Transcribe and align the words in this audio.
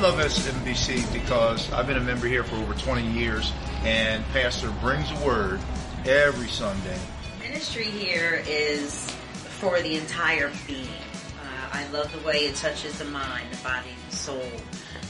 I 0.00 0.02
love 0.02 0.18
SMBC 0.18 1.12
because 1.12 1.70
I've 1.72 1.86
been 1.86 1.98
a 1.98 2.00
member 2.00 2.26
here 2.26 2.42
for 2.42 2.56
over 2.56 2.72
20 2.72 3.06
years, 3.06 3.52
and 3.82 4.24
Pastor 4.28 4.70
brings 4.80 5.10
a 5.10 5.26
word 5.26 5.60
every 6.06 6.48
Sunday. 6.48 6.98
Ministry 7.38 7.84
here 7.84 8.42
is 8.46 9.10
for 9.58 9.78
the 9.82 9.96
entire 9.96 10.50
being. 10.66 10.86
Uh, 10.86 11.68
I 11.72 11.86
love 11.88 12.10
the 12.18 12.26
way 12.26 12.46
it 12.46 12.54
touches 12.54 12.98
the 12.98 13.04
mind, 13.04 13.44
the 13.50 13.62
body, 13.62 13.90
the 14.08 14.16
soul. 14.16 14.42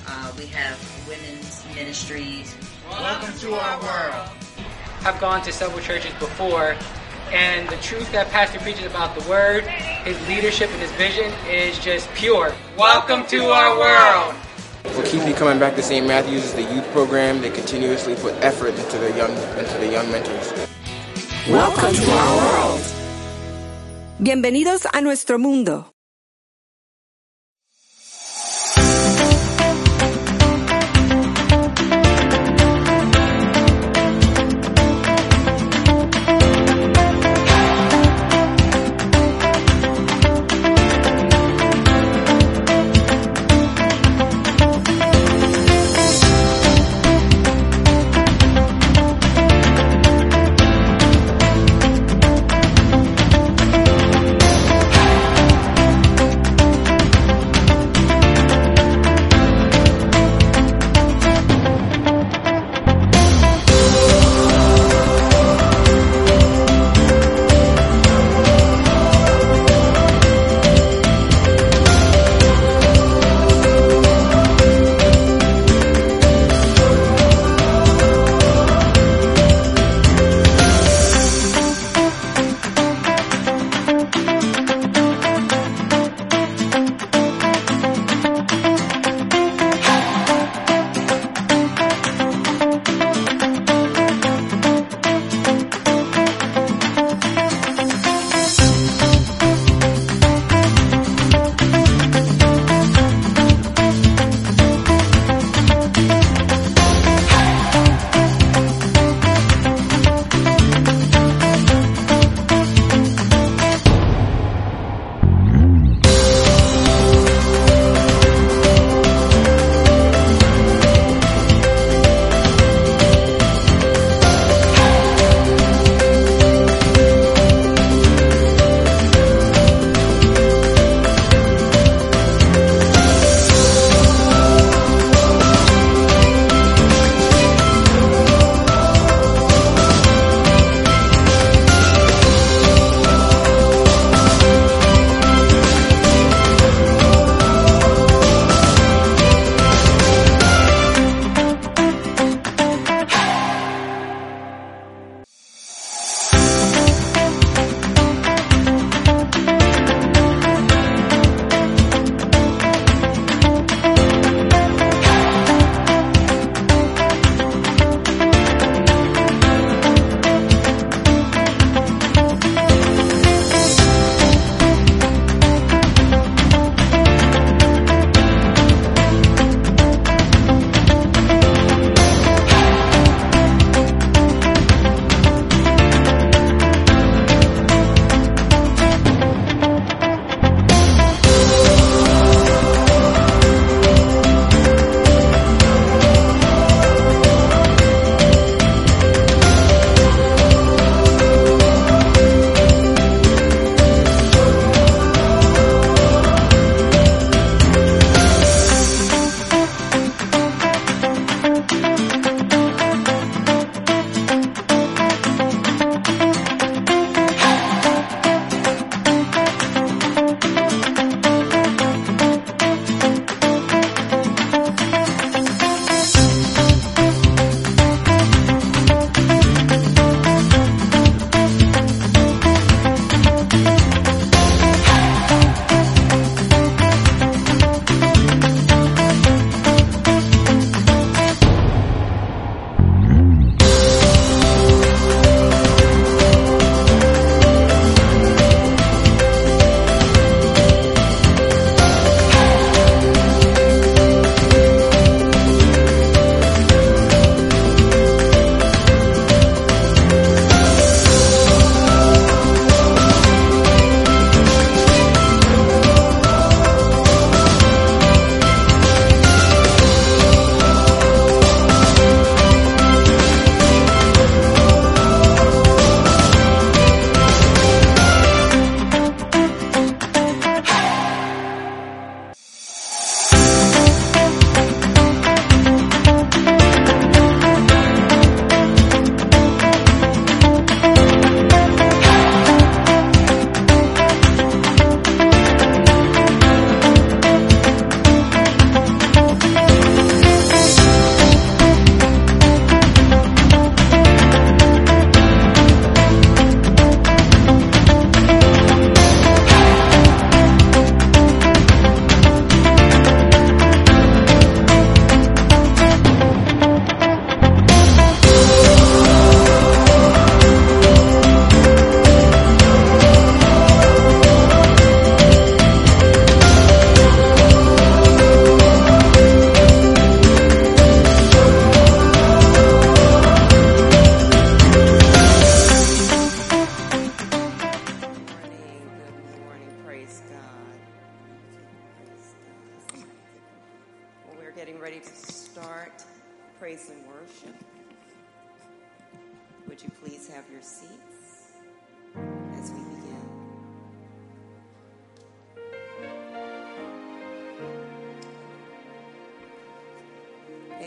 Uh, 0.08 0.32
we 0.36 0.46
have 0.46 0.76
women's 1.06 1.64
ministries. 1.72 2.56
Welcome 2.90 3.38
to 3.38 3.54
our 3.54 3.80
world. 3.80 4.28
I've 5.04 5.20
gone 5.20 5.40
to 5.42 5.52
several 5.52 5.78
churches 5.78 6.12
before, 6.14 6.74
and 7.30 7.68
the 7.68 7.76
truth 7.76 8.10
that 8.10 8.28
Pastor 8.30 8.58
preaches 8.58 8.86
about 8.86 9.16
the 9.16 9.30
Word, 9.30 9.62
his 9.68 10.20
leadership, 10.26 10.68
and 10.70 10.80
his 10.80 10.90
vision 10.94 11.32
is 11.48 11.78
just 11.78 12.12
pure. 12.14 12.52
Welcome 12.76 13.24
to 13.28 13.44
our 13.50 13.78
world. 13.78 14.34
What 14.82 15.04
keeps 15.06 15.24
me 15.26 15.32
coming 15.34 15.58
back 15.58 15.76
to 15.76 15.82
St. 15.82 16.06
Matthew's 16.06 16.44
is 16.44 16.54
the 16.54 16.62
youth 16.62 16.86
program. 16.92 17.40
They 17.42 17.50
continuously 17.50 18.14
put 18.14 18.34
effort 18.42 18.74
into 18.74 18.98
the 18.98 19.12
young 19.16 19.30
into 19.58 19.76
the 19.78 19.88
young 19.92 20.10
mentors. 20.10 20.52
Welcome 21.48 21.94
to 21.94 22.10
our 22.10 22.36
world. 22.36 22.80
Bienvenidos 24.22 24.86
a 24.92 25.00
nuestro 25.02 25.38
mundo. 25.38 25.92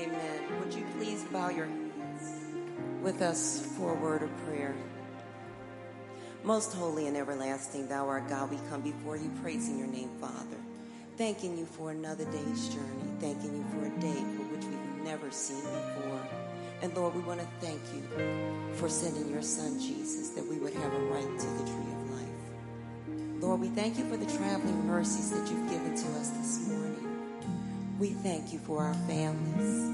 Amen. 0.03 0.59
Would 0.59 0.73
you 0.73 0.85
please 0.97 1.23
bow 1.31 1.49
your 1.49 1.65
heads 1.65 2.29
with 3.01 3.21
us 3.21 3.65
for 3.77 3.93
a 3.93 3.95
word 3.95 4.21
of 4.21 4.29
prayer? 4.45 4.75
Most 6.43 6.73
holy 6.73 7.07
and 7.07 7.15
everlasting, 7.15 7.87
thou 7.87 8.09
art 8.09 8.27
God, 8.27 8.51
we 8.51 8.57
come 8.69 8.81
before 8.81 9.15
you 9.15 9.31
praising 9.41 9.77
your 9.79 9.87
name, 9.87 10.09
Father. 10.19 10.57
Thanking 11.17 11.57
you 11.57 11.65
for 11.65 11.91
another 11.91 12.25
day's 12.25 12.67
journey. 12.67 13.13
Thanking 13.21 13.55
you 13.55 13.65
for 13.71 13.85
a 13.85 13.99
day 14.01 14.19
for 14.35 14.43
which 14.51 14.65
we've 14.65 15.05
never 15.05 15.31
seen 15.31 15.61
before. 15.61 16.27
And 16.81 16.93
Lord, 16.95 17.15
we 17.15 17.21
want 17.21 17.39
to 17.39 17.47
thank 17.61 17.79
you 17.93 18.73
for 18.73 18.89
sending 18.89 19.29
your 19.31 19.41
son 19.41 19.79
Jesus 19.79 20.31
that 20.31 20.45
we 20.45 20.57
would 20.57 20.73
have 20.73 20.93
a 20.93 20.99
right 20.99 21.39
to 21.39 21.47
the 21.47 21.63
tree 21.63 21.93
of 21.93 22.11
life. 22.11 23.41
Lord, 23.41 23.61
we 23.61 23.69
thank 23.69 23.97
you 23.97 24.03
for 24.09 24.17
the 24.17 24.29
traveling 24.37 24.85
mercies 24.85 25.31
that 25.31 25.49
you've 25.49 25.69
given 25.69 25.95
to 25.95 26.19
us 26.19 26.29
this 26.31 26.67
morning. 26.67 27.03
We 27.99 28.09
thank 28.09 28.51
you 28.51 28.59
for 28.59 28.83
our 28.83 28.93
families. 29.07 29.92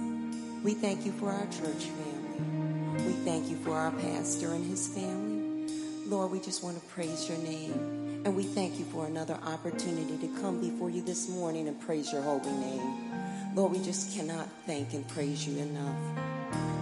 We 0.61 0.73
thank 0.73 1.05
you 1.05 1.13
for 1.13 1.29
our 1.29 1.45
church 1.45 1.85
family. 1.85 3.05
We 3.07 3.13
thank 3.23 3.49
you 3.49 3.55
for 3.57 3.71
our 3.71 3.91
pastor 3.91 4.51
and 4.51 4.69
his 4.69 4.89
family. 4.89 5.71
Lord, 6.05 6.31
we 6.31 6.41
just 6.41 6.65
want 6.65 6.77
to 6.77 6.85
praise 6.87 7.29
your 7.29 7.37
name. 7.37 8.23
And 8.25 8.35
we 8.35 8.43
thank 8.43 8.77
you 8.77 8.83
for 8.85 9.05
another 9.05 9.35
opportunity 9.45 10.17
to 10.17 10.27
come 10.41 10.59
before 10.59 10.89
you 10.89 11.01
this 11.01 11.29
morning 11.29 11.69
and 11.69 11.79
praise 11.79 12.11
your 12.11 12.21
holy 12.21 12.51
name. 12.51 13.55
Lord, 13.55 13.71
we 13.71 13.79
just 13.79 14.13
cannot 14.13 14.49
thank 14.65 14.93
and 14.93 15.07
praise 15.07 15.47
you 15.47 15.59
enough. 15.59 15.95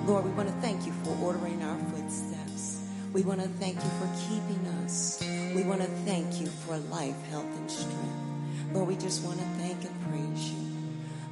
Lord, 0.07 0.25
we 0.25 0.31
want 0.31 0.49
to 0.49 0.55
thank 0.55 0.87
you 0.87 0.93
for 1.03 1.15
ordering 1.23 1.61
our 1.61 1.77
footsteps. 1.91 2.83
We 3.13 3.21
want 3.21 3.41
to 3.41 3.47
thank 3.47 3.75
you 3.75 3.91
for 3.99 4.09
keeping 4.27 4.65
us. 4.83 5.23
We 5.53 5.61
want 5.61 5.81
to 5.81 5.87
thank 6.03 6.41
you 6.41 6.47
for 6.47 6.77
life, 6.77 7.21
health, 7.29 7.45
and 7.45 7.69
strength. 7.69 8.73
Lord, 8.73 8.87
we 8.87 8.95
just 8.95 9.23
want 9.23 9.37
to 9.37 9.45
thank 9.59 9.85
and 9.85 10.01
praise 10.09 10.51
you. 10.51 10.67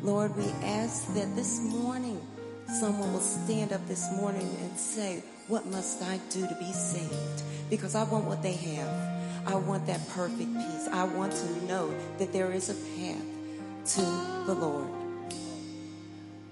Lord, 0.03 0.36
we 0.38 0.45
ask 0.62 1.12
that 1.15 1.36
this 1.36 1.59
morning 1.59 2.21
someone 2.75 3.13
will 3.13 3.22
stand 3.22 3.72
up 3.72 3.88
this 3.88 4.12
morning 4.12 4.57
and 4.62 4.77
say, 4.77 5.24
What 5.48 5.66
must 5.66 6.01
I 6.04 6.19
do 6.30 6.45
to 6.45 6.56
be 6.56 6.72
saved? 6.74 7.44
Because 7.69 7.95
I 7.95 8.04
want 8.04 8.25
what 8.25 8.44
they 8.44 8.54
have. 8.54 9.48
I 9.48 9.56
want 9.56 9.86
that 9.88 10.06
perfect 10.10 10.54
peace. 10.54 10.88
I 10.92 11.04
want 11.06 11.31
to 11.31 11.66
know 11.66 11.94
that 12.18 12.33
there 12.33 12.51
is 12.51 12.69
a 12.69 12.74
path 12.74 13.24
to 13.95 14.01
the 14.45 14.54
Lord. 14.54 14.89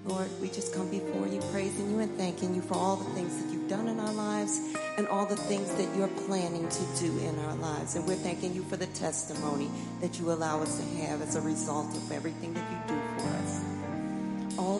Lord, 0.05 0.29
we 0.41 0.47
just 0.47 0.73
come 0.73 0.89
before 0.89 1.27
you, 1.27 1.39
praising 1.51 1.89
you 1.91 1.99
and 1.99 2.15
thanking 2.17 2.53
you 2.53 2.61
for 2.61 2.75
all 2.75 2.97
the 2.97 3.09
things 3.11 3.41
that 3.41 3.51
you've 3.51 3.69
done 3.69 3.87
in 3.87 3.99
our 3.99 4.13
lives 4.13 4.59
and 4.97 5.07
all 5.07 5.25
the 5.25 5.37
things 5.37 5.73
that 5.75 5.95
you're 5.95 6.09
planning 6.27 6.67
to 6.67 6.83
do 6.99 7.17
in 7.19 7.39
our 7.39 7.55
lives. 7.55 7.95
And 7.95 8.05
we're 8.05 8.15
thanking 8.15 8.53
you 8.53 8.63
for 8.63 8.75
the 8.75 8.87
testimony 8.87 9.69
that 10.01 10.19
you 10.19 10.31
allow 10.31 10.61
us 10.61 10.77
to 10.77 10.83
have 11.05 11.21
as 11.21 11.35
a 11.35 11.41
result 11.41 11.95
of 11.95 12.11
everything 12.11 12.53
that 12.53 12.71
you 12.71 12.95
do 12.95 13.02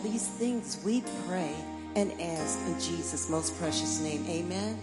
these 0.04 0.26
things 0.26 0.78
we 0.84 1.02
pray 1.26 1.54
and 1.96 2.12
ask 2.20 2.58
in 2.66 2.78
Jesus' 2.78 3.28
most 3.30 3.58
precious 3.58 4.00
name. 4.00 4.24
Amen. 4.28 4.78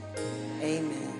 Amen. 0.62 1.11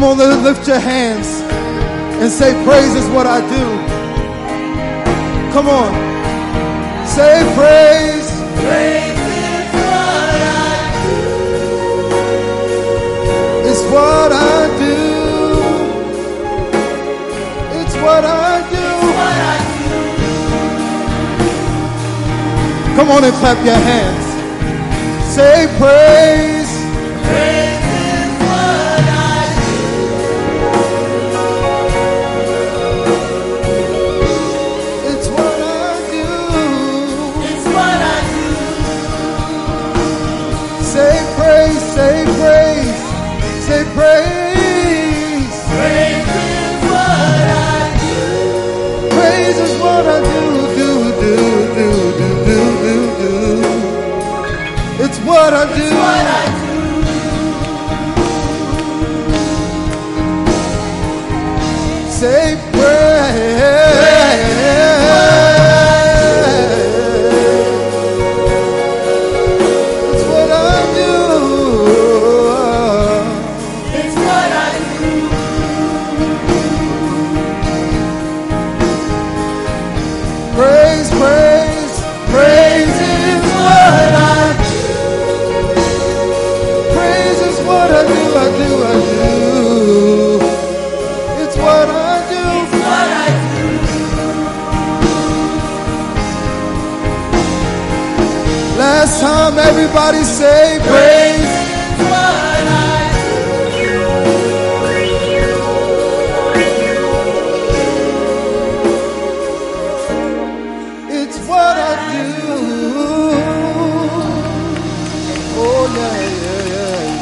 Come 0.00 0.18
on, 0.18 0.42
lift 0.42 0.66
your 0.66 0.78
hands 0.78 1.28
and 2.22 2.32
say, 2.32 2.54
Praise 2.64 2.94
is 2.94 3.06
what 3.10 3.26
I 3.26 3.40
do. 3.50 3.64
Come 5.52 5.68
on. 5.68 5.92
Say, 7.06 7.44
Praise. 7.54 8.30
Praise 8.64 9.18
is 9.20 9.68
what 9.76 10.32
I 10.32 10.78
do. 11.04 11.20
It's 13.68 13.84
what 13.92 14.32
I 14.32 14.68
do. 14.78 14.96
It's 17.78 17.94
what 17.96 18.24
I 18.24 18.62
do. 18.70 18.88
What 19.20 19.36
I 19.52 19.56
do. 19.76 19.92
Come 22.96 23.08
on 23.10 23.22
and 23.22 23.34
clap 23.34 23.62
your 23.66 23.74
hands. 23.74 24.26
Say, 25.34 25.68
Praise. 25.76 26.72
praise 27.28 27.59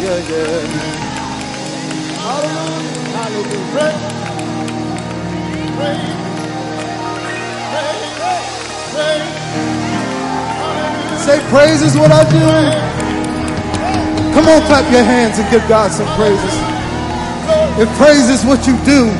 yeah, 0.09 0.29
yeah. 0.31 1.05
Hallelujah, 2.17 3.01
hallelujah. 3.13 3.73
Pray, 3.73 3.95
pray, 5.77 5.99
pray, 7.71 8.41
pray. 8.93 9.21
Say 11.19 11.39
praise 11.51 11.83
is 11.83 11.97
what 11.97 12.11
I 12.11 12.25
do. 12.31 12.41
Come 14.35 14.49
on, 14.49 14.63
clap 14.67 14.91
your 14.93 15.05
hands 15.05 15.39
and 15.39 15.51
give 15.51 15.67
God 15.69 15.93
some 15.93 16.09
praises. 16.17 16.55
If 17.79 17.89
praise 17.99 18.31
is 18.31 18.45
what 18.45 18.67
you 18.67 18.77
do, 18.85 19.13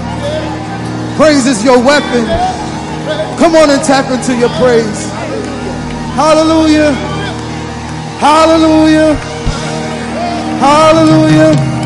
praise 1.17 1.47
is 1.47 1.65
your 1.65 1.79
weapon. 1.79 2.25
Come 3.39 3.57
on 3.57 3.71
and 3.71 3.83
tap 3.85 4.11
into 4.11 4.35
your 4.37 4.51
praise. 4.61 5.11
Hallelujah. 6.17 6.93
Hallelujah. 8.19 9.28
Hallelujah. 10.61 11.78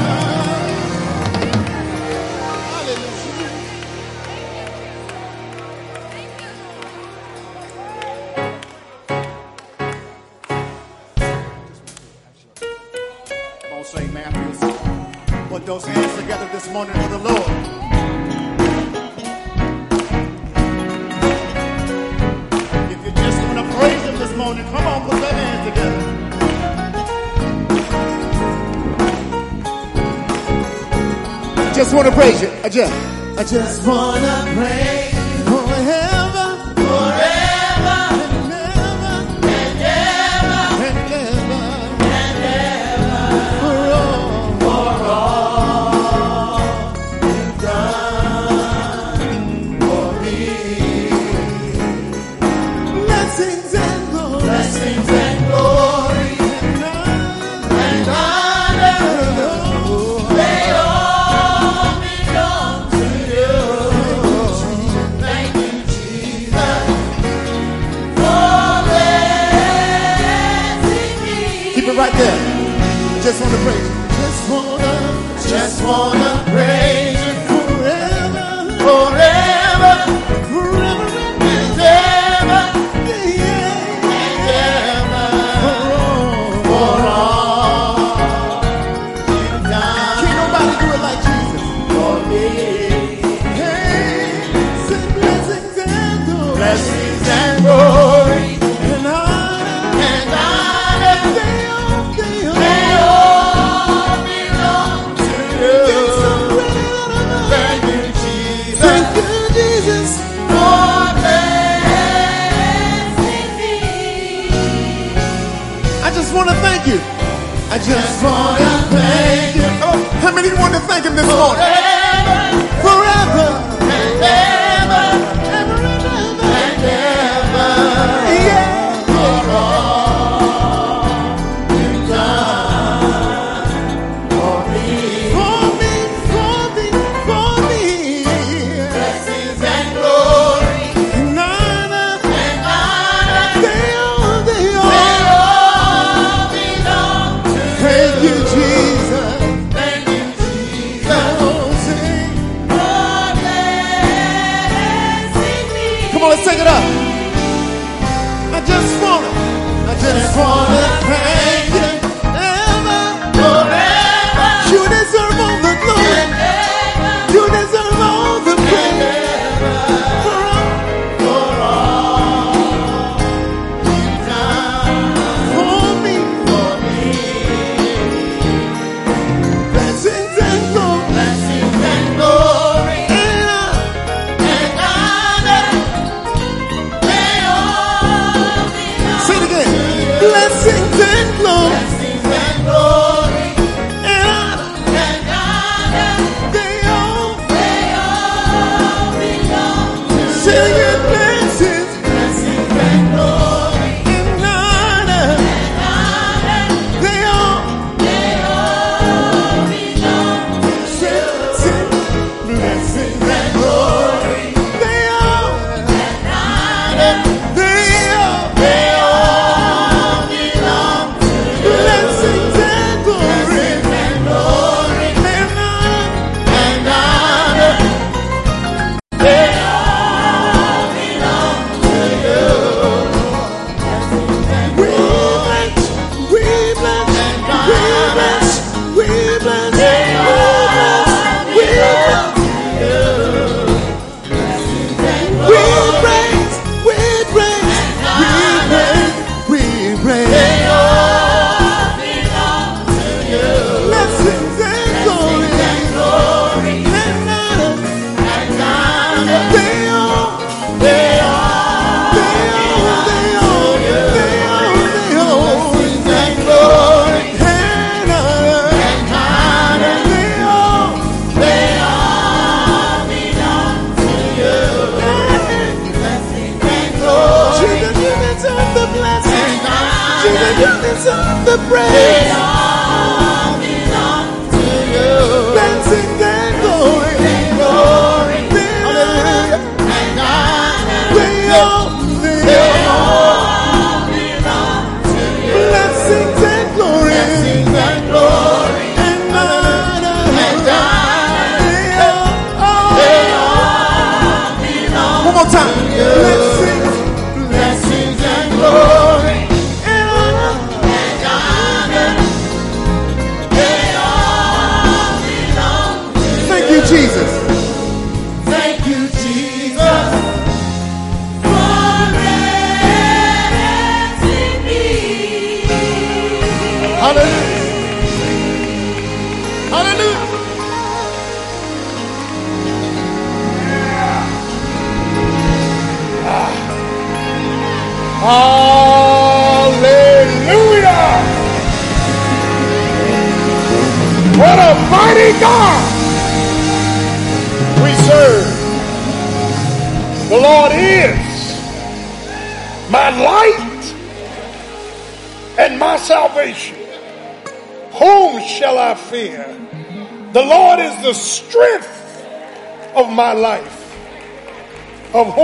run 33.84 34.31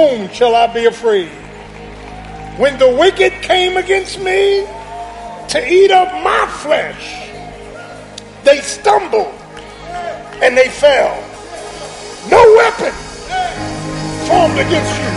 whom 0.09 0.29
shall 0.31 0.55
I 0.55 0.66
be 0.73 0.87
afraid? 0.87 1.29
When 2.57 2.79
the 2.79 2.88
wicked 2.88 3.33
came 3.42 3.77
against 3.77 4.18
me 4.18 4.66
to 5.49 5.59
eat 5.66 5.90
up 5.90 6.12
my 6.25 6.47
flesh, 6.62 7.31
they 8.44 8.61
stumbled 8.61 9.35
and 10.42 10.57
they 10.57 10.68
fell. 10.68 11.14
No 12.31 12.42
weapon 12.57 12.92
formed 14.27 14.59
against 14.59 14.94
you 14.97 15.12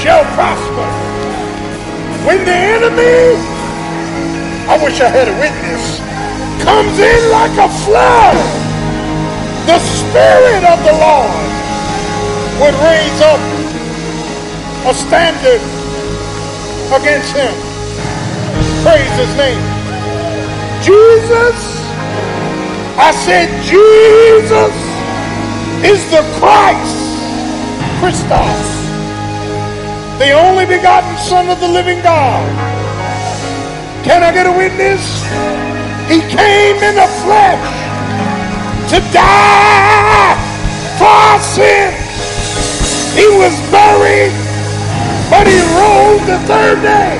shall 0.00 0.24
prosper. 0.34 0.88
When 2.26 2.44
the 2.44 2.58
enemy, 2.76 3.36
I 4.68 4.80
wish 4.82 5.00
I 5.00 5.08
had 5.08 5.28
a 5.28 5.36
witness, 5.40 6.00
comes 6.62 6.98
in 6.98 7.30
like 7.30 7.56
a 7.56 7.68
flood, 7.84 8.36
the 9.66 9.78
Spirit 9.78 10.64
of 10.64 10.78
the 10.84 10.92
Lord 10.92 11.65
would 12.60 12.74
raise 12.80 13.20
up 13.20 13.40
a 14.88 14.94
standard 14.94 15.60
against 16.96 17.36
him. 17.36 17.52
Praise 18.80 19.12
his 19.20 19.32
name. 19.36 19.60
Jesus, 20.80 21.58
I 22.96 23.12
said, 23.12 23.50
Jesus 23.62 24.72
is 25.84 26.00
the 26.10 26.22
Christ, 26.38 26.96
Christos, 28.00 28.64
the 30.18 30.32
only 30.32 30.64
begotten 30.64 31.16
Son 31.18 31.50
of 31.50 31.60
the 31.60 31.68
living 31.68 32.00
God. 32.02 32.46
Can 34.02 34.22
I 34.22 34.32
get 34.32 34.46
a 34.46 34.52
witness? 34.52 35.02
He 36.08 36.20
came 36.20 36.76
in 36.76 36.94
the 36.94 37.10
flesh 37.20 37.68
to 38.90 39.00
die 39.12 40.36
for 40.96 41.04
our 41.04 41.40
sins. 41.40 42.05
He 43.16 43.26
was 43.40 43.56
buried, 43.72 44.32
but 45.32 45.48
he 45.48 45.58
rose 45.72 46.20
the 46.28 46.38
third 46.44 46.82
day 46.82 47.16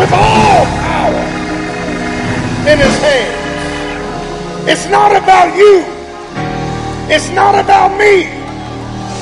with 0.00 0.10
all 0.12 0.64
power 0.80 1.24
in 2.66 2.78
his 2.78 2.96
hand. 3.04 3.44
It's 4.66 4.88
not 4.88 5.14
about 5.14 5.54
you. 5.54 5.84
It's 7.12 7.28
not 7.30 7.54
about 7.54 7.98
me. 7.98 8.32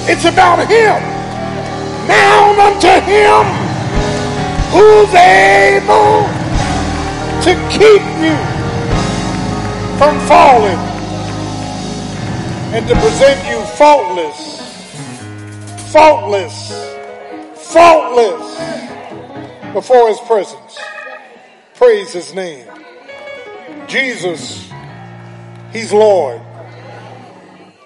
It's 0.06 0.24
about 0.24 0.60
him. 0.70 1.02
Now 2.06 2.54
unto 2.70 2.94
him 3.02 3.42
who's 4.70 5.12
able 5.14 6.30
to 7.42 7.52
keep 7.74 8.02
you 8.22 8.38
from 9.98 10.18
falling 10.28 10.78
and 12.72 12.86
to 12.86 12.94
present 12.94 13.38
you 13.50 13.60
faultless, 13.76 14.61
faultless, 15.92 16.72
faultless 17.70 18.56
before 19.74 20.08
his 20.08 20.18
presence. 20.20 20.78
Praise 21.74 22.12
his 22.14 22.34
name. 22.34 22.66
Jesus, 23.88 24.72
he's 25.70 25.92
Lord. 25.92 26.40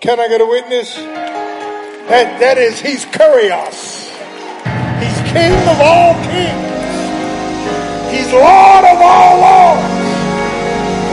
Can 0.01 0.21
I 0.21 0.29
get 0.29 0.41
a 0.41 0.47
witness? 0.47 0.95
That, 0.95 2.39
that 2.39 2.59
is, 2.59 2.79
he's 2.81 3.05
Kurios. 3.07 4.07
He's 5.03 5.19
King 5.33 5.51
of 5.67 5.81
all 5.83 6.15
kings. 6.31 6.77
He's 8.15 8.31
Lord 8.33 8.85
of 8.87 8.99
all 9.03 9.35
lords. 9.43 9.83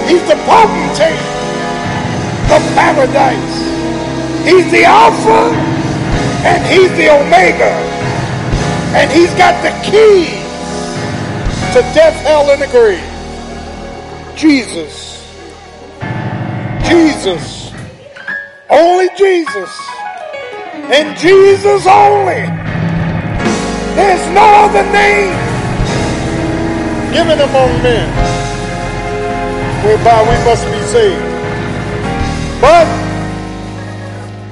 He's 0.06 0.22
the 0.30 0.38
potentate 0.46 1.26
of 2.54 2.62
paradise. 2.78 4.46
He's 4.46 4.72
the 4.72 4.84
Alpha 4.84 5.73
and 6.44 6.66
he's 6.66 6.92
the 6.98 7.10
Omega. 7.10 7.72
And 8.96 9.12
he's 9.12 9.34
got 9.36 9.56
the 9.64 9.72
key 9.84 10.26
to 11.74 11.82
death, 11.94 12.16
hell, 12.22 12.52
and 12.52 12.62
the 12.62 12.68
grave. 12.68 13.04
Jesus. 14.36 15.24
Jesus. 16.88 17.72
Only 18.70 19.10
Jesus 19.18 19.70
and 20.92 21.18
Jesus 21.18 21.88
only. 21.88 22.44
There's 23.96 24.30
no 24.34 24.46
other 24.66 24.84
name 24.92 25.34
given 27.14 27.40
among 27.40 27.72
men 27.82 28.10
whereby 29.86 30.22
we 30.24 30.36
must 30.44 30.66
be 30.66 30.82
saved. 30.92 31.24
But 32.60 32.88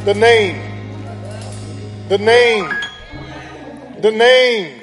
the 0.05 0.13
name, 0.13 0.60
the 2.11 2.17
name, 2.17 2.69
the 4.01 4.11
name 4.11 4.81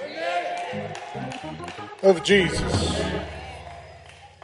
of 2.02 2.24
Jesus. 2.24 3.02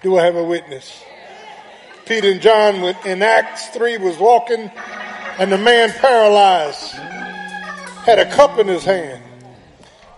Do 0.03 0.19
I 0.19 0.25
have 0.25 0.37
a 0.37 0.45
witness? 0.45 1.03
Peter 2.05 2.31
and 2.31 2.43
John 2.43 2.75
in 3.07 3.23
Acts 3.23 3.69
3 3.69 3.97
was 3.97 4.19
walking 4.19 4.71
and 5.39 5.51
the 5.51 5.57
man 5.57 5.93
paralyzed 5.93 6.91
had 8.05 8.19
a 8.19 8.31
cup 8.31 8.59
in 8.59 8.69
his 8.69 8.85
hand. 8.85 9.23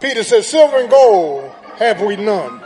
Peter 0.01 0.25
said, 0.25 0.43
silver 0.43 0.79
and 0.79 0.91
gold 0.91 1.49
have 1.77 2.03
we 2.03 2.17
none, 2.17 2.61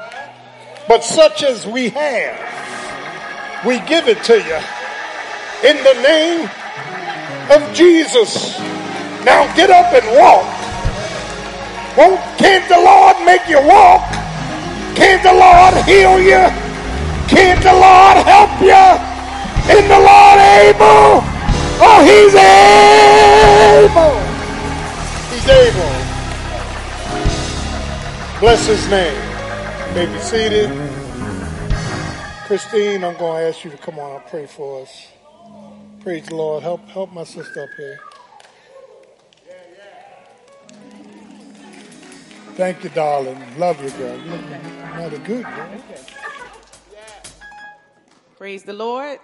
but 0.89 1.05
such 1.05 1.43
as 1.43 1.67
we 1.67 1.91
have, 1.91 3.67
we 3.67 3.79
give 3.81 4.09
it 4.09 4.25
to 4.25 4.37
you 4.39 5.69
in 5.69 5.77
the 5.85 6.03
name 6.03 6.49
of 7.51 7.75
Jesus. 7.75 8.80
Now 9.25 9.45
get 9.55 9.71
up 9.71 9.93
and 9.93 10.07
walk. 10.17 10.47
Won't, 11.97 12.21
can't 12.39 12.67
the 12.69 12.81
Lord 12.81 13.17
make 13.27 13.47
you 13.49 13.61
walk? 13.61 14.01
Can't 14.97 15.23
the 15.23 15.33
Lord 15.33 15.75
heal 15.85 16.21
you? 16.21 16.49
Can't 17.29 17.63
the 17.63 17.73
Lord 17.73 18.17
help 18.25 18.51
you? 18.61 19.11
Is 19.71 19.87
the 19.87 20.01
Lord 20.01 20.39
able? 20.61 21.23
Oh, 21.83 22.01
he's 22.03 22.35
able. 22.35 24.15
He's 25.31 25.49
able. 25.49 25.95
Bless 28.41 28.67
his 28.67 28.89
name. 28.89 29.21
May 29.95 30.07
be 30.07 30.19
seated. 30.19 30.71
Christine, 32.47 33.05
I'm 33.05 33.17
going 33.17 33.43
to 33.43 33.49
ask 33.49 33.65
you 33.65 33.71
to 33.71 33.79
come 33.79 33.99
on 33.99 34.17
and 34.17 34.27
pray 34.27 34.47
for 34.47 34.83
us. 34.83 35.09
Praise 36.01 36.27
the 36.27 36.35
Lord. 36.35 36.63
Help 36.63 36.81
help 36.89 37.13
my 37.13 37.25
sister 37.25 37.63
up 37.63 37.71
here. 37.77 37.99
Thank 42.57 42.85
you, 42.85 42.91
darling. 42.91 43.39
Love 43.59 43.83
you, 43.83 43.91
girl. 43.91 44.17
You 44.19 44.31
look 44.31 44.41
mighty 44.95 45.19
good, 45.19 45.45
girl. 45.45 45.83
Praise 48.37 48.63
the 48.65 48.73
Lord. 48.73 49.19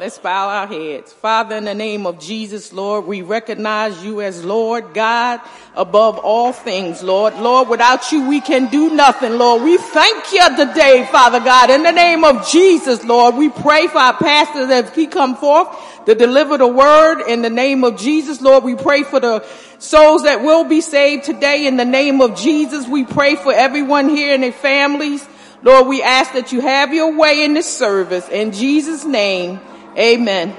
Let's 0.00 0.16
bow 0.16 0.48
our 0.48 0.66
heads. 0.66 1.12
Father, 1.12 1.56
in 1.56 1.66
the 1.66 1.74
name 1.74 2.06
of 2.06 2.18
Jesus, 2.18 2.72
Lord, 2.72 3.04
we 3.04 3.20
recognize 3.20 4.02
you 4.02 4.22
as 4.22 4.42
Lord 4.42 4.94
God 4.94 5.42
above 5.76 6.16
all 6.16 6.54
things, 6.54 7.02
Lord. 7.02 7.34
Lord, 7.34 7.68
without 7.68 8.10
you, 8.10 8.26
we 8.26 8.40
can 8.40 8.70
do 8.70 8.88
nothing, 8.94 9.36
Lord. 9.36 9.62
We 9.62 9.76
thank 9.76 10.32
you 10.32 10.56
today, 10.56 11.06
Father 11.12 11.38
God. 11.40 11.68
In 11.68 11.82
the 11.82 11.92
name 11.92 12.24
of 12.24 12.48
Jesus, 12.48 13.04
Lord, 13.04 13.34
we 13.34 13.50
pray 13.50 13.88
for 13.88 13.98
our 13.98 14.16
pastors 14.16 14.70
as 14.70 14.90
he 14.94 15.06
come 15.06 15.36
forth 15.36 15.68
to 16.06 16.14
deliver 16.14 16.56
the 16.56 16.66
word 16.66 17.20
in 17.28 17.42
the 17.42 17.50
name 17.50 17.84
of 17.84 17.98
Jesus, 17.98 18.40
Lord. 18.40 18.64
We 18.64 18.76
pray 18.76 19.02
for 19.02 19.20
the 19.20 19.44
souls 19.80 20.22
that 20.22 20.42
will 20.42 20.64
be 20.64 20.80
saved 20.80 21.24
today 21.24 21.66
in 21.66 21.76
the 21.76 21.84
name 21.84 22.22
of 22.22 22.36
Jesus. 22.38 22.88
We 22.88 23.04
pray 23.04 23.36
for 23.36 23.52
everyone 23.52 24.08
here 24.08 24.32
and 24.32 24.42
their 24.42 24.50
families. 24.50 25.28
Lord, 25.62 25.88
we 25.88 26.02
ask 26.02 26.32
that 26.32 26.52
you 26.52 26.62
have 26.62 26.94
your 26.94 27.18
way 27.18 27.44
in 27.44 27.52
this 27.52 27.68
service. 27.68 28.26
In 28.30 28.52
Jesus' 28.52 29.04
name, 29.04 29.60
amen. 29.96 30.56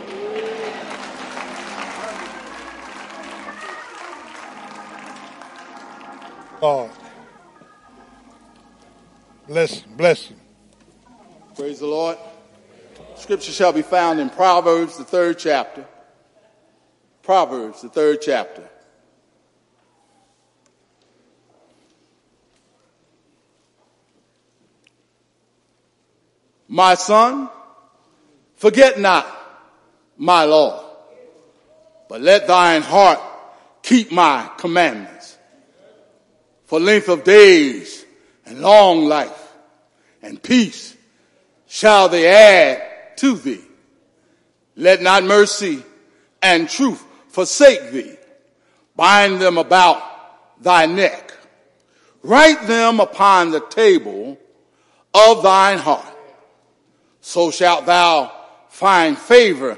God. 6.59 6.91
Bless 9.47 9.81
him. 9.81 9.97
Bless 9.97 10.25
him. 10.27 10.37
Praise 11.55 11.79
the 11.79 11.87
Lord. 11.87 12.17
Scripture 13.15 13.51
shall 13.51 13.73
be 13.73 13.81
found 13.81 14.19
in 14.19 14.29
Proverbs, 14.29 14.97
the 14.97 15.03
third 15.03 15.39
chapter. 15.39 15.85
Proverbs, 17.23 17.81
the 17.81 17.89
third 17.89 18.21
chapter. 18.21 18.67
My 26.67 26.95
son, 26.95 27.49
forget 28.61 28.99
not 28.99 29.25
my 30.17 30.43
law, 30.43 30.85
but 32.07 32.21
let 32.21 32.45
thine 32.45 32.83
heart 32.83 33.19
keep 33.81 34.11
my 34.11 34.47
commandments. 34.57 35.35
For 36.65 36.79
length 36.79 37.09
of 37.09 37.23
days 37.23 38.05
and 38.45 38.61
long 38.61 39.05
life 39.05 39.51
and 40.21 40.41
peace 40.41 40.95
shall 41.67 42.07
they 42.07 42.27
add 42.27 43.17
to 43.17 43.35
thee. 43.35 43.63
Let 44.75 45.01
not 45.01 45.23
mercy 45.23 45.83
and 46.43 46.69
truth 46.69 47.03
forsake 47.29 47.89
thee. 47.89 48.15
Bind 48.95 49.41
them 49.41 49.57
about 49.57 50.03
thy 50.61 50.85
neck. 50.85 51.33
Write 52.21 52.67
them 52.67 52.99
upon 52.99 53.49
the 53.49 53.61
table 53.61 54.37
of 55.15 55.41
thine 55.41 55.79
heart. 55.79 56.05
So 57.21 57.49
shalt 57.49 57.87
thou 57.87 58.37
find 58.81 59.15
favor 59.15 59.77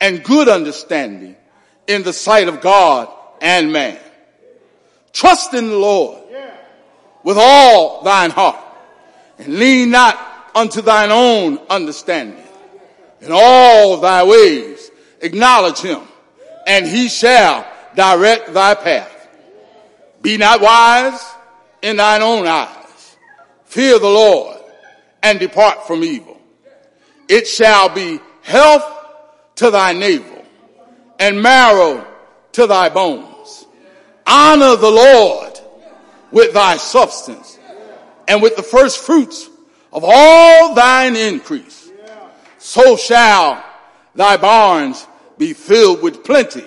and 0.00 0.22
good 0.22 0.48
understanding 0.48 1.34
in 1.88 2.04
the 2.04 2.12
sight 2.12 2.46
of 2.46 2.60
God 2.60 3.08
and 3.40 3.72
man. 3.72 3.98
Trust 5.12 5.52
in 5.52 5.68
the 5.68 5.76
Lord 5.76 6.22
with 7.24 7.38
all 7.40 8.04
thine 8.04 8.30
heart 8.30 8.64
and 9.38 9.58
lean 9.58 9.90
not 9.90 10.16
unto 10.54 10.80
thine 10.80 11.10
own 11.10 11.58
understanding. 11.68 12.40
In 13.20 13.30
all 13.32 13.96
thy 13.96 14.22
ways 14.22 14.92
acknowledge 15.22 15.80
him 15.80 16.02
and 16.68 16.86
he 16.86 17.08
shall 17.08 17.66
direct 17.96 18.54
thy 18.54 18.76
path. 18.76 19.28
Be 20.22 20.36
not 20.36 20.60
wise 20.60 21.20
in 21.82 21.96
thine 21.96 22.22
own 22.22 22.46
eyes. 22.46 23.16
Fear 23.64 23.98
the 23.98 24.06
Lord 24.06 24.56
and 25.20 25.40
depart 25.40 25.88
from 25.88 26.04
evil. 26.04 26.40
It 27.28 27.48
shall 27.48 27.88
be 27.88 28.20
health 28.46 28.84
to 29.56 29.70
thy 29.70 29.92
navel 29.92 30.44
and 31.18 31.42
marrow 31.42 32.06
to 32.52 32.66
thy 32.66 32.88
bones. 32.88 33.66
Honor 34.26 34.76
the 34.76 34.90
Lord 34.90 35.58
with 36.30 36.54
thy 36.54 36.76
substance 36.76 37.58
and 38.28 38.40
with 38.40 38.56
the 38.56 38.62
first 38.62 39.04
fruits 39.04 39.48
of 39.92 40.04
all 40.06 40.74
thine 40.74 41.16
increase. 41.16 41.90
So 42.58 42.96
shall 42.96 43.64
thy 44.14 44.36
barns 44.36 45.06
be 45.38 45.52
filled 45.52 46.02
with 46.02 46.24
plenty 46.24 46.64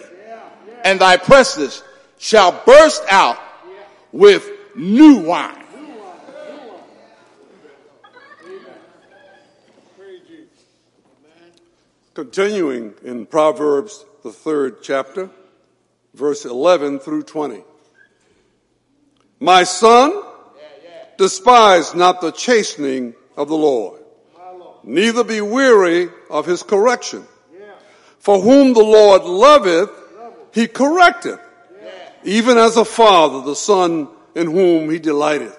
and 0.84 1.00
thy 1.00 1.18
presses 1.18 1.84
shall 2.18 2.62
burst 2.66 3.04
out 3.10 3.40
with 4.12 4.50
new 4.76 5.18
wine. 5.20 5.59
Continuing 12.20 12.96
in 13.06 13.26
Proverbs, 13.26 14.04
the 14.26 14.34
third 14.34 14.84
chapter, 14.84 15.30
verse 16.14 16.44
11 16.44 17.00
through 17.00 17.24
20. 17.24 17.64
My 19.40 19.64
son, 19.64 20.22
despise 21.18 21.96
not 21.96 22.20
the 22.20 22.32
chastening 22.32 23.14
of 23.38 23.48
the 23.48 23.56
Lord, 23.56 24.02
neither 24.84 25.24
be 25.24 25.40
weary 25.40 26.10
of 26.30 26.46
his 26.46 26.62
correction. 26.62 27.24
For 28.18 28.42
whom 28.42 28.74
the 28.74 28.84
Lord 28.84 29.24
loveth, 29.24 29.90
he 30.54 30.68
correcteth, 30.68 31.40
even 32.26 32.58
as 32.58 32.76
a 32.76 32.84
father 32.84 33.44
the 33.44 33.56
son 33.56 34.10
in 34.36 34.52
whom 34.52 34.90
he 34.90 35.00
delighteth. 35.00 35.58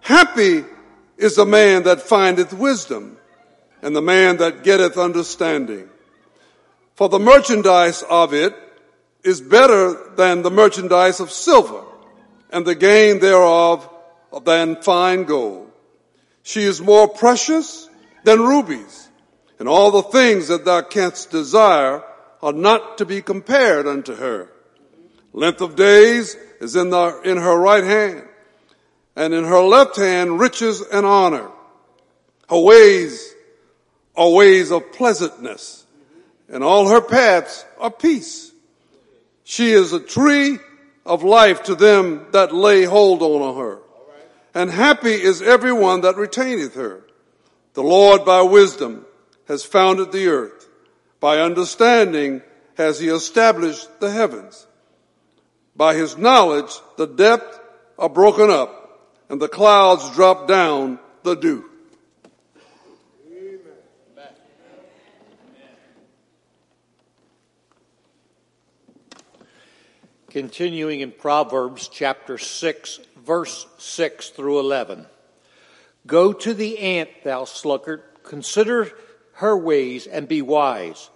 Happy 0.00 0.64
is 1.16 1.36
the 1.36 1.46
man 1.46 1.84
that 1.84 2.02
findeth 2.02 2.52
wisdom, 2.52 3.16
and 3.82 3.94
the 3.94 4.02
man 4.02 4.38
that 4.38 4.62
getteth 4.62 4.98
understanding. 4.98 5.88
For 6.94 7.08
the 7.08 7.18
merchandise 7.18 8.02
of 8.02 8.34
it 8.34 8.54
is 9.24 9.40
better 9.40 10.10
than 10.16 10.42
the 10.42 10.50
merchandise 10.50 11.20
of 11.20 11.30
silver, 11.30 11.84
and 12.50 12.66
the 12.66 12.74
gain 12.74 13.20
thereof 13.20 13.88
than 14.44 14.82
fine 14.82 15.24
gold. 15.24 15.70
She 16.42 16.62
is 16.62 16.80
more 16.80 17.08
precious 17.08 17.88
than 18.24 18.40
rubies, 18.40 19.08
and 19.58 19.68
all 19.68 19.90
the 19.90 20.02
things 20.02 20.48
that 20.48 20.64
thou 20.64 20.82
canst 20.82 21.30
desire 21.30 22.02
are 22.42 22.52
not 22.52 22.98
to 22.98 23.04
be 23.04 23.22
compared 23.22 23.86
unto 23.86 24.14
her. 24.14 24.48
Length 25.32 25.60
of 25.60 25.76
days 25.76 26.36
is 26.60 26.76
in, 26.76 26.90
the, 26.90 27.20
in 27.24 27.36
her 27.36 27.56
right 27.56 27.84
hand, 27.84 28.24
and 29.16 29.34
in 29.34 29.44
her 29.44 29.60
left 29.60 29.96
hand 29.96 30.40
riches 30.40 30.80
and 30.80 31.06
honor. 31.06 31.50
Her 32.48 32.58
ways 32.58 33.29
are 34.20 34.28
ways 34.28 34.70
of 34.70 34.92
pleasantness, 34.92 35.86
and 36.50 36.62
all 36.62 36.90
her 36.90 37.00
paths 37.00 37.64
are 37.78 37.90
peace. 37.90 38.52
She 39.44 39.72
is 39.72 39.94
a 39.94 39.98
tree 39.98 40.58
of 41.06 41.24
life 41.24 41.62
to 41.64 41.74
them 41.74 42.26
that 42.32 42.54
lay 42.54 42.84
hold 42.84 43.22
on 43.22 43.56
her. 43.56 43.78
And 44.52 44.70
happy 44.70 45.14
is 45.14 45.40
everyone 45.40 46.02
that 46.02 46.16
retaineth 46.18 46.74
her. 46.74 47.02
The 47.72 47.82
Lord 47.82 48.26
by 48.26 48.42
wisdom 48.42 49.06
has 49.48 49.64
founded 49.64 50.12
the 50.12 50.28
earth. 50.28 50.68
By 51.18 51.38
understanding 51.38 52.42
has 52.74 53.00
he 53.00 53.08
established 53.08 54.00
the 54.00 54.10
heavens. 54.10 54.66
By 55.74 55.94
his 55.94 56.18
knowledge 56.18 56.72
the 56.98 57.06
depths 57.06 57.58
are 57.98 58.10
broken 58.10 58.50
up 58.50 59.00
and 59.30 59.40
the 59.40 59.48
clouds 59.48 60.10
drop 60.14 60.46
down 60.46 60.98
the 61.22 61.36
dew. 61.36 61.69
Continuing 70.30 71.00
in 71.00 71.10
Proverbs 71.10 71.88
chapter 71.88 72.38
6, 72.38 73.00
verse 73.16 73.66
6 73.78 74.28
through 74.28 74.60
11. 74.60 75.06
Go 76.06 76.32
to 76.32 76.54
the 76.54 76.78
ant, 76.78 77.10
thou 77.24 77.44
sluggard, 77.44 78.04
consider 78.22 78.92
her 79.32 79.56
ways 79.56 80.06
and 80.06 80.28
be 80.28 80.40
wise, 80.40 81.10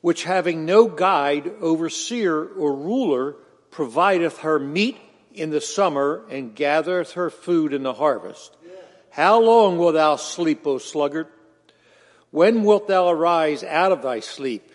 which 0.00 0.24
having 0.24 0.66
no 0.66 0.88
guide, 0.88 1.48
overseer, 1.60 2.44
or 2.44 2.74
ruler, 2.74 3.36
provideth 3.70 4.38
her 4.38 4.58
meat 4.58 4.98
in 5.32 5.50
the 5.50 5.60
summer 5.60 6.24
and 6.28 6.56
gathereth 6.56 7.12
her 7.12 7.30
food 7.30 7.72
in 7.72 7.84
the 7.84 7.94
harvest. 7.94 8.56
How 9.10 9.40
long 9.40 9.78
wilt 9.78 9.94
thou 9.94 10.16
sleep, 10.16 10.66
O 10.66 10.78
sluggard? 10.78 11.28
When 12.32 12.64
wilt 12.64 12.88
thou 12.88 13.10
arise 13.10 13.62
out 13.62 13.92
of 13.92 14.02
thy 14.02 14.18
sleep? 14.18 14.72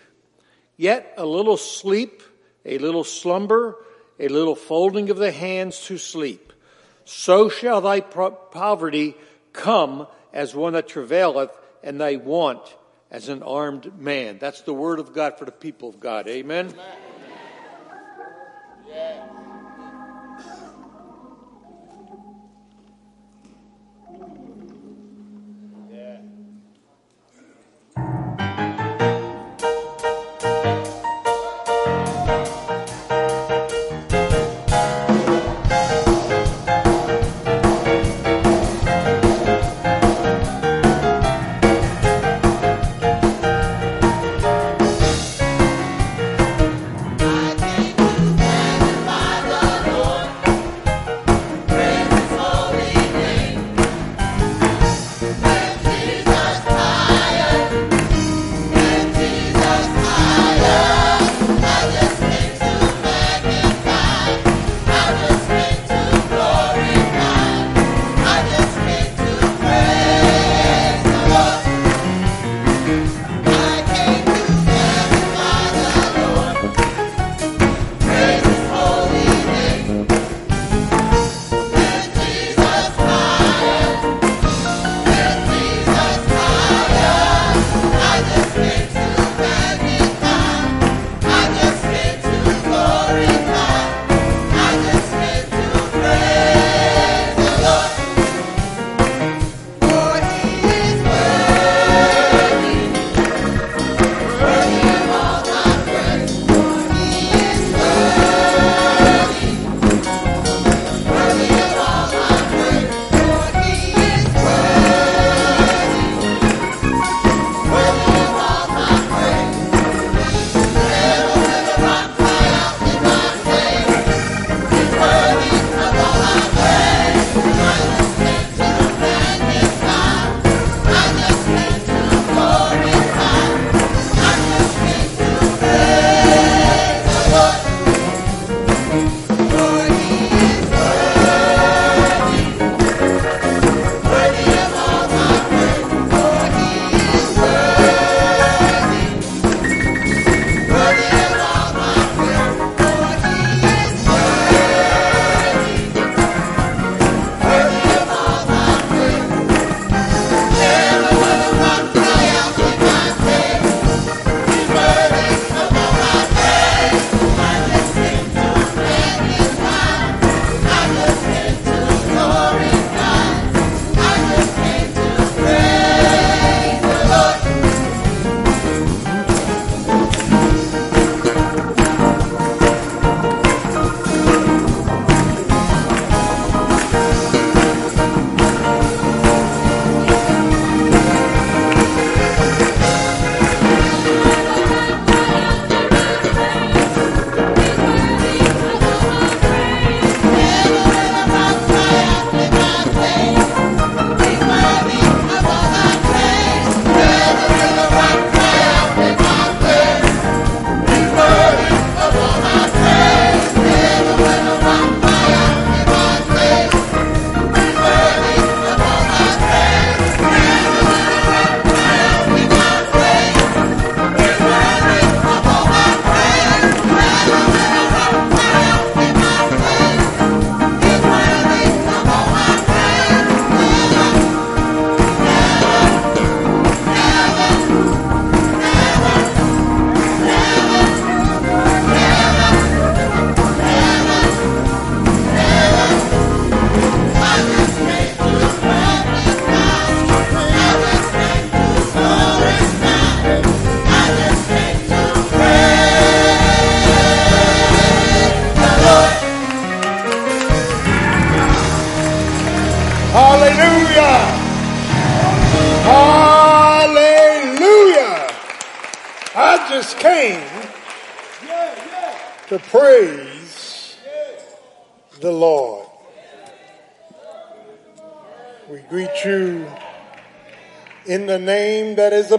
Yet 0.78 1.12
a 1.18 1.26
little 1.26 1.58
sleep 1.58 2.22
a 2.66 2.78
little 2.78 3.04
slumber, 3.04 3.76
a 4.18 4.28
little 4.28 4.56
folding 4.56 5.08
of 5.08 5.16
the 5.16 5.32
hands 5.32 5.80
to 5.86 5.96
sleep. 5.96 6.52
So 7.04 7.48
shall 7.48 7.80
thy 7.80 8.00
poverty 8.00 9.16
come 9.52 10.06
as 10.32 10.54
one 10.54 10.74
that 10.74 10.88
travaileth, 10.88 11.50
and 11.82 12.00
thy 12.00 12.16
want 12.16 12.76
as 13.10 13.28
an 13.28 13.42
armed 13.42 13.98
man. 13.98 14.38
That's 14.38 14.60
the 14.62 14.74
word 14.74 14.98
of 14.98 15.14
God 15.14 15.38
for 15.38 15.44
the 15.44 15.52
people 15.52 15.88
of 15.88 16.00
God. 16.00 16.28
Amen. 16.28 16.74
Amen. 18.90 19.45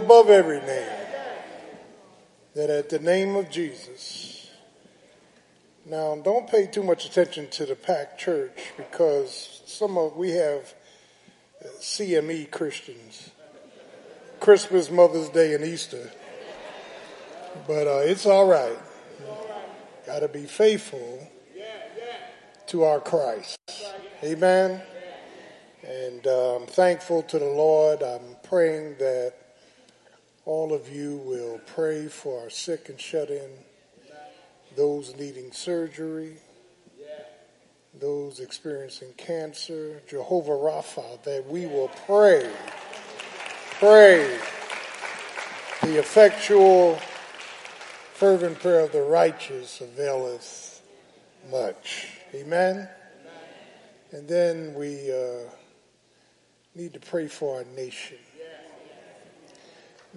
Above 0.02 0.30
every 0.30 0.60
name. 0.60 0.90
That 2.54 2.70
at 2.70 2.88
the 2.88 2.98
name 2.98 3.36
of 3.36 3.50
Jesus. 3.50 4.50
Now, 5.84 6.16
don't 6.16 6.48
pay 6.48 6.66
too 6.66 6.82
much 6.82 7.06
attention 7.06 7.48
to 7.50 7.66
the 7.66 7.74
packed 7.74 8.20
church 8.20 8.72
because 8.76 9.62
some 9.66 9.96
of 9.96 10.16
we 10.16 10.30
have 10.30 10.74
CME 11.80 12.50
Christians, 12.50 13.30
Christmas, 14.40 14.90
Mother's 14.90 15.28
Day, 15.30 15.54
and 15.54 15.64
Easter. 15.64 16.10
But 17.66 17.86
uh, 17.86 18.02
it's 18.04 18.26
all 18.26 18.46
right. 18.46 18.78
Got 20.06 20.20
to 20.20 20.28
be 20.28 20.44
faithful 20.44 21.28
to 22.68 22.84
our 22.84 23.00
Christ. 23.00 23.58
Amen. 24.22 24.82
And 25.86 26.26
uh, 26.26 26.56
I'm 26.56 26.66
thankful 26.66 27.22
to 27.22 27.38
the 27.38 27.46
Lord. 27.46 28.02
I'm 28.02 28.36
praying 28.42 28.96
that 28.98 29.34
all 30.48 30.72
of 30.72 30.90
you 30.90 31.18
will 31.26 31.60
pray 31.66 32.06
for 32.08 32.40
our 32.40 32.48
sick 32.48 32.88
and 32.88 32.98
shut 32.98 33.28
in, 33.28 33.50
those 34.78 35.14
needing 35.18 35.52
surgery, 35.52 36.38
those 38.00 38.40
experiencing 38.40 39.12
cancer, 39.18 40.00
Jehovah 40.08 40.52
Rapha, 40.52 41.22
that 41.24 41.46
we 41.46 41.66
will 41.66 41.90
pray, 42.06 42.50
pray 43.78 44.38
the 45.82 45.98
effectual, 45.98 46.98
fervent 48.14 48.58
prayer 48.58 48.80
of 48.80 48.92
the 48.92 49.02
righteous 49.02 49.82
availeth 49.82 50.80
much. 51.50 52.08
Amen. 52.34 52.88
And 54.12 54.26
then 54.26 54.72
we 54.72 55.12
uh, 55.12 55.50
need 56.74 56.94
to 56.94 57.00
pray 57.00 57.28
for 57.28 57.58
our 57.58 57.64
nation. 57.76 58.16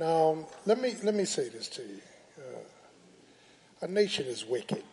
Now, 0.01 0.47
let 0.65 0.81
me 0.81 0.95
let 1.03 1.13
me 1.13 1.25
say 1.25 1.49
this 1.49 1.67
to 1.67 1.83
you: 1.83 2.01
uh, 2.39 3.83
our 3.83 3.87
nation 3.87 4.25
is 4.25 4.43
wicked, 4.43 4.83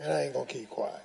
and 0.00 0.10
I 0.10 0.22
ain't 0.22 0.32
gonna 0.32 0.46
keep 0.46 0.70
quiet. 0.70 1.02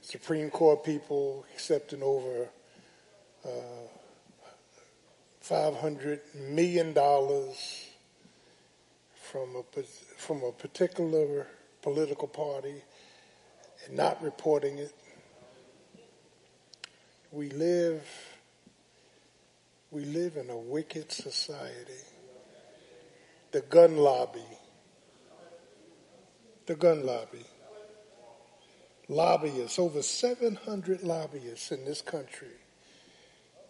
Supreme 0.00 0.50
Court 0.50 0.82
people 0.82 1.46
accepting 1.54 2.02
over 2.02 2.48
uh, 3.44 3.48
five 5.40 5.76
hundred 5.76 6.22
million 6.34 6.92
dollars 6.92 7.86
from 9.14 9.54
a 9.54 9.82
from 10.16 10.42
a 10.42 10.50
particular 10.50 11.46
political 11.80 12.26
party 12.26 12.82
and 13.86 13.96
not 13.96 14.20
reporting 14.20 14.78
it. 14.78 14.92
We 17.30 17.50
live 17.50 18.02
we 19.94 20.04
live 20.04 20.36
in 20.36 20.50
a 20.50 20.56
wicked 20.56 21.12
society. 21.12 22.02
The 23.52 23.60
gun 23.60 23.96
lobby. 23.96 24.40
The 26.66 26.74
gun 26.74 27.06
lobby. 27.06 27.46
Lobbyists, 29.08 29.78
over 29.78 30.02
700 30.02 31.04
lobbyists 31.04 31.70
in 31.70 31.84
this 31.84 32.02
country 32.02 32.48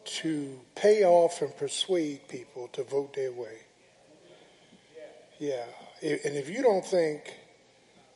to 0.05 0.61
pay 0.75 1.05
off 1.05 1.43
and 1.43 1.55
persuade 1.57 2.27
people 2.29 2.68
to 2.68 2.85
vote 2.85 3.14
their 3.14 3.33
way. 3.33 3.59
Yeah. 5.39 5.66
And 6.01 6.37
if 6.37 6.49
you 6.49 6.62
don't 6.62 6.87
think 6.87 7.35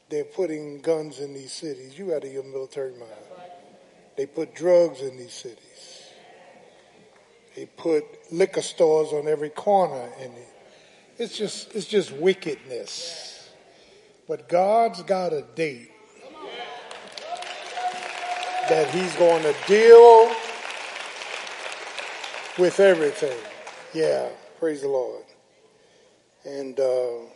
they're 0.09 0.25
putting 0.25 0.81
guns 0.81 1.19
in 1.19 1.35
these 1.35 1.53
cities, 1.53 1.99
you 1.99 2.15
out 2.15 2.25
of 2.25 2.33
your 2.33 2.45
military 2.45 2.93
mind. 2.93 3.13
They 4.17 4.25
put 4.27 4.55
drugs 4.55 5.03
in 5.03 5.19
these 5.19 5.35
cities. 5.35 5.98
They 7.59 7.67
put 7.67 8.05
liquor 8.33 8.63
stores 8.63 9.13
on 9.13 9.27
every 9.27 9.49
corner 9.49 10.09
and 10.21 10.33
it's 11.19 11.37
just 11.37 11.75
it's 11.75 11.87
just 11.87 12.13
wickedness. 12.13 13.51
But 14.29 14.49
God's 14.49 15.03
got 15.03 15.33
a 15.33 15.43
date 15.57 15.91
that 18.69 18.89
he's 18.91 19.13
going 19.17 19.43
to 19.43 19.53
deal 19.67 20.31
with 22.59 22.79
everything. 22.79 23.37
Yeah, 23.93 24.29
praise 24.61 24.83
the 24.83 24.89
Lord. 24.89 25.25
And 26.45 26.79
uh, 26.79 27.27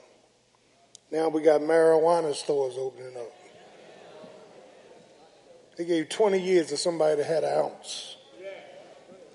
now 1.10 1.30
we 1.30 1.42
got 1.42 1.62
marijuana 1.62 2.32
stores 2.32 2.76
opening 2.78 3.16
up. 3.16 3.32
They 5.76 5.84
gave 5.84 6.10
20 6.10 6.40
years 6.40 6.68
to 6.68 6.76
somebody 6.76 7.16
that 7.16 7.26
had 7.26 7.42
an 7.42 7.58
ounce. 7.58 8.18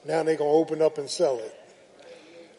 Now 0.08 0.24
they're 0.24 0.38
going 0.38 0.50
to 0.50 0.58
open 0.58 0.82
up 0.82 0.98
and 0.98 1.10
sell 1.10 1.38
it. 1.38 1.54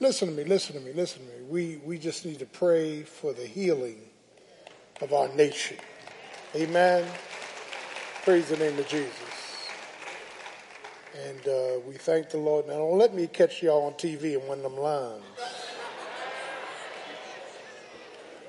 Listen 0.01 0.29
to 0.29 0.35
me, 0.35 0.45
listen 0.45 0.75
to 0.75 0.83
me, 0.83 0.93
listen 0.93 1.23
to 1.23 1.29
me. 1.29 1.45
We, 1.49 1.81
we 1.83 1.99
just 1.99 2.27
need 2.27 2.41
to 2.41 2.47
pray 2.47 3.03
for 3.03 3.33
the 3.33 3.47
healing 3.47 3.97
of 5.01 5.15
our 5.15 5.29
nation. 5.29 5.79
Amen. 6.55 7.07
Praise 8.23 8.51
the 8.51 8.59
name 8.59 8.79
of 8.79 8.87
Jesus. 8.87 9.67
And 11.27 11.49
uh, 11.49 11.81
we 11.87 11.95
thank 11.95 12.29
the 12.29 12.37
Lord. 12.37 12.67
Now, 12.67 12.75
don't 12.75 12.99
let 12.99 13.15
me 13.15 13.27
catch 13.27 13.63
y'all 13.63 13.87
on 13.87 13.95
TV 13.95 14.35
in 14.35 14.47
one 14.47 14.59
of 14.59 14.65
them 14.65 14.77
lines. 14.77 15.23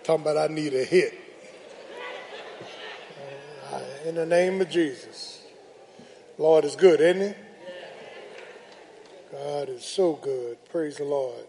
Talking 0.04 0.24
about 0.24 0.38
I 0.52 0.54
need 0.54 0.74
a 0.74 0.84
hit. 0.84 1.14
Uh, 3.72 3.80
in 4.06 4.16
the 4.16 4.26
name 4.26 4.60
of 4.60 4.70
Jesus. 4.70 5.42
Lord 6.38 6.66
is 6.66 6.76
good, 6.76 7.00
isn't 7.00 7.30
he? 7.30 7.49
God 9.32 9.70
is 9.70 9.84
so 9.84 10.14
good. 10.14 10.58
Praise 10.72 10.98
the 10.98 11.04
Lord. 11.04 11.46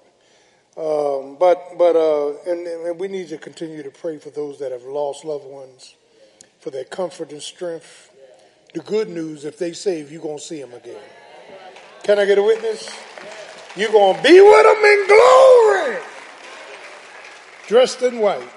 Um, 0.77 1.37
but 1.39 1.77
but 1.79 1.97
uh, 1.97 2.35
and, 2.47 2.67
and 2.67 2.99
we 2.99 3.09
need 3.09 3.29
to 3.29 3.39
continue 3.39 3.83
to 3.83 3.91
pray 3.91 4.19
for 4.19 4.31
those 4.31 4.59
that 4.61 4.73
have 4.73 4.85
lost 4.85 5.25
loved 5.25 5.47
ones, 5.47 5.95
for 6.61 6.71
their 6.71 6.85
comfort 6.85 7.33
and 7.33 7.43
strength. 7.43 8.11
The 8.73 8.81
good 8.81 9.09
news, 9.09 9.45
if 9.45 9.59
they 9.59 9.73
save, 9.73 10.13
you're 10.13 10.23
gonna 10.23 10.39
see 10.39 10.61
them 10.61 10.73
again. 10.73 11.03
Can 12.05 12.19
I 12.19 12.25
get 12.25 12.39
a 12.39 12.43
witness? 12.43 12.89
You're 13.77 13.93
gonna 13.93 14.23
be 14.23 14.41
with 14.41 14.65
them 14.65 14.85
in 14.85 15.07
glory, 15.07 15.97
dressed 17.67 18.03
in 18.03 18.19
white. 18.21 18.49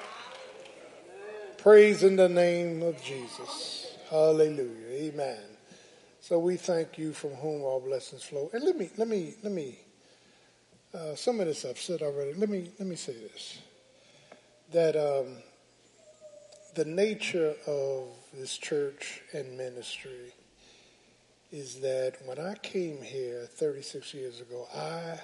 Praise 1.57 2.03
in 2.03 2.17
the 2.17 2.29
name 2.29 2.83
of 2.83 3.01
Jesus. 3.01 3.97
Hallelujah. 4.09 4.89
Amen. 4.91 5.52
So 6.23 6.39
we 6.39 6.55
thank 6.55 6.97
you 6.97 7.11
from 7.11 7.31
whom 7.31 7.63
all 7.63 7.81
blessings 7.81 8.23
flow. 8.23 8.49
And 8.53 8.63
let 8.63 8.77
me, 8.77 8.89
let 8.95 9.09
me, 9.09 9.33
let 9.43 9.51
me, 9.51 9.77
uh, 10.93 11.15
some 11.15 11.41
of 11.41 11.47
this 11.47 11.65
I've 11.65 11.77
said 11.77 12.01
already. 12.01 12.33
Let 12.33 12.47
me, 12.47 12.71
let 12.79 12.87
me 12.87 12.95
say 12.95 13.11
this. 13.11 13.57
That 14.71 14.95
um, 14.95 15.35
the 16.75 16.85
nature 16.85 17.55
of 17.67 18.07
this 18.33 18.57
church 18.57 19.19
and 19.33 19.57
ministry 19.57 20.33
is 21.51 21.81
that 21.81 22.13
when 22.23 22.39
I 22.39 22.53
came 22.53 23.01
here 23.01 23.45
36 23.45 24.13
years 24.13 24.39
ago, 24.39 24.65
I 24.73 25.19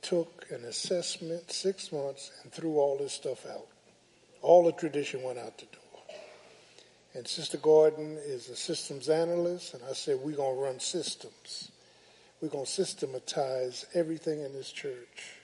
took 0.00 0.46
an 0.52 0.64
assessment 0.64 1.52
six 1.52 1.92
months 1.92 2.30
and 2.42 2.50
threw 2.50 2.78
all 2.78 2.96
this 2.96 3.12
stuff 3.12 3.44
out. 3.44 3.66
All 4.40 4.64
the 4.64 4.72
tradition 4.72 5.22
went 5.22 5.38
out 5.38 5.58
the 5.58 5.66
door. 5.66 5.83
And 7.14 7.28
Sister 7.28 7.58
Gordon 7.58 8.18
is 8.24 8.48
a 8.48 8.56
systems 8.56 9.08
analyst, 9.08 9.74
and 9.74 9.82
I 9.88 9.92
said, 9.92 10.18
we're 10.18 10.36
going 10.36 10.56
to 10.56 10.60
run 10.60 10.80
systems. 10.80 11.70
We're 12.40 12.48
going 12.48 12.64
to 12.64 12.70
systematize 12.70 13.86
everything 13.94 14.40
in 14.40 14.52
this 14.52 14.72
church. 14.72 15.36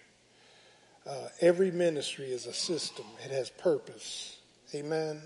Uh, 1.08 1.28
every 1.40 1.70
ministry 1.70 2.26
is 2.26 2.46
a 2.46 2.52
system, 2.52 3.06
it 3.24 3.30
has 3.30 3.50
purpose. 3.50 4.38
Amen. 4.74 5.22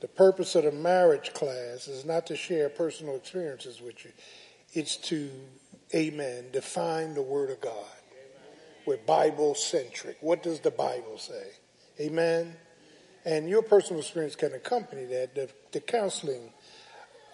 The 0.00 0.08
purpose 0.08 0.54
of 0.54 0.64
the 0.64 0.72
marriage 0.72 1.32
class 1.32 1.88
is 1.88 2.04
not 2.04 2.26
to 2.26 2.36
share 2.36 2.68
personal 2.68 3.16
experiences 3.16 3.80
with 3.80 4.04
you, 4.04 4.12
it's 4.74 4.96
to, 5.08 5.30
amen, 5.94 6.46
define 6.52 7.14
the 7.14 7.22
Word 7.22 7.50
of 7.50 7.60
God. 7.60 7.72
We're 8.86 8.98
Bible 8.98 9.54
centric. 9.54 10.18
What 10.20 10.42
does 10.42 10.60
the 10.60 10.70
Bible 10.70 11.16
say? 11.16 11.46
Amen. 12.00 12.54
And 13.24 13.48
your 13.48 13.62
personal 13.62 14.00
experience 14.00 14.36
can 14.36 14.52
accompany 14.52 15.04
that. 15.06 15.34
The, 15.34 15.48
the 15.72 15.80
counseling, 15.80 16.52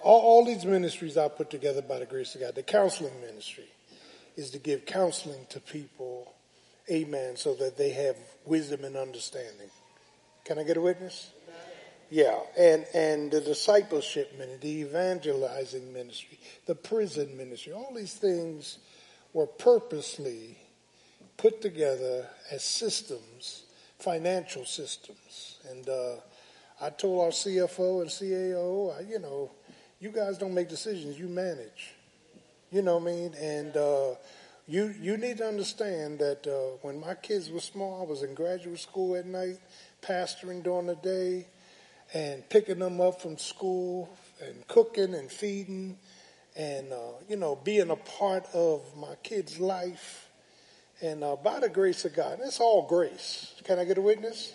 all, 0.02 0.20
all 0.20 0.44
these 0.44 0.64
ministries 0.64 1.16
are 1.16 1.28
put 1.28 1.50
together 1.50 1.82
by 1.82 1.98
the 1.98 2.06
grace 2.06 2.34
of 2.34 2.40
God. 2.40 2.54
The 2.54 2.62
counseling 2.62 3.20
ministry 3.20 3.68
is 4.36 4.50
to 4.50 4.58
give 4.58 4.86
counseling 4.86 5.46
to 5.50 5.60
people, 5.60 6.32
amen, 6.90 7.36
so 7.36 7.54
that 7.54 7.76
they 7.76 7.90
have 7.90 8.16
wisdom 8.46 8.84
and 8.84 8.96
understanding. 8.96 9.70
Can 10.44 10.58
I 10.58 10.62
get 10.62 10.76
a 10.76 10.80
witness? 10.80 11.30
Yeah, 12.10 12.40
and 12.58 12.84
and 12.92 13.30
the 13.30 13.40
discipleship 13.40 14.32
ministry, 14.36 14.58
the 14.60 14.80
evangelizing 14.80 15.92
ministry, 15.92 16.40
the 16.66 16.74
prison 16.74 17.36
ministry, 17.36 17.72
all 17.72 17.94
these 17.94 18.14
things 18.14 18.78
were 19.32 19.46
purposely 19.46 20.58
put 21.36 21.62
together 21.62 22.26
as 22.50 22.64
systems, 22.64 23.62
financial 24.00 24.64
systems. 24.64 25.58
And 25.70 25.88
uh, 25.88 26.16
I 26.80 26.90
told 26.90 27.20
our 27.22 27.30
CFO 27.30 28.02
and 28.02 28.10
CAO, 28.10 29.08
you 29.08 29.18
know, 29.18 29.50
you 30.00 30.10
guys 30.10 30.38
don't 30.38 30.54
make 30.54 30.68
decisions, 30.68 31.18
you 31.18 31.28
manage. 31.28 31.94
You 32.72 32.82
know 32.82 32.98
what 32.98 33.10
I 33.10 33.14
mean? 33.14 33.34
And 33.34 33.76
uh, 33.76 34.14
you 34.66 34.94
you 35.00 35.16
need 35.16 35.38
to 35.38 35.46
understand 35.46 36.20
that 36.20 36.46
uh, 36.46 36.76
when 36.82 37.00
my 37.00 37.14
kids 37.14 37.50
were 37.50 37.60
small, 37.60 38.00
I 38.00 38.04
was 38.04 38.22
in 38.22 38.34
graduate 38.34 38.78
school 38.78 39.16
at 39.16 39.26
night, 39.26 39.58
pastoring 40.02 40.62
during 40.62 40.86
the 40.86 40.94
day, 40.94 41.46
and 42.14 42.48
picking 42.48 42.78
them 42.78 43.00
up 43.00 43.20
from 43.20 43.36
school 43.36 44.08
and 44.40 44.66
cooking 44.68 45.14
and 45.14 45.30
feeding, 45.30 45.98
and 46.56 46.92
uh, 46.92 47.12
you 47.28 47.36
know 47.36 47.56
being 47.56 47.90
a 47.90 47.96
part 47.96 48.46
of 48.54 48.82
my 48.96 49.16
kids' 49.22 49.58
life. 49.58 50.29
And 51.02 51.24
uh, 51.24 51.36
by 51.36 51.60
the 51.60 51.68
grace 51.68 52.04
of 52.04 52.14
God, 52.14 52.38
and 52.38 52.42
it's 52.46 52.60
all 52.60 52.86
grace. 52.86 53.54
Can 53.64 53.78
I 53.78 53.84
get 53.84 53.96
a 53.96 54.02
witness? 54.02 54.54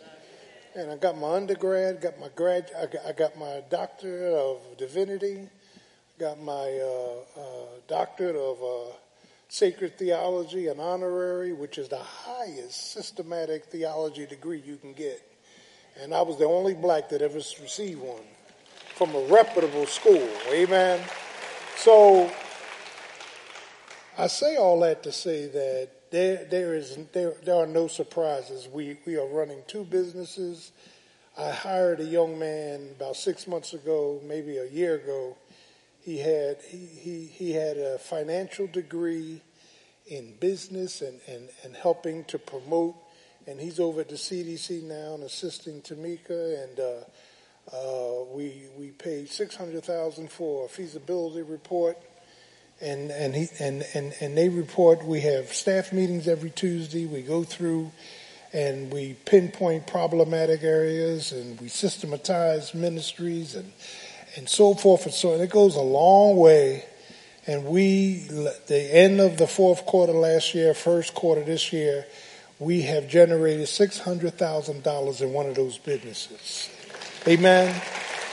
And 0.76 0.91
I 0.91 0.98
got 0.98 1.18
my 1.18 1.36
undergrad, 1.36 2.02
got 2.02 2.20
my 2.20 2.30
grad, 2.36 2.70
I 2.78 2.86
got, 2.86 3.06
I 3.06 3.12
got 3.14 3.38
my 3.38 3.64
doctorate 3.70 4.34
of 4.34 4.78
divinity, 4.78 5.48
got 6.20 6.39
my 6.39 6.54
uh, 6.54 7.39
uh, 7.39 7.66
doctorate 7.88 8.36
of 8.36 8.62
uh, 8.62 8.93
sacred 9.48 9.98
theology, 9.98 10.68
an 10.68 10.80
honorary, 10.80 11.54
which 11.54 11.78
is 11.78 11.88
the 11.88 11.98
highest 11.98 12.91
systematic 12.91 13.66
theology 13.66 14.26
degree 14.26 14.62
you 14.66 14.76
can 14.76 14.93
get. 14.93 15.22
And 16.02 16.14
I 16.14 16.22
was 16.22 16.38
the 16.38 16.46
only 16.46 16.74
black 16.74 17.10
that 17.10 17.22
ever 17.22 17.36
received 17.36 18.02
one 18.02 18.24
from 18.96 19.16
a 19.16 19.22
reputable 19.28 19.86
school. 19.86 20.30
Amen. 20.52 21.00
So 21.78 22.30
I 24.18 24.28
say 24.28 24.58
all 24.58 24.80
that 24.82 25.04
to 25.04 25.12
say 25.12 25.48
that 25.48 25.89
there, 26.16 26.45
there 26.45 26.74
is 26.76 26.97
there, 27.11 27.34
there 27.43 27.55
are 27.55 27.68
no 27.68 27.88
surprises. 27.88 28.70
We 28.72 28.97
we 29.05 29.18
are 29.18 29.28
running 29.28 29.63
two 29.68 29.84
businesses. 29.84 30.72
I 31.38 31.51
hired 31.51 31.99
a 31.99 32.05
young 32.05 32.39
man 32.39 32.91
about 32.95 33.18
six 33.18 33.47
months 33.47 33.74
ago, 33.74 34.22
maybe 34.24 34.55
a 34.57 34.66
year 34.66 34.95
ago. 34.95 35.36
He 36.01 36.20
had 36.20 36.61
he, 36.61 36.78
he, 36.78 37.26
he 37.26 37.51
had 37.51 37.76
a 37.76 37.97
financial 37.99 38.68
degree 38.68 39.41
in 40.07 40.36
business 40.39 41.01
and, 41.01 41.20
and, 41.28 41.49
and 41.63 41.76
helping 41.76 42.24
to 42.26 42.39
promote, 42.39 42.95
and 43.45 43.59
he's 43.59 43.82
over 43.82 44.01
at 44.01 44.07
the 44.07 44.16
CDC 44.16 44.84
now 44.84 45.16
and 45.16 45.24
assisting 45.24 45.82
Tamika. 45.82 46.63
And 46.63 46.80
uh, 46.80 47.76
uh, 47.76 48.24
we 48.32 48.68
we 48.78 48.91
paid 48.91 49.28
six 49.28 49.57
hundred 49.57 49.84
thousand 49.84 50.32
for 50.32 50.66
a 50.66 50.70
feasibility 50.70 51.41
report 51.41 51.97
and 52.82 53.12
and 53.12 53.36
he 53.36 53.48
and, 53.60 53.86
and 53.94 54.14
and 54.20 54.38
they 54.38 54.50
report 54.50 55.06
we 55.06 55.22
have 55.22 55.54
staff 55.54 55.94
meetings 55.94 56.28
every 56.28 56.50
Tuesday. 56.50 57.06
We 57.06 57.22
go 57.22 57.44
through 57.44 57.92
and 58.54 58.92
we 58.92 59.16
pinpoint 59.26 59.88
problematic 59.88 60.64
areas 60.64 61.32
and 61.32 61.60
we 61.60 61.68
systematize 61.68 62.74
ministries 62.74 63.56
and 63.56 63.72
and 64.36 64.50
so 64.50 64.74
forth 64.74 65.06
and 65.06 65.14
so 65.14 65.34
on. 65.34 65.42
It 65.42 65.50
goes 65.50 65.76
a 65.76 65.82
long 65.82 66.38
way. 66.38 66.86
And 67.48 67.66
we, 67.66 68.26
the 68.68 68.90
end 68.92 69.22
of 69.22 69.38
the 69.38 69.46
fourth 69.46 69.86
quarter 69.86 70.14
last 70.14 70.56
year, 70.56 70.74
first 70.74 71.14
quarter 71.14 71.44
this 71.44 71.72
year, 71.72 72.08
we 72.58 72.82
have 72.82 73.08
generated 73.08 73.68
six 73.68 74.00
hundred 74.00 74.34
thousand 74.34 74.82
dollars 74.82 75.22
in 75.22 75.32
one 75.32 75.46
of 75.46 75.54
those 75.54 75.78
businesses. 75.78 76.72
Amen. 77.28 77.80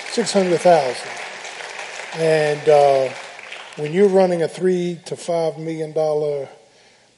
Six 0.08 0.32
hundred 0.32 0.60
thousand. 0.60 1.10
And 2.14 2.66
uh, 2.68 3.12
when 3.76 3.92
you're 3.92 4.08
running 4.08 4.42
a 4.42 4.48
three 4.48 5.00
to 5.06 5.16
five 5.16 5.58
million 5.58 5.92
dollar 5.92 6.48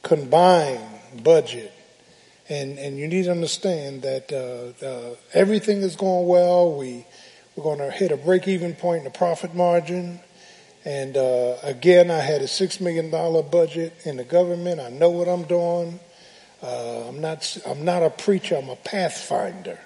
combined 0.03 1.23
budget, 1.23 1.73
and 2.47 2.77
and 2.77 2.97
you 2.97 3.07
need 3.07 3.23
to 3.23 3.31
understand 3.31 4.03
that 4.03 4.31
uh, 4.31 4.85
uh, 4.85 5.15
everything 5.33 5.81
is 5.81 5.95
going 5.95 6.27
well. 6.27 6.77
We 6.77 7.05
we're 7.55 7.63
going 7.63 7.79
to 7.79 7.91
hit 7.91 8.11
a 8.11 8.17
break 8.17 8.47
even 8.47 8.73
point 8.73 8.99
in 8.99 9.03
the 9.05 9.09
profit 9.09 9.55
margin. 9.55 10.19
And 10.83 11.17
uh, 11.17 11.55
again, 11.63 12.11
I 12.11 12.19
had 12.19 12.41
a 12.41 12.47
six 12.47 12.79
million 12.79 13.09
dollar 13.09 13.41
budget 13.41 13.93
in 14.05 14.17
the 14.17 14.23
government. 14.23 14.79
I 14.79 14.89
know 14.89 15.09
what 15.09 15.27
I'm 15.27 15.43
doing. 15.43 15.99
Uh, 16.61 17.07
I'm 17.07 17.21
not 17.21 17.57
I'm 17.65 17.83
not 17.83 18.03
a 18.03 18.09
preacher. 18.09 18.55
I'm 18.55 18.69
a 18.69 18.75
pathfinder. 18.75 19.79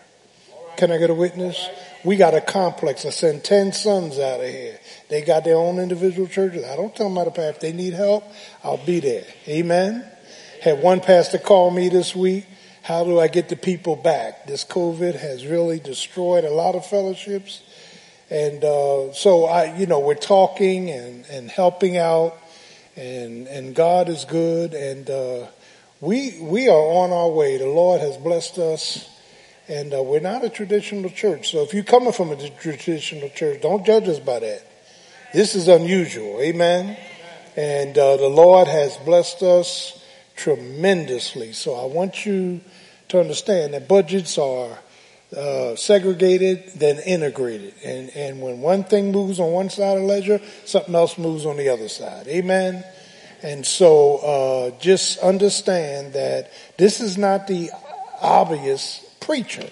Can 0.77 0.91
I 0.91 0.97
get 0.97 1.09
a 1.09 1.13
witness? 1.13 1.69
We 2.03 2.15
got 2.15 2.33
a 2.33 2.41
complex. 2.41 3.05
I 3.05 3.09
send 3.09 3.43
10 3.43 3.73
sons 3.73 4.19
out 4.19 4.39
of 4.39 4.47
here. 4.47 4.79
They 5.09 5.21
got 5.21 5.43
their 5.43 5.57
own 5.57 5.79
individual 5.79 6.27
churches. 6.27 6.63
I 6.65 6.75
don't 6.75 6.95
tell 6.95 7.07
them 7.07 7.17
how 7.17 7.25
to 7.25 7.31
pass. 7.31 7.55
If 7.55 7.59
they 7.59 7.73
need 7.73 7.93
help, 7.93 8.23
I'll 8.63 8.83
be 8.85 8.99
there. 8.99 9.25
Amen. 9.47 10.09
Had 10.61 10.81
one 10.81 11.01
pastor 11.01 11.37
call 11.37 11.71
me 11.71 11.89
this 11.89 12.15
week. 12.15 12.45
How 12.83 13.03
do 13.03 13.19
I 13.19 13.27
get 13.27 13.49
the 13.49 13.55
people 13.55 13.95
back? 13.95 14.47
This 14.47 14.63
COVID 14.63 15.15
has 15.15 15.45
really 15.45 15.79
destroyed 15.79 16.43
a 16.43 16.49
lot 16.49 16.75
of 16.75 16.85
fellowships. 16.85 17.61
And 18.29 18.63
uh, 18.63 19.11
so 19.13 19.45
I, 19.45 19.75
you 19.77 19.87
know, 19.87 19.99
we're 19.99 20.13
talking 20.13 20.91
and, 20.91 21.25
and 21.25 21.49
helping 21.49 21.97
out, 21.97 22.37
and 22.95 23.47
and 23.47 23.73
God 23.73 24.07
is 24.07 24.25
good, 24.25 24.75
and 24.75 25.09
uh, 25.09 25.47
we 25.99 26.39
we 26.39 26.69
are 26.69 26.73
on 26.73 27.11
our 27.11 27.29
way. 27.29 27.57
The 27.57 27.65
Lord 27.65 28.01
has 28.01 28.17
blessed 28.17 28.59
us, 28.59 29.09
and 29.69 29.93
uh, 29.93 30.01
we're 30.01 30.19
not 30.19 30.43
a 30.43 30.49
traditional 30.49 31.09
church. 31.11 31.51
So 31.51 31.61
if 31.61 31.73
you're 31.73 31.83
coming 31.83 32.11
from 32.11 32.31
a 32.31 32.49
traditional 32.49 33.29
church, 33.29 33.61
don't 33.61 33.85
judge 33.85 34.07
us 34.07 34.19
by 34.19 34.39
that. 34.39 34.63
This 35.31 35.53
is 35.53 35.67
unusual, 35.67 36.41
amen. 36.41 36.97
And 37.55 37.97
uh, 37.97 38.17
the 38.17 38.29
Lord 38.29 38.67
has 38.67 38.97
blessed 38.97 39.43
us 39.43 40.03
tremendously. 40.35 41.53
So 41.53 41.75
I 41.75 41.85
want 41.85 42.25
you 42.25 42.61
to 43.09 43.19
understand 43.19 43.75
that 43.75 43.87
budgets 43.87 44.39
are 44.39 44.79
uh, 45.37 45.75
segregated, 45.75 46.71
then 46.75 46.97
integrated. 46.99 47.75
And, 47.85 48.09
and 48.15 48.41
when 48.41 48.61
one 48.61 48.83
thing 48.83 49.11
moves 49.11 49.39
on 49.39 49.51
one 49.51 49.69
side 49.69 49.97
of 49.97 50.03
ledger, 50.03 50.41
something 50.65 50.95
else 50.95 51.17
moves 51.19 51.45
on 51.45 51.57
the 51.57 51.69
other 51.69 51.89
side. 51.89 52.27
Amen. 52.27 52.83
And 53.43 53.63
so, 53.65 54.17
uh, 54.17 54.79
just 54.79 55.19
understand 55.19 56.13
that 56.13 56.51
this 56.77 56.99
is 56.99 57.17
not 57.17 57.47
the 57.47 57.69
obvious 58.21 59.05
preacher. 59.29 59.69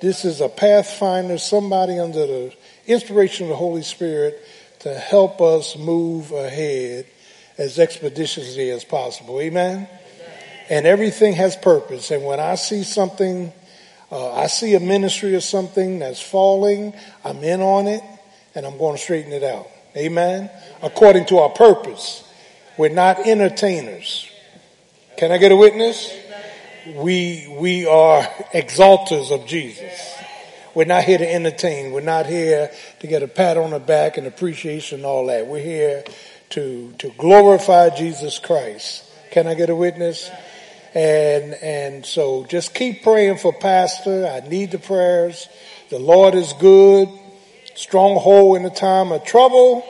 This 0.00 0.24
is 0.24 0.40
a 0.40 0.48
pathfinder, 0.48 1.38
somebody 1.38 2.00
under 2.00 2.26
the 2.26 2.52
inspiration 2.88 3.44
of 3.44 3.50
the 3.50 3.56
Holy 3.56 3.82
Spirit 3.82 4.44
to 4.80 4.92
help 4.92 5.40
us 5.40 5.78
move 5.78 6.32
ahead 6.32 7.06
as 7.58 7.78
expeditiously 7.78 8.70
as 8.70 8.82
possible. 8.82 9.40
Amen. 9.40 9.88
And 10.68 10.84
everything 10.84 11.34
has 11.34 11.54
purpose. 11.54 12.10
And 12.10 12.24
when 12.24 12.40
I 12.40 12.56
see 12.56 12.82
something 12.82 13.52
uh, 14.10 14.32
I 14.32 14.48
see 14.48 14.74
a 14.74 14.80
ministry 14.80 15.36
or 15.36 15.40
something 15.40 16.00
that's 16.00 16.20
falling, 16.20 16.92
I'm 17.24 17.44
in 17.44 17.60
on 17.60 17.86
it, 17.86 18.02
and 18.56 18.66
I'm 18.66 18.78
going 18.78 18.96
to 18.96 19.02
straighten 19.02 19.32
it 19.32 19.44
out. 19.44 19.68
Amen? 19.96 20.50
According 20.82 21.26
to 21.26 21.38
our 21.38 21.50
purpose. 21.50 22.24
We're 22.76 22.88
not 22.88 23.28
entertainers. 23.28 24.28
Can 25.18 25.30
I 25.30 25.38
get 25.38 25.52
a 25.52 25.56
witness? 25.56 26.12
We, 26.94 27.52
we 27.58 27.84
are 27.84 28.22
exalters 28.54 29.32
of 29.32 29.44
Jesus. 29.46 30.14
We're 30.72 30.84
not 30.84 31.02
here 31.02 31.18
to 31.18 31.34
entertain. 31.34 31.90
We're 31.90 32.00
not 32.00 32.26
here 32.26 32.70
to 33.00 33.06
get 33.08 33.24
a 33.24 33.28
pat 33.28 33.56
on 33.56 33.70
the 33.70 33.80
back 33.80 34.18
and 34.18 34.26
appreciation 34.26 34.98
and 35.00 35.06
all 35.06 35.26
that. 35.26 35.48
We're 35.48 35.58
here 35.58 36.04
to, 36.50 36.94
to 36.98 37.10
glorify 37.18 37.90
Jesus 37.90 38.38
Christ. 38.38 39.04
Can 39.32 39.48
I 39.48 39.54
get 39.54 39.68
a 39.68 39.74
witness? 39.74 40.30
And, 40.94 41.54
and 41.54 42.06
so 42.06 42.44
just 42.44 42.72
keep 42.72 43.02
praying 43.02 43.38
for 43.38 43.52
pastor. 43.52 44.26
I 44.26 44.46
need 44.46 44.70
the 44.70 44.78
prayers. 44.78 45.48
The 45.90 45.98
Lord 45.98 46.36
is 46.36 46.52
good. 46.60 47.08
Stronghold 47.74 48.58
in 48.58 48.62
the 48.62 48.70
time 48.70 49.10
of 49.10 49.24
trouble. 49.24 49.84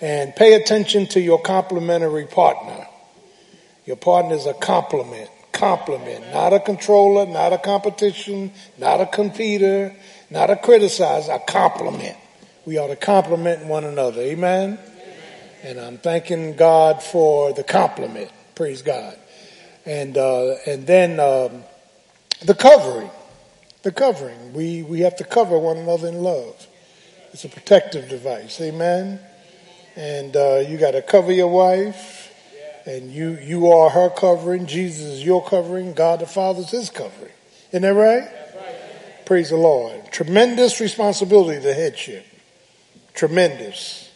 And 0.00 0.34
pay 0.34 0.54
attention 0.54 1.06
to 1.08 1.20
your 1.20 1.40
complementary 1.40 2.26
partner. 2.26 2.88
Your 3.86 3.96
partner 3.96 4.34
is 4.34 4.46
a 4.46 4.54
complement. 4.54 5.30
Compliment. 5.58 6.32
Not 6.32 6.52
a 6.52 6.60
controller, 6.60 7.26
not 7.26 7.52
a 7.52 7.58
competition, 7.58 8.52
not 8.78 9.00
a 9.00 9.06
competitor, 9.06 9.94
not 10.30 10.50
a 10.50 10.56
criticizer, 10.56 11.34
a 11.34 11.38
compliment. 11.40 12.16
We 12.64 12.78
are 12.78 12.88
to 12.88 12.96
compliment 12.96 13.66
one 13.66 13.84
another. 13.84 14.20
Amen? 14.22 14.78
And 15.62 15.80
I'm 15.80 15.98
thanking 15.98 16.54
God 16.54 17.02
for 17.02 17.52
the 17.52 17.64
compliment. 17.64 18.30
Praise 18.54 18.82
God 18.82 19.18
and 19.88 20.18
uh, 20.18 20.56
and 20.66 20.86
then 20.86 21.18
um, 21.18 21.64
the 22.44 22.54
covering, 22.54 23.10
the 23.82 23.90
covering. 23.90 24.52
We 24.52 24.82
we 24.82 25.00
have 25.00 25.16
to 25.16 25.24
cover 25.24 25.58
one 25.58 25.78
another 25.78 26.08
in 26.08 26.22
love. 26.22 26.66
It's 27.32 27.44
a 27.44 27.48
protective 27.48 28.08
device, 28.08 28.60
amen. 28.60 29.18
And 29.96 30.36
uh, 30.36 30.62
you 30.68 30.76
got 30.76 30.92
to 30.92 31.02
cover 31.02 31.32
your 31.32 31.48
wife, 31.48 32.17
and 32.88 33.12
you 33.12 33.38
you 33.42 33.70
are 33.70 33.90
her 33.90 34.08
covering. 34.08 34.66
Jesus 34.66 35.04
is 35.04 35.24
your 35.24 35.44
covering. 35.44 35.92
God 35.92 36.20
the 36.20 36.26
Father 36.26 36.60
is 36.60 36.70
His 36.70 36.88
covering. 36.88 37.32
Isn't 37.68 37.82
that 37.82 37.88
right? 37.92 38.22
right? 38.22 39.26
Praise 39.26 39.50
the 39.50 39.56
Lord. 39.56 40.10
Tremendous 40.10 40.80
responsibility, 40.80 41.58
the 41.58 41.74
headship. 41.74 42.24
Tremendous. 43.12 44.10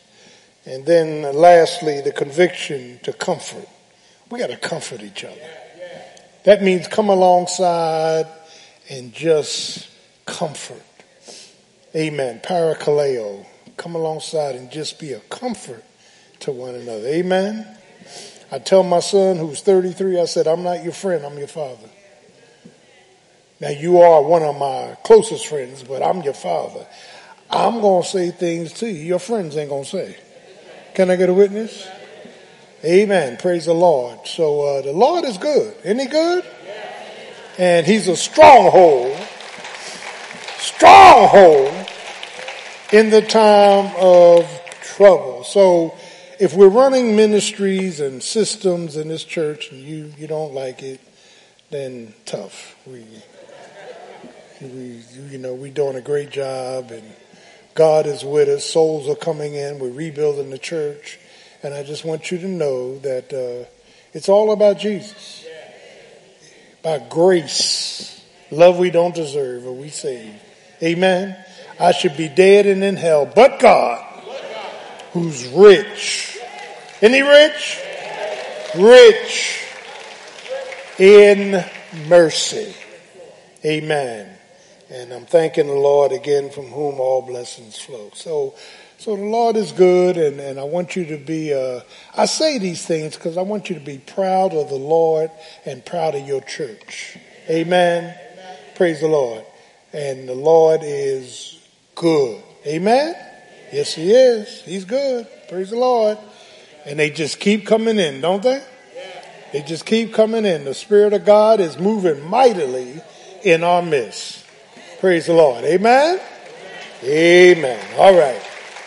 And 0.64 0.86
then 0.86 1.34
lastly, 1.34 2.00
the 2.00 2.12
conviction 2.12 2.98
to 3.02 3.12
comfort. 3.12 3.68
We 4.30 4.38
got 4.38 4.48
to 4.48 4.56
comfort 4.56 5.02
each 5.02 5.22
other. 5.22 5.50
That 6.44 6.62
means 6.62 6.88
come 6.88 7.10
alongside 7.10 8.26
and 8.88 9.12
just 9.12 9.90
comfort. 10.24 10.82
Amen. 11.94 12.40
Parakaleo. 12.42 13.44
Come 13.76 13.96
alongside 13.96 14.54
and 14.54 14.70
just 14.70 14.98
be 14.98 15.12
a 15.12 15.20
comfort 15.20 15.84
to 16.40 16.52
one 16.52 16.74
another. 16.74 17.06
Amen. 17.06 17.66
I 18.52 18.58
tell 18.58 18.82
my 18.82 19.00
son 19.00 19.38
who's 19.38 19.62
33, 19.62 20.20
I 20.20 20.26
said, 20.26 20.46
I'm 20.46 20.62
not 20.62 20.84
your 20.84 20.92
friend, 20.92 21.24
I'm 21.24 21.38
your 21.38 21.48
father. 21.48 21.88
Now 23.62 23.70
you 23.70 24.00
are 24.00 24.22
one 24.22 24.42
of 24.42 24.58
my 24.58 24.94
closest 25.04 25.46
friends, 25.46 25.82
but 25.82 26.02
I'm 26.02 26.20
your 26.20 26.34
father. 26.34 26.86
I'm 27.48 27.80
going 27.80 28.02
to 28.02 28.08
say 28.08 28.30
things 28.30 28.74
to 28.74 28.86
you 28.86 28.92
your 28.92 29.18
friends 29.18 29.56
ain't 29.56 29.70
going 29.70 29.84
to 29.84 29.88
say. 29.88 30.16
Can 30.94 31.10
I 31.10 31.16
get 31.16 31.30
a 31.30 31.34
witness? 31.34 31.88
Amen. 32.84 33.38
Praise 33.38 33.64
the 33.64 33.72
Lord. 33.72 34.26
So 34.26 34.60
uh, 34.60 34.82
the 34.82 34.92
Lord 34.92 35.24
is 35.24 35.38
good. 35.38 35.74
Isn't 35.84 36.00
he 36.00 36.06
good? 36.06 36.44
And 37.56 37.86
he's 37.86 38.06
a 38.06 38.16
stronghold. 38.16 39.16
Stronghold 40.58 41.74
in 42.92 43.08
the 43.08 43.22
time 43.22 43.94
of 43.96 44.46
trouble. 44.82 45.44
So 45.44 45.96
if 46.42 46.54
we're 46.54 46.68
running 46.68 47.14
ministries 47.14 48.00
and 48.00 48.20
systems 48.20 48.96
in 48.96 49.06
this 49.06 49.22
church 49.22 49.70
and 49.70 49.80
you, 49.80 50.12
you 50.18 50.26
don't 50.26 50.52
like 50.52 50.82
it, 50.82 51.00
then 51.70 52.12
tough. 52.24 52.74
We, 52.84 53.04
we, 54.60 55.04
you 55.30 55.38
know, 55.38 55.54
we're 55.54 55.70
doing 55.70 55.94
a 55.94 56.00
great 56.00 56.30
job 56.30 56.90
and 56.90 57.04
God 57.76 58.06
is 58.06 58.24
with 58.24 58.48
us. 58.48 58.64
Souls 58.64 59.08
are 59.08 59.14
coming 59.14 59.54
in. 59.54 59.78
We're 59.78 59.92
rebuilding 59.92 60.50
the 60.50 60.58
church. 60.58 61.20
And 61.62 61.74
I 61.74 61.84
just 61.84 62.04
want 62.04 62.32
you 62.32 62.38
to 62.38 62.48
know 62.48 62.98
that 62.98 63.32
uh, 63.32 63.70
it's 64.12 64.28
all 64.28 64.50
about 64.50 64.80
Jesus. 64.80 65.46
By 66.82 66.98
grace, 67.08 68.20
love 68.50 68.80
we 68.80 68.90
don't 68.90 69.14
deserve, 69.14 69.64
or 69.64 69.72
we 69.74 69.90
saved. 69.90 70.40
Amen. 70.82 71.36
I 71.78 71.92
should 71.92 72.16
be 72.16 72.28
dead 72.28 72.66
and 72.66 72.82
in 72.82 72.96
hell, 72.96 73.30
but 73.32 73.60
God, 73.60 74.04
who's 75.12 75.46
rich. 75.46 76.30
Isn't 77.02 77.14
he 77.14 77.22
rich? 77.22 77.80
Rich 78.76 79.64
in 81.00 81.64
mercy. 82.06 82.76
Amen. 83.64 84.30
And 84.88 85.12
I'm 85.12 85.26
thanking 85.26 85.66
the 85.66 85.72
Lord 85.72 86.12
again 86.12 86.48
from 86.50 86.66
whom 86.66 87.00
all 87.00 87.20
blessings 87.20 87.76
flow. 87.76 88.12
So, 88.14 88.54
so 88.98 89.16
the 89.16 89.24
Lord 89.24 89.56
is 89.56 89.72
good 89.72 90.16
and, 90.16 90.38
and 90.38 90.60
I 90.60 90.62
want 90.62 90.94
you 90.94 91.04
to 91.06 91.16
be, 91.16 91.52
uh, 91.52 91.80
I 92.16 92.26
say 92.26 92.58
these 92.58 92.86
things 92.86 93.16
because 93.16 93.36
I 93.36 93.42
want 93.42 93.68
you 93.68 93.74
to 93.74 93.84
be 93.84 93.98
proud 93.98 94.54
of 94.54 94.68
the 94.68 94.76
Lord 94.76 95.32
and 95.66 95.84
proud 95.84 96.14
of 96.14 96.24
your 96.24 96.42
church. 96.42 97.18
Amen. 97.50 98.16
Praise 98.76 99.00
the 99.00 99.08
Lord. 99.08 99.44
And 99.92 100.28
the 100.28 100.36
Lord 100.36 100.82
is 100.84 101.66
good. 101.96 102.40
Amen. 102.64 103.16
Yes, 103.72 103.92
he 103.92 104.12
is. 104.12 104.60
He's 104.60 104.84
good. 104.84 105.26
Praise 105.48 105.70
the 105.70 105.78
Lord. 105.78 106.16
And 106.84 106.98
they 106.98 107.10
just 107.10 107.38
keep 107.38 107.66
coming 107.66 107.98
in, 107.98 108.20
don't 108.20 108.42
they? 108.42 108.62
They 109.52 109.62
just 109.62 109.84
keep 109.84 110.14
coming 110.14 110.44
in. 110.44 110.64
The 110.64 110.74
Spirit 110.74 111.12
of 111.12 111.24
God 111.24 111.60
is 111.60 111.78
moving 111.78 112.22
mightily 112.28 113.02
in 113.44 113.62
our 113.62 113.82
midst. 113.82 114.44
Praise 114.98 115.26
the 115.26 115.34
Lord. 115.34 115.64
Amen. 115.64 116.20
Amen. 117.04 117.80
All 117.98 118.16
right. 118.16 118.40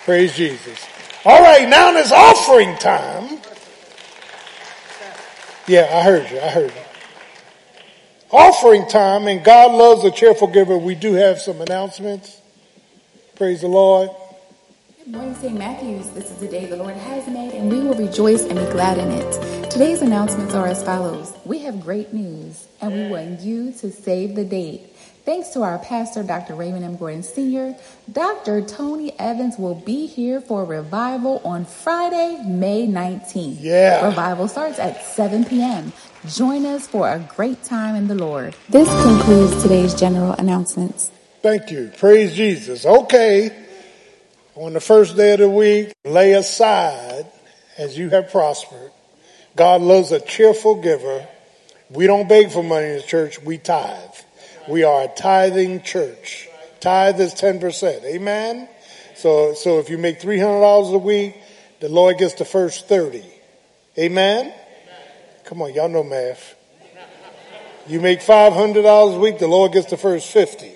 Praise 0.06 0.36
Jesus. 0.36 0.80
All 1.24 1.42
right. 1.42 1.68
Now 1.70 1.96
it's 1.96 2.12
offering 2.12 2.76
time. 2.78 3.40
Yeah, 5.68 5.90
I 5.92 6.04
heard 6.04 6.30
you. 6.32 6.40
I 6.40 6.50
heard 6.50 6.72
you. 6.72 6.82
Offering 8.32 8.88
time, 8.88 9.28
and 9.28 9.44
God 9.44 9.72
loves 9.72 10.04
a 10.04 10.12
cheerful 10.12 10.48
giver. 10.48 10.78
We 10.78 10.96
do 10.96 11.14
have 11.14 11.40
some 11.40 11.62
announcements. 11.62 12.42
Praise 13.36 13.62
the 13.62 13.68
Lord. 13.68 14.10
Good 15.06 15.14
morning, 15.14 15.36
St. 15.36 15.56
Matthews. 15.56 16.10
This 16.10 16.32
is 16.32 16.38
the 16.38 16.48
day 16.48 16.66
the 16.66 16.78
Lord 16.78 16.96
has 16.96 17.28
made, 17.28 17.52
and 17.52 17.72
we 17.72 17.80
will 17.80 17.94
rejoice 17.94 18.42
and 18.42 18.58
be 18.58 18.66
glad 18.72 18.98
in 18.98 19.12
it. 19.12 19.70
Today's 19.70 20.02
announcements 20.02 20.56
are 20.56 20.66
as 20.66 20.84
follows. 20.84 21.32
We 21.46 21.60
have 21.60 21.80
great 21.80 22.12
news, 22.12 22.68
and 22.82 22.92
we 22.92 23.08
want 23.10 23.42
you 23.42 23.72
to 23.74 23.92
save 23.92 24.34
the 24.34 24.44
date. 24.44 24.96
Thanks 25.24 25.50
to 25.50 25.62
our 25.62 25.78
pastor, 25.78 26.24
Dr. 26.24 26.56
Raymond 26.56 26.84
M. 26.84 26.98
Gordon 26.98 27.22
Sr., 27.22 27.78
Dr. 28.12 28.64
Tony 28.64 29.14
Evans 29.20 29.60
will 29.60 29.76
be 29.76 30.08
here 30.08 30.42
for 30.42 30.66
revival 30.66 31.40
on 31.46 31.66
Friday, 31.66 32.42
May 32.44 32.88
19th. 32.88 33.58
Yeah. 33.60 34.08
Revival 34.08 34.48
starts 34.48 34.80
at 34.80 35.04
7 35.04 35.46
p.m. 35.46 35.94
Join 36.30 36.66
us 36.66 36.88
for 36.88 37.08
a 37.08 37.20
great 37.20 37.62
time 37.64 37.94
in 37.94 38.08
the 38.08 38.16
Lord. 38.16 38.56
This 38.70 38.90
concludes 39.04 39.62
today's 39.62 39.94
general 39.94 40.32
announcements. 40.32 41.12
Thank 41.44 41.70
you. 41.70 41.92
Praise 41.96 42.34
Jesus. 42.36 42.88
Okay. 42.88 43.65
On 44.56 44.72
the 44.72 44.80
first 44.80 45.18
day 45.18 45.34
of 45.34 45.40
the 45.40 45.50
week, 45.50 45.94
lay 46.06 46.32
aside 46.32 47.26
as 47.78 47.98
you 47.98 48.10
have 48.10 48.32
prospered. 48.32 48.92
God 49.58 49.82
loves 49.82 50.14
a 50.14 50.22
cheerful 50.22 50.82
giver. 50.82 51.28
We 51.90 52.08
don't 52.08 52.30
beg 52.30 52.52
for 52.52 52.64
money 52.64 52.88
in 52.88 52.96
the 52.96 53.02
church. 53.02 53.42
We 53.42 53.58
tithe. 53.58 54.16
We 54.70 54.84
are 54.84 55.04
a 55.04 55.08
tithing 55.10 55.82
church. 55.82 56.48
Tithe 56.80 57.20
is 57.20 57.34
10%. 57.34 58.06
Amen. 58.06 58.70
So, 59.16 59.54
so 59.56 59.80
if 59.80 59.90
you 59.90 59.98
make 59.98 60.22
$300 60.22 60.94
a 60.94 60.98
week, 61.00 61.36
the 61.82 61.90
Lord 61.90 62.18
gets 62.18 62.36
the 62.36 62.46
first 62.46 62.88
30. 62.88 63.26
Amen. 63.98 64.54
Come 65.44 65.62
on. 65.64 65.74
Y'all 65.74 65.90
know 65.90 66.04
math. 66.04 66.56
You 67.88 68.00
make 68.00 68.22
$500 68.22 69.16
a 69.16 69.20
week, 69.20 69.38
the 69.38 69.48
Lord 69.48 69.74
gets 69.74 69.90
the 69.90 69.98
first 69.98 70.32
50. 70.32 70.75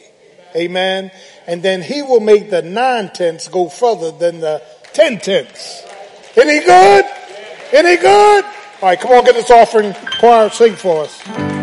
Amen. 0.56 1.12
And 1.48 1.64
then 1.64 1.82
he 1.82 2.02
will 2.02 2.20
make 2.20 2.50
the 2.50 2.62
nine 2.62 3.10
tenths 3.14 3.48
go 3.48 3.70
further 3.70 4.12
than 4.12 4.40
the 4.40 4.62
ten 4.94 5.20
tenths. 5.20 5.84
Isn't 6.36 6.66
good? 6.66 7.06
Isn't 7.74 8.02
good? 8.02 8.46
All 8.46 8.90
right, 8.90 9.00
come 9.00 9.12
on, 9.12 9.26
get 9.26 9.36
this 9.36 9.52
offering. 9.52 9.94
Choir, 10.20 10.50
sing 10.50 10.76
for 10.76 11.04
us. 11.04 11.59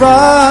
Let 0.00 0.47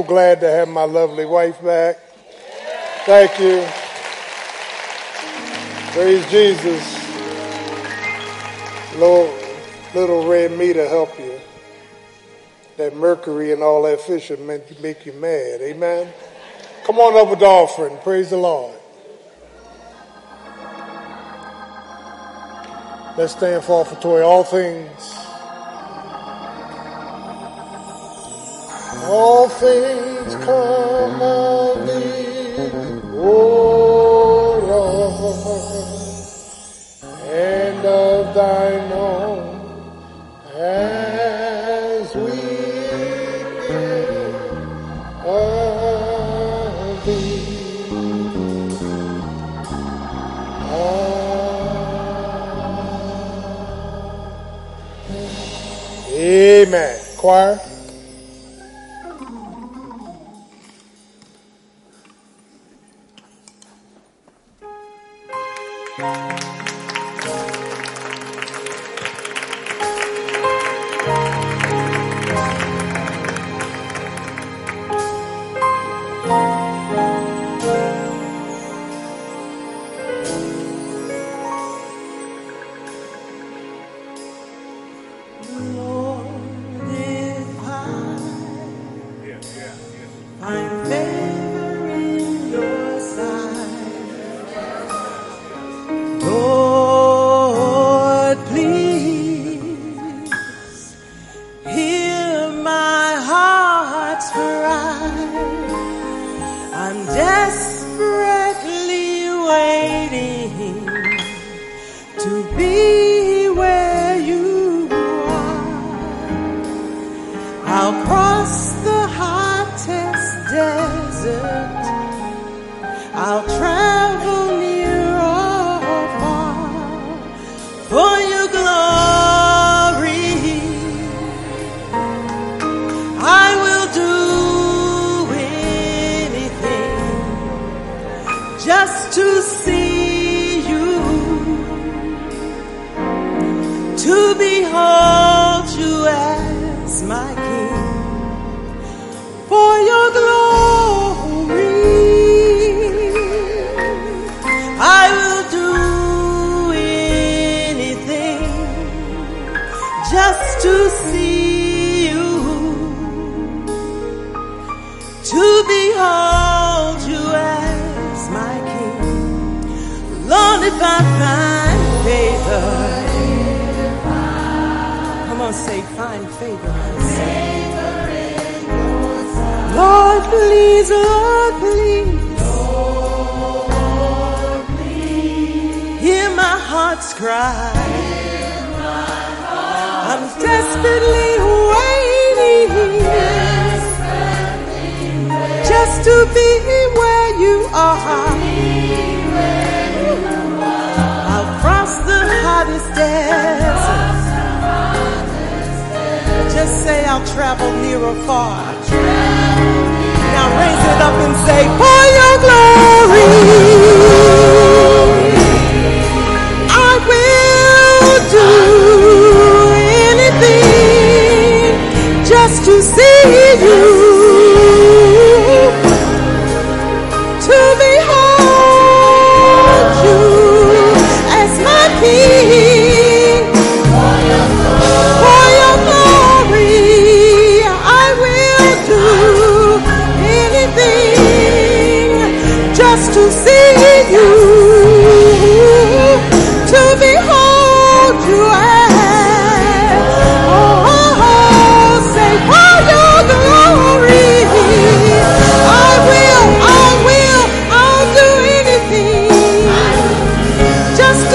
so 0.00 0.06
glad 0.06 0.40
to 0.40 0.50
have 0.50 0.66
my 0.66 0.84
lovely 0.84 1.26
wife 1.26 1.62
back. 1.62 1.98
Thank 3.04 3.38
you. 3.38 3.66
Praise 5.92 6.30
Jesus. 6.30 6.82
Little, 8.94 9.30
little 9.94 10.26
red 10.26 10.56
meat 10.56 10.74
to 10.74 10.88
help 10.88 11.18
you. 11.18 11.38
That 12.78 12.96
mercury 12.96 13.52
and 13.52 13.62
all 13.62 13.82
that 13.82 14.00
fish 14.00 14.30
will 14.30 14.38
make, 14.38 15.04
you 15.04 15.12
mad. 15.12 15.60
Amen. 15.60 16.10
Come 16.84 16.96
on 16.98 17.20
up 17.20 17.28
with 17.28 17.40
the 17.40 17.44
offering. 17.44 17.98
Praise 17.98 18.30
the 18.30 18.38
Lord. 18.38 18.74
Let's 23.18 23.32
stand 23.32 23.62
for 23.64 23.84
offertory. 23.84 24.24
All 24.24 24.44
things 24.44 25.09
Amen. 56.30 56.96
Choir. 57.16 57.58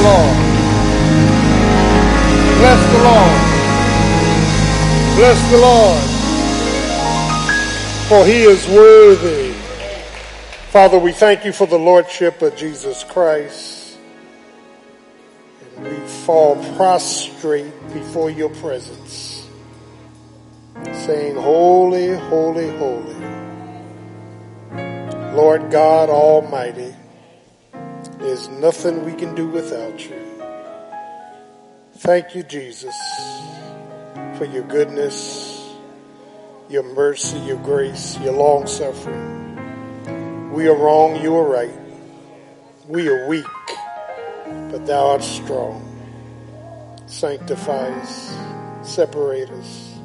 the 0.00 0.06
Lord. 0.06 0.36
Bless 2.58 2.80
the 2.92 2.98
Lord. 3.04 3.40
Bless 5.16 5.50
the 5.50 5.58
Lord. 5.58 6.02
For 8.08 8.26
he 8.26 8.42
is 8.44 8.66
worthy. 8.68 9.52
Father, 10.70 10.98
we 10.98 11.12
thank 11.12 11.44
you 11.44 11.52
for 11.52 11.66
the 11.66 11.78
Lordship 11.78 12.40
of 12.40 12.56
Jesus 12.56 13.04
Christ. 13.04 13.98
And 15.76 15.84
we 15.84 16.06
fall 16.24 16.56
prostrate 16.76 17.72
before 17.92 18.30
your 18.30 18.50
presence, 18.50 19.48
saying, 20.92 21.36
Holy, 21.36 22.14
holy, 22.14 22.70
holy. 22.78 23.16
Lord 25.34 25.70
God 25.70 26.08
Almighty 26.08 26.94
there's 28.20 28.48
nothing 28.48 29.04
we 29.04 29.14
can 29.14 29.34
do 29.34 29.48
without 29.48 29.98
you. 30.08 30.16
Thank 31.94 32.34
you, 32.34 32.42
Jesus, 32.42 32.94
for 34.36 34.44
your 34.44 34.62
goodness, 34.64 35.74
your 36.68 36.82
mercy, 36.82 37.38
your 37.40 37.58
grace, 37.58 38.18
your 38.20 38.32
long 38.34 38.66
suffering. 38.66 40.50
We 40.52 40.68
are 40.68 40.74
wrong, 40.76 41.20
you 41.22 41.34
are 41.36 41.48
right. 41.48 41.74
We 42.86 43.08
are 43.08 43.28
weak, 43.28 43.44
but 44.70 44.84
thou 44.86 45.08
art 45.08 45.22
strong. 45.22 45.86
Sanctify 47.06 47.88
us, 48.00 48.36
separate 48.82 49.50
us, 49.50 49.98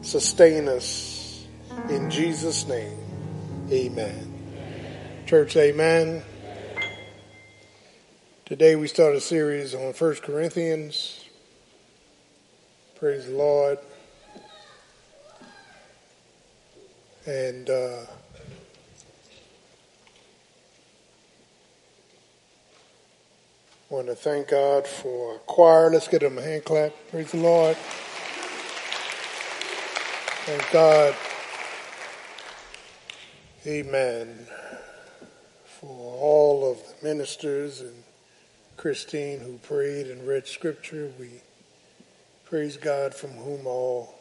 sustain 0.00 0.68
us. 0.68 1.46
In 1.88 2.10
Jesus' 2.10 2.66
name, 2.66 2.98
amen. 3.70 4.28
Church, 5.26 5.56
amen. 5.56 6.22
Today 8.52 8.76
we 8.76 8.86
start 8.86 9.16
a 9.16 9.20
series 9.22 9.74
on 9.74 9.94
1 9.94 10.14
Corinthians. 10.16 11.24
Praise 12.96 13.24
the 13.24 13.32
Lord. 13.32 13.78
And 17.24 17.70
uh, 17.70 18.00
want 23.88 24.08
to 24.08 24.14
thank 24.14 24.48
God 24.48 24.86
for 24.86 25.38
choir. 25.46 25.88
Let's 25.90 26.08
get 26.08 26.20
them 26.20 26.36
a 26.36 26.42
hand 26.42 26.66
clap. 26.66 26.92
Praise 27.10 27.30
the 27.30 27.38
Lord. 27.38 27.74
Thank 30.44 30.70
God. 30.70 31.14
Amen. 33.66 34.46
For 35.64 35.86
all 35.88 36.70
of 36.70 36.76
the 37.00 37.08
ministers 37.08 37.80
and 37.80 38.01
Christine 38.82 39.38
who 39.38 39.58
prayed 39.58 40.08
and 40.08 40.26
read 40.26 40.48
scripture, 40.48 41.08
we 41.16 41.30
praise 42.44 42.76
God 42.76 43.14
from 43.14 43.30
whom 43.30 43.64
all 43.64 44.12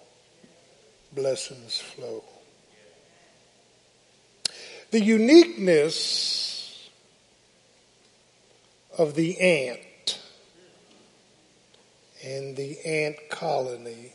blessings 1.11 1.79
flow. 1.79 2.23
The 4.91 4.99
uniqueness 4.99 6.91
of 8.99 9.15
the 9.15 9.39
ant 9.39 10.19
and 12.23 12.55
the 12.55 12.77
ant 12.85 13.15
colony 13.31 14.13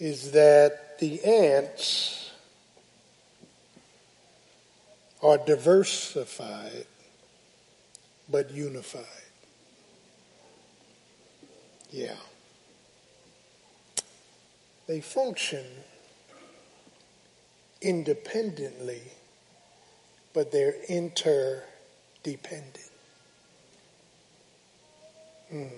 is 0.00 0.32
that 0.32 0.98
the 0.98 1.22
ants 1.22 2.30
are 5.22 5.36
diversified 5.36 6.86
but 8.32 8.50
unified. 8.50 9.04
Yeah. 11.90 12.16
They 14.88 15.02
function 15.02 15.66
independently, 17.82 19.02
but 20.32 20.50
they're 20.50 20.82
interdependent. 20.88 22.78
Mm. 25.52 25.70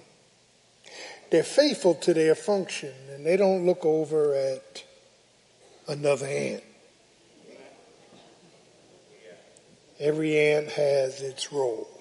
They're 1.30 1.42
faithful 1.42 1.96
to 1.96 2.14
their 2.14 2.36
function 2.36 2.92
and 3.12 3.26
they 3.26 3.36
don't 3.36 3.66
look 3.66 3.84
over 3.84 4.34
at 4.34 4.84
another 5.88 6.26
ant. 6.26 6.62
Every 9.98 10.38
ant 10.38 10.70
has 10.70 11.20
its 11.20 11.52
role. 11.52 11.93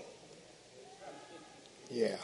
Yeah. 1.94 2.16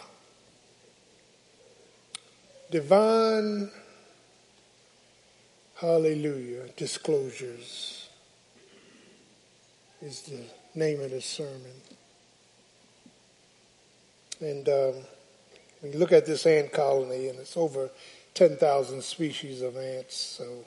Divine, 2.72 3.70
hallelujah, 5.76 6.70
disclosures 6.76 8.10
is 10.02 10.24
the 10.24 10.42
name 10.74 11.02
of 11.02 11.12
the 11.12 11.22
sermon. 11.22 11.62
And 14.42 14.68
um, 14.70 14.94
you 15.84 16.00
look 16.00 16.14
at 16.14 16.26
this 16.26 16.48
ant 16.48 16.72
colony, 16.72 17.28
and 17.28 17.38
it's 17.38 17.56
over 17.56 17.92
10,000 18.34 19.04
species 19.04 19.62
of 19.62 19.78
ants, 19.78 20.18
so 20.18 20.66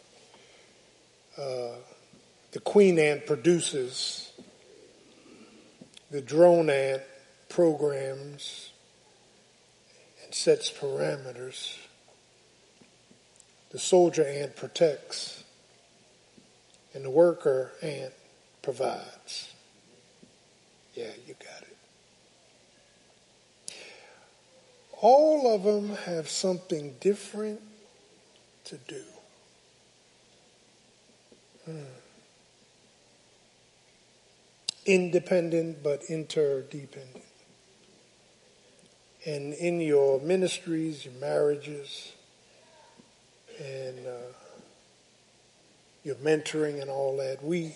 uh, 1.43 1.75
the 2.53 2.61
queen 2.61 3.01
ant 3.01 3.27
produces, 3.27 4.31
the 6.13 6.21
drone 6.21 6.71
ant 6.71 7.03
programs 7.49 8.72
sets 10.35 10.71
parameters. 10.71 11.77
The 13.71 13.79
soldier 13.79 14.27
ant 14.27 14.57
protects, 14.57 15.45
and 16.95 17.05
the 17.05 17.11
worker 17.11 17.73
ant 17.83 18.13
provides. 18.63 19.53
Yeah, 20.95 21.11
you 21.27 21.35
got 21.35 21.63
it. 21.63 21.77
All 25.01 25.53
of 25.53 25.65
them 25.65 25.97
have 26.05 26.29
something 26.29 26.95
different 27.01 27.61
to 28.65 28.77
do. 28.77 29.03
Hmm. 31.65 31.79
Independent 34.85 35.83
but 35.83 36.03
interdependent. 36.09 37.25
And 39.25 39.55
in 39.55 39.81
your 39.81 40.21
ministries, 40.21 41.05
your 41.05 41.15
marriages, 41.15 42.13
and 43.61 44.07
uh, 44.07 44.33
your 46.03 46.17
mentoring 46.17 46.81
and 46.81 46.91
all 46.91 47.17
that, 47.19 47.45
we 47.45 47.73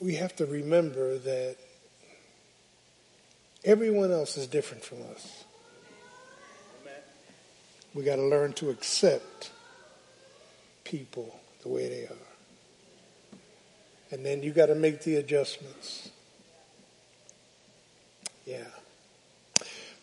we 0.00 0.14
have 0.14 0.34
to 0.36 0.46
remember 0.46 1.18
that 1.18 1.56
everyone 3.64 4.10
else 4.10 4.36
is 4.36 4.46
different 4.46 4.84
from 4.84 4.98
us. 5.12 5.44
We 7.92 8.04
got 8.04 8.16
to 8.16 8.22
learn 8.22 8.52
to 8.54 8.70
accept 8.70 9.50
people 10.84 11.38
the 11.62 11.68
way 11.68 11.88
they 11.88 12.04
are. 12.04 12.26
And 14.12 14.24
then 14.24 14.42
you 14.42 14.52
got 14.52 14.66
to 14.66 14.74
make 14.74 15.02
the 15.02 15.16
adjustments. 15.16 16.10
Yeah. 18.46 18.64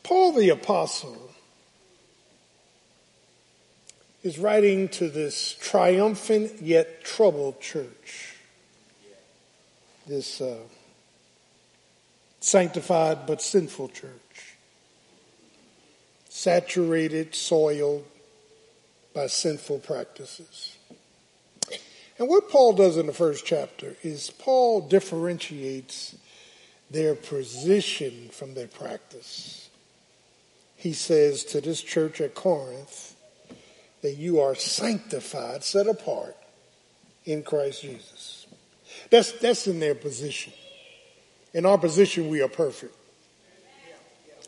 Paul 0.08 0.32
the 0.32 0.52
Apostle 0.52 1.18
is 4.24 4.40
writing 4.40 4.88
to 4.88 5.10
this 5.10 5.58
triumphant 5.60 6.62
yet 6.62 7.04
troubled 7.04 7.60
church. 7.60 8.38
This 10.08 10.40
uh, 10.40 10.60
sanctified 12.40 13.28
but 13.28 13.42
sinful 13.42 13.90
church. 13.90 14.56
Saturated, 16.30 17.36
soiled 17.36 18.06
by 19.14 19.28
sinful 19.28 19.80
practices. 19.80 20.78
And 22.18 22.30
what 22.30 22.50
Paul 22.50 22.72
does 22.72 22.96
in 22.96 23.08
the 23.08 23.14
first 23.14 23.46
chapter 23.46 23.98
is 24.04 24.30
Paul 24.30 24.88
differentiates 24.88 26.16
their 26.90 27.14
position 27.14 28.30
from 28.32 28.54
their 28.54 28.68
practice. 28.68 29.67
He 30.78 30.94
says 30.94 31.44
to 31.46 31.60
this 31.60 31.82
church 31.82 32.22
at 32.22 32.36
Corinth 32.36 33.16
that 34.04 34.16
you 34.16 34.40
are 34.40 34.56
sanctified, 34.56 35.64
set 35.64 35.88
apart 35.88 36.38
in 37.26 37.44
Christ 37.44 37.82
Jesus. 37.82 38.48
That's, 39.10 39.34
that's 39.34 39.68
in 39.68 39.80
their 39.80 39.96
position. 39.96 40.54
In 41.54 41.66
our 41.66 41.78
position, 41.78 42.30
we 42.30 42.42
are 42.42 42.48
perfect. 42.48 42.96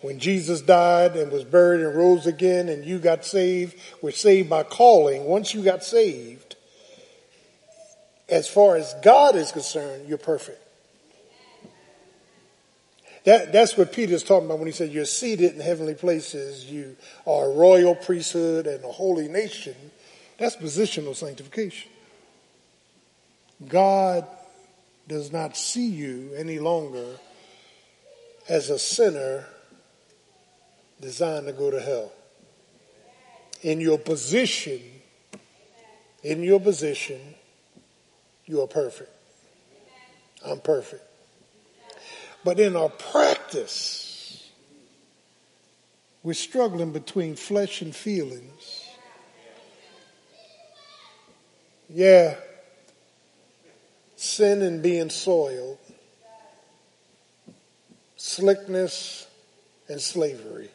When 0.02 0.20
Jesus 0.20 0.62
died 0.62 1.18
and 1.18 1.32
was 1.32 1.44
buried 1.44 1.82
and 1.82 1.96
rose 1.96 2.26
again 2.26 2.70
and 2.70 2.86
you 2.86 3.00
got 3.00 3.26
saved, 3.26 3.78
we're 4.02 4.12
saved 4.12 4.50
by 4.50 4.64
calling. 4.64 5.26
Once 5.26 5.54
you 5.54 5.64
got 5.64 5.84
saved, 5.84 6.56
as 8.30 8.48
far 8.48 8.78
as 8.78 8.94
God 9.04 9.36
is 9.36 9.52
concerned, 9.52 10.08
you're 10.08 10.18
perfect. 10.18 10.62
That, 13.30 13.52
that's 13.52 13.78
what 13.78 13.94
Peter's 13.94 14.24
talking 14.24 14.48
about 14.48 14.58
when 14.58 14.66
he 14.66 14.72
said 14.72 14.92
you're 14.92 15.06
seated 15.06 15.54
in 15.54 15.62
heavenly 15.62 15.94
places, 15.94 16.66
you 16.66 16.98
are 17.28 17.46
a 17.46 17.54
royal 17.54 17.94
priesthood 17.94 18.66
and 18.66 18.84
a 18.84 18.88
holy 18.88 19.28
nation. 19.28 19.76
That's 20.40 20.56
positional 20.56 21.16
sanctification. 21.16 21.92
God 23.68 24.26
does 25.08 25.32
not 25.32 25.56
see 25.56 25.86
you 25.86 26.32
any 26.36 26.58
longer 26.58 27.06
as 28.48 28.72
a 28.72 28.80
sinner 28.80 29.46
designed 31.00 31.46
to 31.46 31.54
go 31.54 31.70
to 31.70 31.80
hell. 31.80 32.12
In 33.62 33.80
your 33.80 34.00
position, 34.00 34.82
in 36.24 36.42
your 36.42 36.60
position, 36.60 37.22
you 38.48 38.64
are 38.64 38.68
perfect. 38.68 39.12
I'm 40.44 40.62
perfect. 40.62 41.04
But 42.44 42.60
in 42.60 42.76
our 42.76 42.90
practice, 42.90 44.50
we're 46.24 46.34
struggling 46.34 46.92
between 46.92 47.36
flesh 47.36 47.82
and 47.82 47.96
feelings. 47.96 48.86
Yeah, 51.90 52.36
sin 54.16 54.62
and 54.62 54.84
being 54.84 55.10
soiled, 55.10 55.80
slickness 58.16 59.28
and 59.88 60.00
slavery. 60.00 60.70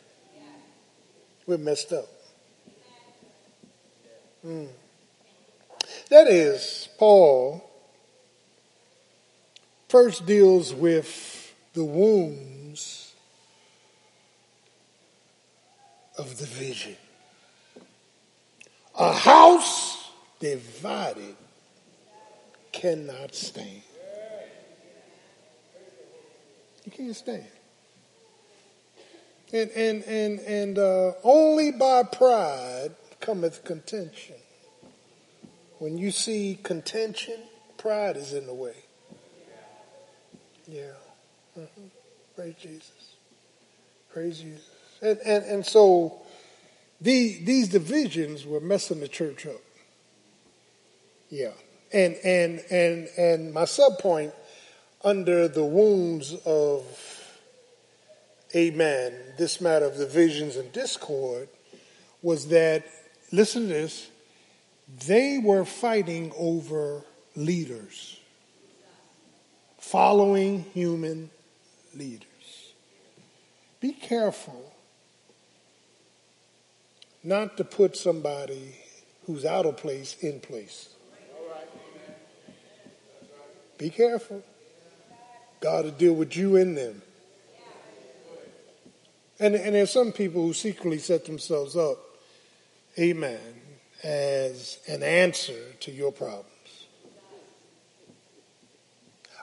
We're 1.46 1.58
messed 1.58 1.92
up. 1.92 2.08
Mm. 4.44 4.68
That 6.10 6.26
is, 6.26 6.88
Paul 6.98 7.70
first 9.88 10.26
deals 10.26 10.74
with 10.74 11.43
the 11.74 11.84
wounds 11.84 13.12
of 16.16 16.38
division. 16.38 16.96
A 18.96 19.12
house 19.12 20.10
divided 20.38 21.34
cannot 22.72 23.34
stand. 23.34 23.82
You 26.84 26.92
can't 26.92 27.16
stand. 27.16 27.46
And 29.52 29.70
and 29.70 30.04
and 30.04 30.40
and 30.40 30.78
uh, 30.78 31.12
only 31.24 31.72
by 31.72 32.04
pride 32.04 32.90
cometh 33.20 33.64
contention. 33.64 34.36
When 35.78 35.98
you 35.98 36.12
see 36.12 36.58
contention, 36.62 37.38
pride 37.76 38.16
is 38.16 38.32
in 38.32 38.46
the 38.46 38.54
way. 38.54 38.74
Yeah. 40.66 40.92
Praise 42.36 42.54
Jesus. 42.60 43.14
Praise 44.12 44.40
Jesus. 44.40 44.68
And, 45.02 45.18
and, 45.24 45.44
and 45.44 45.66
so 45.66 46.22
the, 47.00 47.38
these 47.44 47.68
divisions 47.68 48.46
were 48.46 48.60
messing 48.60 49.00
the 49.00 49.08
church 49.08 49.46
up. 49.46 49.60
Yeah. 51.30 51.52
And, 51.92 52.16
and, 52.24 52.62
and, 52.70 53.08
and 53.16 53.52
my 53.52 53.66
sub 53.66 53.98
point 53.98 54.32
under 55.04 55.48
the 55.48 55.64
wounds 55.64 56.34
of, 56.44 56.84
amen, 58.54 59.12
this 59.38 59.60
matter 59.60 59.84
of 59.84 59.96
divisions 59.96 60.56
and 60.56 60.72
discord 60.72 61.48
was 62.22 62.48
that, 62.48 62.84
listen 63.30 63.62
to 63.62 63.68
this, 63.68 64.08
they 65.06 65.38
were 65.38 65.64
fighting 65.64 66.32
over 66.36 67.02
leaders, 67.36 68.18
following 69.78 70.64
human 70.72 71.30
leaders. 71.96 72.72
Be 73.80 73.92
careful 73.92 74.72
not 77.22 77.56
to 77.56 77.64
put 77.64 77.96
somebody 77.96 78.76
who's 79.26 79.44
out 79.44 79.66
of 79.66 79.76
place 79.76 80.16
in 80.20 80.40
place. 80.40 80.90
Be 83.78 83.90
careful. 83.90 84.42
God 85.60 85.84
will 85.86 85.92
deal 85.92 86.14
with 86.14 86.36
you 86.36 86.56
in 86.56 86.74
them. 86.74 87.02
And, 89.40 89.54
and 89.54 89.74
there's 89.74 89.90
some 89.90 90.12
people 90.12 90.42
who 90.42 90.52
secretly 90.52 90.98
set 90.98 91.24
themselves 91.24 91.76
up, 91.76 91.98
amen, 92.98 93.40
as 94.02 94.78
an 94.86 95.02
answer 95.02 95.72
to 95.80 95.90
your 95.90 96.12
problems. 96.12 96.53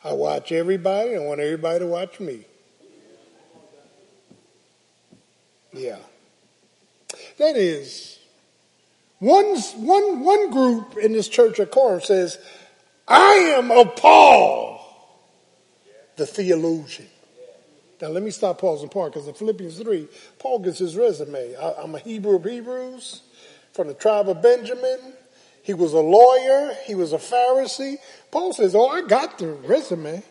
I 0.03 0.13
watch 0.13 0.51
everybody. 0.51 1.15
I 1.15 1.19
want 1.19 1.39
everybody 1.39 1.79
to 1.79 1.87
watch 1.87 2.19
me. 2.19 2.45
Yeah. 5.73 5.99
That 7.37 7.55
is, 7.55 8.19
one, 9.19 9.55
one, 9.55 10.21
one 10.21 10.51
group 10.51 10.97
in 10.97 11.13
this 11.13 11.27
church 11.27 11.59
of 11.59 11.71
Corinth 11.71 12.05
says, 12.05 12.39
I 13.07 13.53
am 13.57 13.71
of 13.71 13.95
Paul, 13.95 14.79
the 16.15 16.25
theologian. 16.25 17.07
Now 18.01 18.07
let 18.07 18.23
me 18.23 18.31
stop 18.31 18.59
pausing 18.59 18.89
part 18.89 19.13
because 19.13 19.27
in 19.27 19.35
Philippians 19.35 19.79
3, 19.79 20.07
Paul 20.39 20.59
gets 20.59 20.79
his 20.79 20.95
resume. 20.95 21.55
I, 21.55 21.73
I'm 21.83 21.93
a 21.93 21.99
Hebrew 21.99 22.37
of 22.37 22.43
Hebrews 22.43 23.21
from 23.73 23.87
the 23.87 23.93
tribe 23.93 24.27
of 24.27 24.41
Benjamin. 24.41 25.13
He 25.64 25.74
was 25.74 25.93
a 25.93 25.99
lawyer. 25.99 26.74
He 26.86 26.95
was 26.95 27.14
a 27.14 27.18
Pharisee. 27.18 27.97
Paul 28.32 28.53
says, 28.53 28.76
oh, 28.76 28.88
I 28.88 29.01
got 29.01 29.38
the 29.38 29.47
resume. 29.47 30.24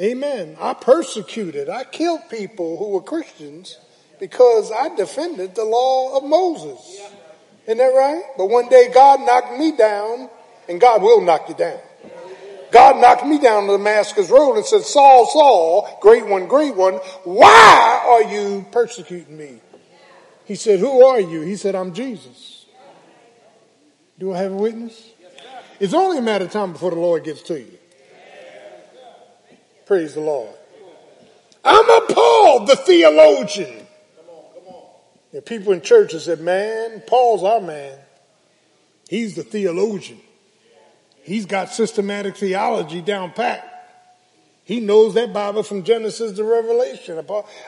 Amen. 0.00 0.56
I 0.58 0.72
persecuted. 0.72 1.68
I 1.68 1.84
killed 1.84 2.22
people 2.30 2.78
who 2.78 2.90
were 2.90 3.02
Christians 3.02 3.78
because 4.18 4.72
I 4.72 4.94
defended 4.94 5.54
the 5.54 5.64
law 5.64 6.16
of 6.16 6.24
Moses. 6.24 7.00
Isn't 7.66 7.78
that 7.78 7.84
right? 7.84 8.22
But 8.38 8.46
one 8.46 8.68
day 8.68 8.90
God 8.92 9.20
knocked 9.20 9.58
me 9.58 9.76
down 9.76 10.30
and 10.68 10.80
God 10.80 11.02
will 11.02 11.20
knock 11.20 11.48
you 11.48 11.54
down. 11.54 11.78
God 12.72 13.00
knocked 13.00 13.26
me 13.26 13.38
down 13.38 13.66
the 13.66 13.76
Damascus 13.76 14.30
road 14.30 14.54
and 14.54 14.64
said, 14.64 14.82
Saul, 14.82 15.26
Saul, 15.26 15.98
great 16.00 16.26
one, 16.26 16.46
great 16.46 16.76
one, 16.76 16.94
why 17.24 18.02
are 18.06 18.22
you 18.22 18.64
persecuting 18.70 19.36
me? 19.36 19.60
He 20.44 20.54
said, 20.54 20.78
who 20.78 21.04
are 21.04 21.20
you? 21.20 21.40
He 21.40 21.56
said, 21.56 21.74
I'm 21.74 21.92
Jesus. 21.92 22.59
Do 24.20 24.34
I 24.34 24.38
have 24.38 24.52
a 24.52 24.56
witness? 24.56 25.12
It's 25.80 25.94
only 25.94 26.18
a 26.18 26.22
matter 26.22 26.44
of 26.44 26.52
time 26.52 26.74
before 26.74 26.90
the 26.90 27.00
Lord 27.00 27.24
gets 27.24 27.40
to 27.44 27.58
you. 27.58 27.78
Praise 29.86 30.12
the 30.12 30.20
Lord. 30.20 30.54
I'm 31.64 31.88
a 31.88 32.06
Paul, 32.12 32.66
the 32.66 32.76
theologian. 32.76 33.86
There 35.32 35.40
people 35.40 35.72
in 35.72 35.80
churches 35.80 36.24
said, 36.24 36.40
man, 36.40 37.02
Paul's 37.06 37.42
our 37.42 37.62
man. 37.62 37.98
He's 39.08 39.36
the 39.36 39.42
theologian. 39.42 40.20
He's 41.22 41.46
got 41.46 41.70
systematic 41.70 42.36
theology 42.36 43.00
down 43.00 43.32
pat. 43.32 43.66
He 44.64 44.80
knows 44.80 45.14
that 45.14 45.32
Bible 45.32 45.62
from 45.62 45.82
Genesis 45.82 46.32
to 46.32 46.44
Revelation. 46.44 47.18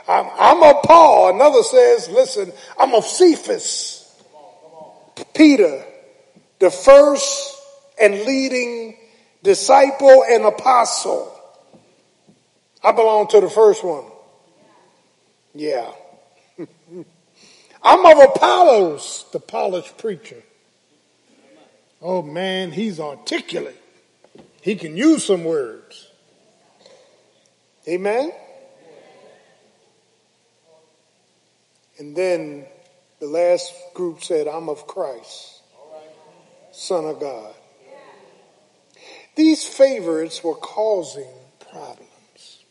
I'm, 0.07 0.27
I'm 0.39 0.63
of 0.63 0.83
Paul. 0.83 1.35
Another 1.35 1.63
says, 1.63 2.11
listen, 2.11 2.53
I'm 2.79 2.95
of 2.95 3.07
Cephas. 3.07 4.23
Peter, 5.35 5.85
the 6.63 6.71
first 6.71 7.61
and 8.01 8.15
leading 8.15 8.97
disciple 9.43 10.23
and 10.31 10.45
apostle. 10.45 11.37
I 12.85 12.93
belong 12.93 13.27
to 13.31 13.41
the 13.41 13.51
first 13.51 13.83
one. 13.83 14.05
Yeah. 15.57 15.91
I'm 17.83 18.07
of 18.07 18.31
Apollos, 18.31 19.25
the 19.33 19.41
polished 19.41 19.99
preacher. 19.99 20.41
Oh 22.01 22.23
man, 22.23 22.71
he's 22.71 23.01
articulate. 23.01 23.83
He 24.61 24.77
can 24.77 24.97
use 24.97 25.25
some 25.25 25.43
words. 25.43 26.07
Amen? 27.89 28.31
And 31.99 32.15
then 32.15 32.67
the 33.19 33.27
last 33.27 33.75
group 33.95 34.23
said, 34.23 34.47
I'm 34.47 34.69
of 34.69 34.87
Christ, 34.87 35.52
Son 36.73 37.05
of 37.05 37.21
God. 37.21 37.55
These 39.35 39.65
favorites 39.65 40.43
were 40.43 40.55
causing 40.55 41.33
problems 41.71 42.65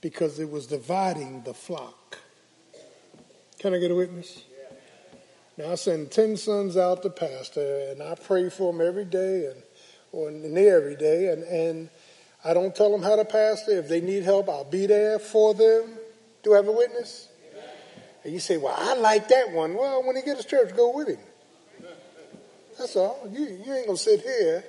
because 0.00 0.38
it 0.38 0.50
was 0.50 0.66
dividing 0.66 1.42
the 1.42 1.54
flock. 1.54 2.18
Can 3.58 3.74
I 3.74 3.78
get 3.78 3.90
a 3.90 3.94
witness? 3.94 4.44
Now 5.56 5.72
I 5.72 5.74
send 5.74 6.12
ten 6.12 6.36
sons 6.36 6.76
out 6.76 7.02
to 7.02 7.10
pastor, 7.10 7.88
and 7.90 8.02
I 8.02 8.14
pray 8.14 8.48
for 8.50 8.72
them 8.72 8.86
every 8.86 9.04
day, 9.04 9.46
and 9.46 9.62
or 10.12 10.30
near 10.30 10.76
every 10.76 10.94
day, 10.94 11.32
and 11.32 11.42
and 11.42 11.90
I 12.44 12.54
don't 12.54 12.74
tell 12.74 12.92
them 12.92 13.02
how 13.02 13.16
to 13.16 13.24
pastor. 13.24 13.72
If 13.72 13.88
they 13.88 14.00
need 14.00 14.22
help, 14.22 14.48
I'll 14.48 14.64
be 14.64 14.86
there 14.86 15.18
for 15.18 15.54
them. 15.54 15.98
Do 16.44 16.52
I 16.52 16.56
have 16.56 16.68
a 16.68 16.72
witness? 16.72 17.28
And 18.22 18.32
you 18.32 18.38
say, 18.38 18.56
"Well, 18.56 18.74
I 18.76 18.94
like 18.94 19.28
that 19.28 19.50
one." 19.50 19.74
Well, 19.74 20.04
when 20.04 20.14
he 20.14 20.22
gets 20.22 20.42
to 20.42 20.48
church, 20.48 20.76
go 20.76 20.94
with 20.94 21.08
him. 21.08 21.18
That's 22.78 22.94
all. 22.94 23.28
You 23.32 23.40
you 23.40 23.74
ain't 23.74 23.86
gonna 23.86 23.98
sit 23.98 24.22
here, 24.22 24.64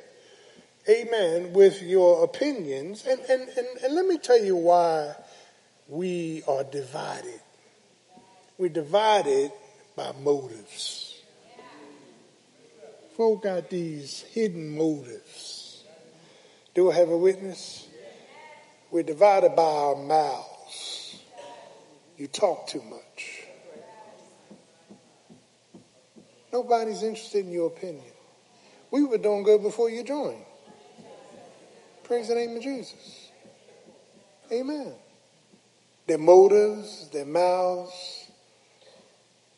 amen, 0.89 1.53
with 1.53 1.81
your 1.83 2.23
opinions. 2.23 3.05
And 3.05 3.19
and 3.29 3.47
and, 3.49 3.67
and 3.83 3.93
let 3.93 4.05
me 4.05 4.17
tell 4.17 4.43
you 4.43 4.55
why 4.55 5.13
we 5.87 6.43
are 6.47 6.63
divided. 6.63 7.39
We're 8.57 8.69
divided 8.69 9.51
by 9.95 10.11
motives. 10.21 11.21
Folk 13.15 13.43
got 13.43 13.69
these 13.69 14.21
hidden 14.31 14.77
motives. 14.77 15.83
Do 16.73 16.91
I 16.91 16.95
have 16.95 17.09
a 17.09 17.17
witness? 17.17 17.87
We're 18.91 19.03
divided 19.03 19.55
by 19.55 19.61
our 19.61 19.95
mouths. 19.95 21.21
You 22.17 22.27
talk 22.27 22.67
too 22.67 22.81
much. 22.81 23.38
Nobody's 26.51 27.03
interested 27.03 27.45
in 27.45 27.51
your 27.51 27.67
opinion. 27.67 28.03
We 28.91 29.03
were 29.03 29.17
doing 29.17 29.43
good 29.43 29.61
before 29.61 29.89
you 29.89 30.03
joined. 30.03 30.43
Praise 32.03 32.27
the 32.27 32.35
name 32.35 32.57
of 32.57 32.63
Jesus. 32.63 33.29
Amen. 34.51 34.93
Their 36.07 36.17
motives, 36.17 37.07
their 37.09 37.25
mouths, 37.25 38.31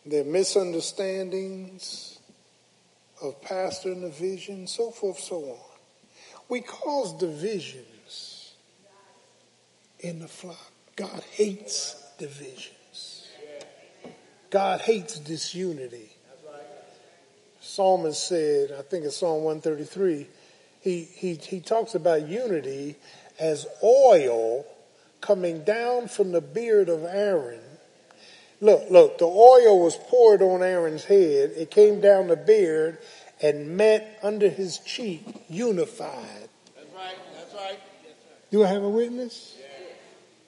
their 0.06 0.26
misunderstandings 0.26 2.20
of 3.22 3.42
pastor 3.42 3.92
and 3.92 4.04
the 4.04 4.10
vision, 4.10 4.68
so 4.68 4.92
forth, 4.92 5.20
so 5.20 5.38
on. 5.44 5.60
We 6.50 6.60
cause 6.60 7.18
divisions 7.18 8.54
in 10.02 10.20
the 10.20 10.28
flock. 10.28 10.72
God 10.98 11.24
hates 11.32 11.96
divisions. 12.18 13.30
God 14.50 14.82
hates 14.82 15.20
disunity. 15.20 16.10
Psalmist 17.62 18.28
said, 18.28 18.72
I 18.78 18.82
think 18.82 19.06
it's 19.06 19.18
Psalm 19.18 19.44
133, 19.44 20.28
he, 20.82 21.04
he, 21.04 21.36
he 21.36 21.60
talks 21.60 21.94
about 21.94 22.28
unity 22.28 22.96
as 23.40 23.68
oil 23.84 24.66
coming 25.22 25.64
down 25.64 26.08
from 26.08 26.32
the 26.32 26.42
beard 26.42 26.90
of 26.90 27.04
Aaron. 27.06 27.62
Look, 28.62 28.90
look, 28.90 29.20
the 29.20 29.26
oil 29.26 29.80
was 29.80 29.96
poured 29.96 30.42
on 30.42 30.64
Aaron's 30.64 31.04
head. 31.04 31.52
It 31.56 31.70
came 31.70 32.02
down 32.02 32.28
the 32.28 32.36
beard 32.36 32.98
and 33.42 33.78
met 33.78 34.20
under 34.24 34.50
his 34.50 34.80
cheek, 34.80 35.24
unified. 35.48 36.50
That's 36.76 36.94
right. 36.96 37.16
That's 37.36 37.54
right. 37.54 37.80
Do 38.52 38.64
I 38.64 38.68
have 38.68 38.84
a 38.84 38.90
witness? 38.90 39.58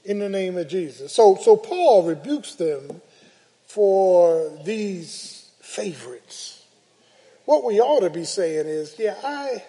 In 0.04 0.20
the 0.20 0.30
name 0.30 0.58
of 0.58 0.68
Jesus. 0.68 1.14
So, 1.14 1.38
so 1.42 1.56
Paul 1.56 2.04
rebukes 2.04 2.56
them 2.56 3.02
for 3.66 4.52
these 4.66 5.50
favorites. 5.62 6.63
What 7.46 7.64
we 7.64 7.80
ought 7.82 8.02
to 8.02 8.10
be 8.10 8.24
saying 8.24 8.68
is, 8.68 8.96
yeah, 8.98 9.16
I, 9.24 9.64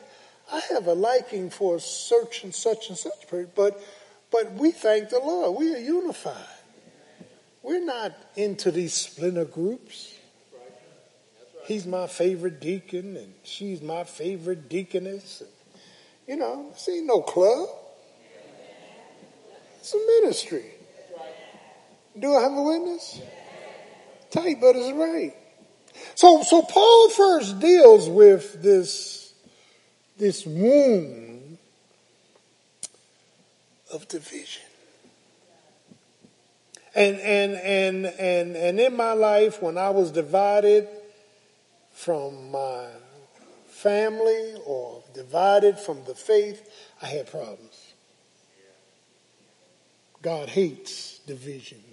I 0.53 0.61
have 0.71 0.87
a 0.87 0.93
liking 0.93 1.51
for 1.51 1.81
such 1.81 2.45
and 2.45 2.55
such 2.55 2.89
and 2.89 2.97
such 2.97 3.29
person, 3.29 3.51
but, 3.55 3.83
but 4.31 4.53
we 4.55 4.71
thank 4.71 5.11
the 5.11 5.19
Lord. 5.19 5.59
We 5.59 5.75
are 5.75 5.79
unified. 5.79 6.37
We're 7.63 7.85
not 7.85 8.13
into 8.37 8.71
these 8.71 8.95
splinter 8.95 9.47
groups. 9.47 10.15
He's 11.65 11.87
my 11.87 12.07
favorite 12.07 12.61
deacon 12.61 13.17
and 13.17 13.33
she's 13.43 13.81
my 13.81 14.05
favorite 14.05 14.69
deaconess. 14.69 15.41
And, 15.41 15.51
you 16.29 16.37
know, 16.37 16.71
this 16.73 16.89
ain't 16.91 17.07
no 17.07 17.23
club. 17.23 17.69
It's 19.81 19.95
a 19.95 19.99
ministry. 20.21 20.65
Do 22.19 22.35
I 22.35 22.43
have 22.43 22.53
a 22.53 22.63
witness? 22.63 23.21
Tight, 24.31 24.61
but 24.61 24.77
it's 24.77 24.93
right. 24.93 25.35
So, 26.15 26.43
so 26.43 26.63
Paul 26.63 27.09
first 27.11 27.61
deals 27.61 28.09
with 28.09 28.63
this, 28.63 29.33
this 30.19 30.47
wound 30.47 31.59
of 33.93 34.07
division. 34.09 34.63
And, 36.95 37.19
and, 37.19 37.55
and, 37.55 38.07
and, 38.07 38.57
and 38.57 38.81
in 38.81 38.97
my 38.97 39.13
life, 39.13 39.61
when 39.61 39.77
I 39.77 39.91
was 39.91 40.13
divided 40.13 40.89
from 41.93 42.53
my 42.53 42.87
family 43.67 44.55
or 44.65 45.03
divided 45.13 45.79
from 45.79 46.05
the 46.05 46.15
faith, 46.15 46.69
I 47.03 47.07
had 47.07 47.31
problems. 47.31 47.93
God 50.23 50.49
hates 50.49 51.19
divisions. 51.27 51.84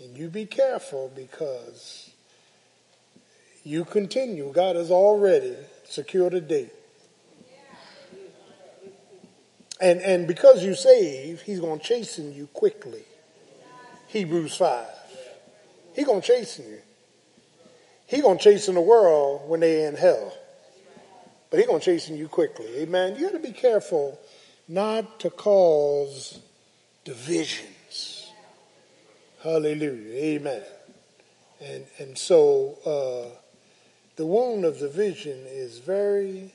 And 0.00 0.16
you 0.16 0.28
be 0.28 0.46
careful 0.46 1.12
because 1.14 2.10
you 3.64 3.84
continue. 3.84 4.50
God 4.52 4.76
has 4.76 4.90
already 4.90 5.54
secured 5.84 6.32
a 6.32 6.40
date. 6.40 6.72
And, 9.80 10.00
and 10.00 10.26
because 10.26 10.64
you 10.64 10.74
save, 10.74 11.42
he's 11.42 11.60
going 11.60 11.80
to 11.80 11.84
chasten 11.84 12.34
you 12.34 12.46
quickly. 12.48 13.02
Hebrews 14.08 14.56
5. 14.56 14.86
He's 15.94 16.06
going 16.06 16.20
to 16.20 16.26
chasten 16.26 16.66
you. 16.66 16.80
He's 18.06 18.22
going 18.22 18.38
to 18.38 18.44
chasten 18.44 18.74
the 18.74 18.80
world 18.80 19.48
when 19.48 19.60
they're 19.60 19.88
in 19.88 19.96
hell. 19.96 20.36
But 21.50 21.58
he's 21.58 21.66
going 21.66 21.80
to 21.80 21.84
chasten 21.84 22.16
you 22.16 22.28
quickly. 22.28 22.66
Amen. 22.78 23.16
You 23.16 23.26
got 23.26 23.32
to 23.32 23.38
be 23.38 23.52
careful 23.52 24.18
not 24.66 25.20
to 25.20 25.30
cause 25.30 26.38
divisions. 27.04 27.68
Hallelujah. 29.42 30.14
Amen. 30.16 30.62
And, 31.62 31.86
and 31.98 32.16
so 32.16 32.76
uh, 32.84 33.36
the 34.16 34.26
wound 34.26 34.66
of 34.66 34.78
division 34.78 35.44
is 35.46 35.78
very 35.78 36.52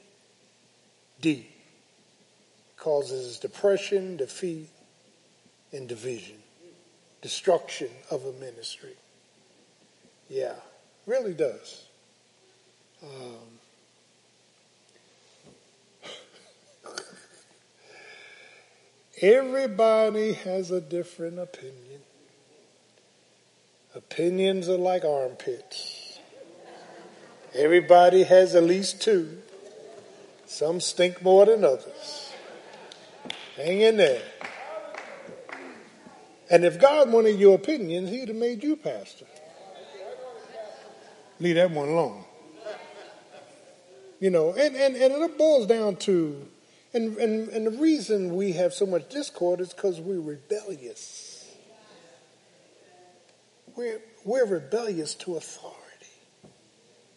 deep. 1.19 1.49
It 1.49 2.77
causes 2.77 3.39
depression, 3.39 4.17
defeat, 4.17 4.69
and 5.71 5.87
division. 5.87 6.37
Destruction 7.21 7.89
of 8.11 8.23
a 8.25 8.33
ministry. 8.33 8.93
Yeah, 10.29 10.53
really 11.07 11.33
does. 11.33 11.85
Um, 13.01 13.59
Everybody 19.21 20.33
has 20.33 20.69
a 20.69 20.81
different 20.81 21.39
opinion. 21.39 21.84
Opinions 23.95 24.67
are 24.67 24.77
like 24.77 25.05
armpits. 25.05 26.19
Everybody 27.53 28.23
has 28.23 28.53
at 28.53 28.63
least 28.63 29.01
two. 29.01 29.37
Some 30.45 30.79
stink 30.81 31.23
more 31.23 31.45
than 31.45 31.63
others. 31.63 32.33
Hang 33.55 33.81
in 33.81 33.97
there. 33.97 34.21
And 36.51 36.65
if 36.65 36.79
God 36.79 37.11
wanted 37.11 37.39
your 37.39 37.55
opinions, 37.55 38.09
he'd 38.09 38.27
have 38.27 38.37
made 38.37 38.63
you 38.63 38.75
pastor. 38.75 39.25
Leave 41.39 41.55
that 41.55 41.71
one 41.71 41.89
alone. 41.89 42.23
You 44.19 44.29
know, 44.29 44.51
and, 44.51 44.75
and, 44.75 44.95
and 44.95 45.13
it 45.13 45.37
boils 45.37 45.67
down 45.67 45.95
to 45.97 46.47
and, 46.95 47.17
and, 47.17 47.49
and 47.49 47.67
the 47.67 47.71
reason 47.71 48.37
we 48.37 48.53
have 48.53 48.73
so 48.73 48.85
much 48.85 49.09
discord 49.09 49.59
is 49.59 49.73
because 49.73 49.99
we're 49.99 50.21
rebellious. 50.21 51.34
We're, 53.75 54.01
we're 54.23 54.45
rebellious 54.45 55.15
to 55.15 55.35
authority. 55.35 55.75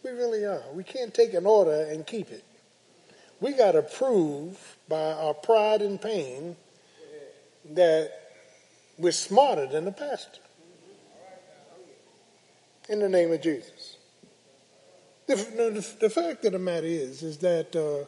We 0.03 0.11
really 0.11 0.45
are. 0.45 0.63
We 0.73 0.83
can't 0.83 1.13
take 1.13 1.33
an 1.33 1.45
order 1.45 1.87
and 1.89 2.05
keep 2.05 2.31
it. 2.31 2.43
We 3.39 3.53
got 3.53 3.73
to 3.73 3.81
prove 3.81 4.77
by 4.87 5.13
our 5.13 5.33
pride 5.33 5.81
and 5.81 6.01
pain 6.01 6.57
that 7.71 8.11
we're 8.97 9.11
smarter 9.11 9.65
than 9.67 9.85
the 9.85 9.91
pastor. 9.91 10.41
In 12.89 12.99
the 12.99 13.09
name 13.09 13.31
of 13.31 13.41
Jesus. 13.41 13.97
The, 15.27 15.35
the, 15.35 15.95
the 15.99 16.09
fact 16.09 16.43
of 16.45 16.53
the 16.53 16.59
matter 16.59 16.87
is, 16.87 17.21
is 17.21 17.37
that 17.37 17.75
uh, 17.75 18.05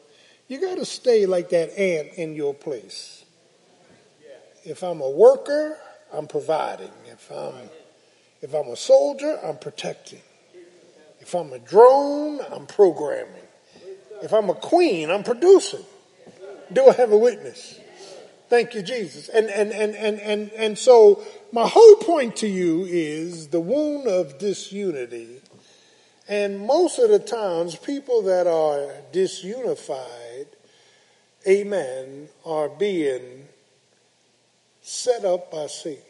you 0.47 0.59
got 0.59 0.79
to 0.79 0.85
stay 0.85 1.25
like 1.25 1.49
that 1.51 1.77
ant 1.79 2.15
in 2.15 2.35
your 2.35 2.53
place. 2.53 3.23
If 4.65 4.83
I'm 4.83 5.01
a 5.01 5.09
worker, 5.09 5.77
I'm 6.11 6.27
providing. 6.27 6.91
If 7.05 7.31
I'm 7.31 7.69
if 8.41 8.53
I'm 8.53 8.67
a 8.67 8.75
soldier, 8.75 9.39
I'm 9.43 9.57
protecting. 9.57 10.21
If 11.19 11.35
I'm 11.35 11.53
a 11.53 11.59
drone, 11.59 12.39
I'm 12.51 12.65
programming. 12.65 13.33
If 14.23 14.33
I'm 14.33 14.49
a 14.49 14.55
queen, 14.55 15.09
I'm 15.09 15.23
producing. 15.23 15.85
Do 16.73 16.87
I 16.87 16.93
have 16.93 17.11
a 17.11 17.17
witness? 17.17 17.79
Thank 18.49 18.73
you, 18.73 18.81
Jesus. 18.81 19.29
And 19.29 19.47
and 19.49 19.71
and 19.71 19.95
and 19.95 20.19
and, 20.19 20.51
and 20.51 20.77
so 20.77 21.23
my 21.51 21.67
whole 21.67 21.95
point 21.97 22.35
to 22.37 22.47
you 22.47 22.85
is 22.85 23.47
the 23.47 23.61
wound 23.61 24.07
of 24.07 24.39
disunity. 24.39 25.41
And 26.27 26.59
most 26.59 26.99
of 26.99 27.09
the 27.09 27.19
times, 27.19 27.75
people 27.75 28.21
that 28.23 28.47
are 28.47 28.93
disunified 29.13 30.47
amen, 31.47 32.29
are 32.45 32.69
being 32.69 33.47
set 34.81 35.25
up 35.25 35.51
by 35.51 35.67
Satan. 35.67 36.03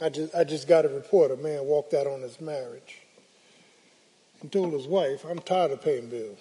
I 0.00 0.08
just, 0.08 0.34
I 0.34 0.44
just 0.44 0.68
got 0.68 0.84
a 0.84 0.88
report. 0.88 1.30
A 1.30 1.36
man 1.36 1.64
walked 1.64 1.94
out 1.94 2.06
on 2.06 2.20
his 2.20 2.40
marriage 2.40 3.00
and 4.40 4.52
told 4.52 4.72
his 4.72 4.86
wife, 4.86 5.24
I'm 5.24 5.38
tired 5.38 5.70
of 5.70 5.82
paying 5.82 6.08
bills. 6.08 6.38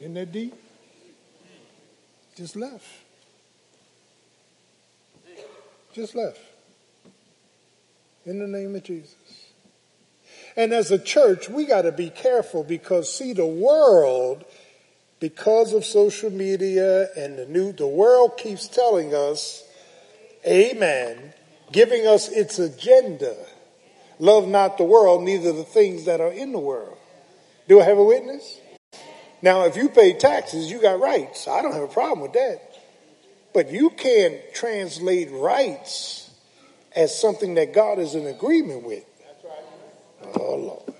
Isn't 0.00 0.14
that 0.14 0.32
deep? 0.32 0.54
Just 2.36 2.56
left. 2.56 2.86
Just 5.94 6.14
left. 6.14 6.40
In 8.26 8.38
the 8.38 8.46
name 8.46 8.74
of 8.74 8.82
Jesus. 8.82 9.14
And 10.56 10.72
as 10.72 10.90
a 10.90 10.98
church, 10.98 11.48
we 11.48 11.64
got 11.64 11.82
to 11.82 11.92
be 11.92 12.10
careful 12.10 12.64
because 12.64 13.14
see 13.14 13.32
the 13.32 13.46
world 13.46 14.44
because 15.20 15.72
of 15.72 15.84
social 15.84 16.30
media 16.30 17.08
and 17.16 17.38
the 17.38 17.46
new 17.46 17.72
the 17.72 17.86
world 17.86 18.36
keeps 18.36 18.68
telling 18.68 19.14
us 19.14 19.64
amen 20.46 21.32
giving 21.72 22.06
us 22.06 22.28
its 22.28 22.58
agenda. 22.58 23.36
Love 24.18 24.48
not 24.48 24.78
the 24.78 24.84
world 24.84 25.22
neither 25.22 25.52
the 25.52 25.64
things 25.64 26.04
that 26.06 26.20
are 26.20 26.32
in 26.32 26.52
the 26.52 26.58
world. 26.58 26.96
Do 27.68 27.80
i 27.80 27.84
have 27.84 27.98
a 27.98 28.04
witness? 28.04 28.60
Now 29.42 29.64
if 29.64 29.76
you 29.76 29.88
pay 29.88 30.14
taxes 30.14 30.70
you 30.70 30.80
got 30.80 31.00
rights. 31.00 31.48
I 31.48 31.62
don't 31.62 31.72
have 31.72 31.82
a 31.82 31.88
problem 31.88 32.20
with 32.20 32.32
that. 32.32 32.60
But 33.52 33.70
you 33.70 33.90
can't 33.90 34.36
translate 34.54 35.30
rights 35.30 36.30
as 36.94 37.18
something 37.18 37.54
that 37.54 37.74
god 37.74 37.98
is 37.98 38.14
in 38.14 38.26
agreement 38.26 38.84
with. 38.84 39.04
Oh 40.34 40.56
lord. 40.56 40.94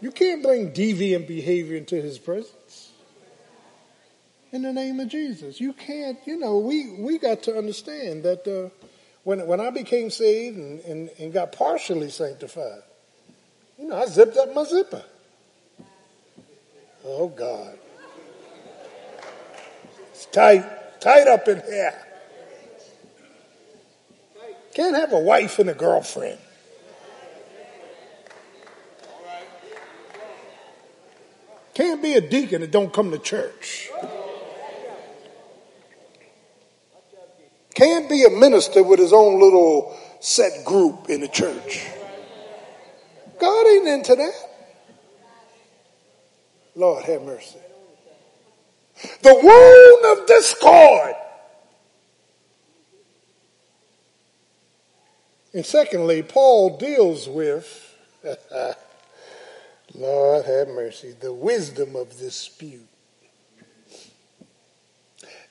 You 0.00 0.10
can't 0.10 0.42
bring 0.42 0.72
deviant 0.72 1.26
behavior 1.26 1.78
into 1.78 1.96
his 1.96 2.18
presence. 2.18 2.92
In 4.52 4.60
the 4.60 4.72
name 4.72 5.00
of 5.00 5.08
Jesus. 5.08 5.60
You 5.60 5.72
can't, 5.72 6.18
you 6.26 6.38
know, 6.38 6.58
we, 6.58 6.94
we 6.98 7.18
got 7.18 7.42
to 7.44 7.56
understand 7.56 8.22
that 8.24 8.46
uh, 8.46 8.83
when, 9.24 9.46
when 9.46 9.60
I 9.60 9.70
became 9.70 10.10
saved 10.10 10.58
and, 10.58 10.80
and, 10.80 11.10
and 11.18 11.32
got 11.32 11.52
partially 11.52 12.10
sanctified, 12.10 12.82
you 13.78 13.88
know, 13.88 13.96
I 13.96 14.06
zipped 14.06 14.36
up 14.36 14.54
my 14.54 14.64
zipper. 14.64 15.02
Oh, 17.04 17.28
God. 17.28 17.78
It's 20.10 20.26
tight, 20.26 21.00
tight 21.00 21.26
up 21.26 21.48
in 21.48 21.60
here. 21.60 21.94
Can't 24.74 24.96
have 24.96 25.12
a 25.12 25.20
wife 25.20 25.58
and 25.58 25.70
a 25.70 25.74
girlfriend. 25.74 26.38
Can't 31.74 32.00
be 32.00 32.14
a 32.14 32.20
deacon 32.20 32.60
that 32.60 32.70
don't 32.70 32.92
come 32.92 33.10
to 33.10 33.18
church. 33.18 33.90
Can't 37.74 38.08
be 38.08 38.24
a 38.24 38.30
minister 38.30 38.82
with 38.82 39.00
his 39.00 39.12
own 39.12 39.40
little 39.40 39.98
set 40.20 40.64
group 40.64 41.10
in 41.10 41.20
the 41.20 41.28
church. 41.28 41.86
God 43.40 43.66
ain't 43.66 43.88
into 43.88 44.14
that. 44.14 44.50
Lord 46.76 47.04
have 47.04 47.22
mercy. 47.22 47.58
The 49.22 49.34
wound 49.34 50.18
of 50.18 50.26
discord. 50.26 51.14
And 55.52 55.64
secondly, 55.64 56.22
Paul 56.22 56.76
deals 56.78 57.28
with, 57.28 57.96
Lord 59.94 60.44
have 60.46 60.68
mercy, 60.68 61.14
the 61.20 61.32
wisdom 61.32 61.94
of 61.96 62.16
dispute. 62.18 62.88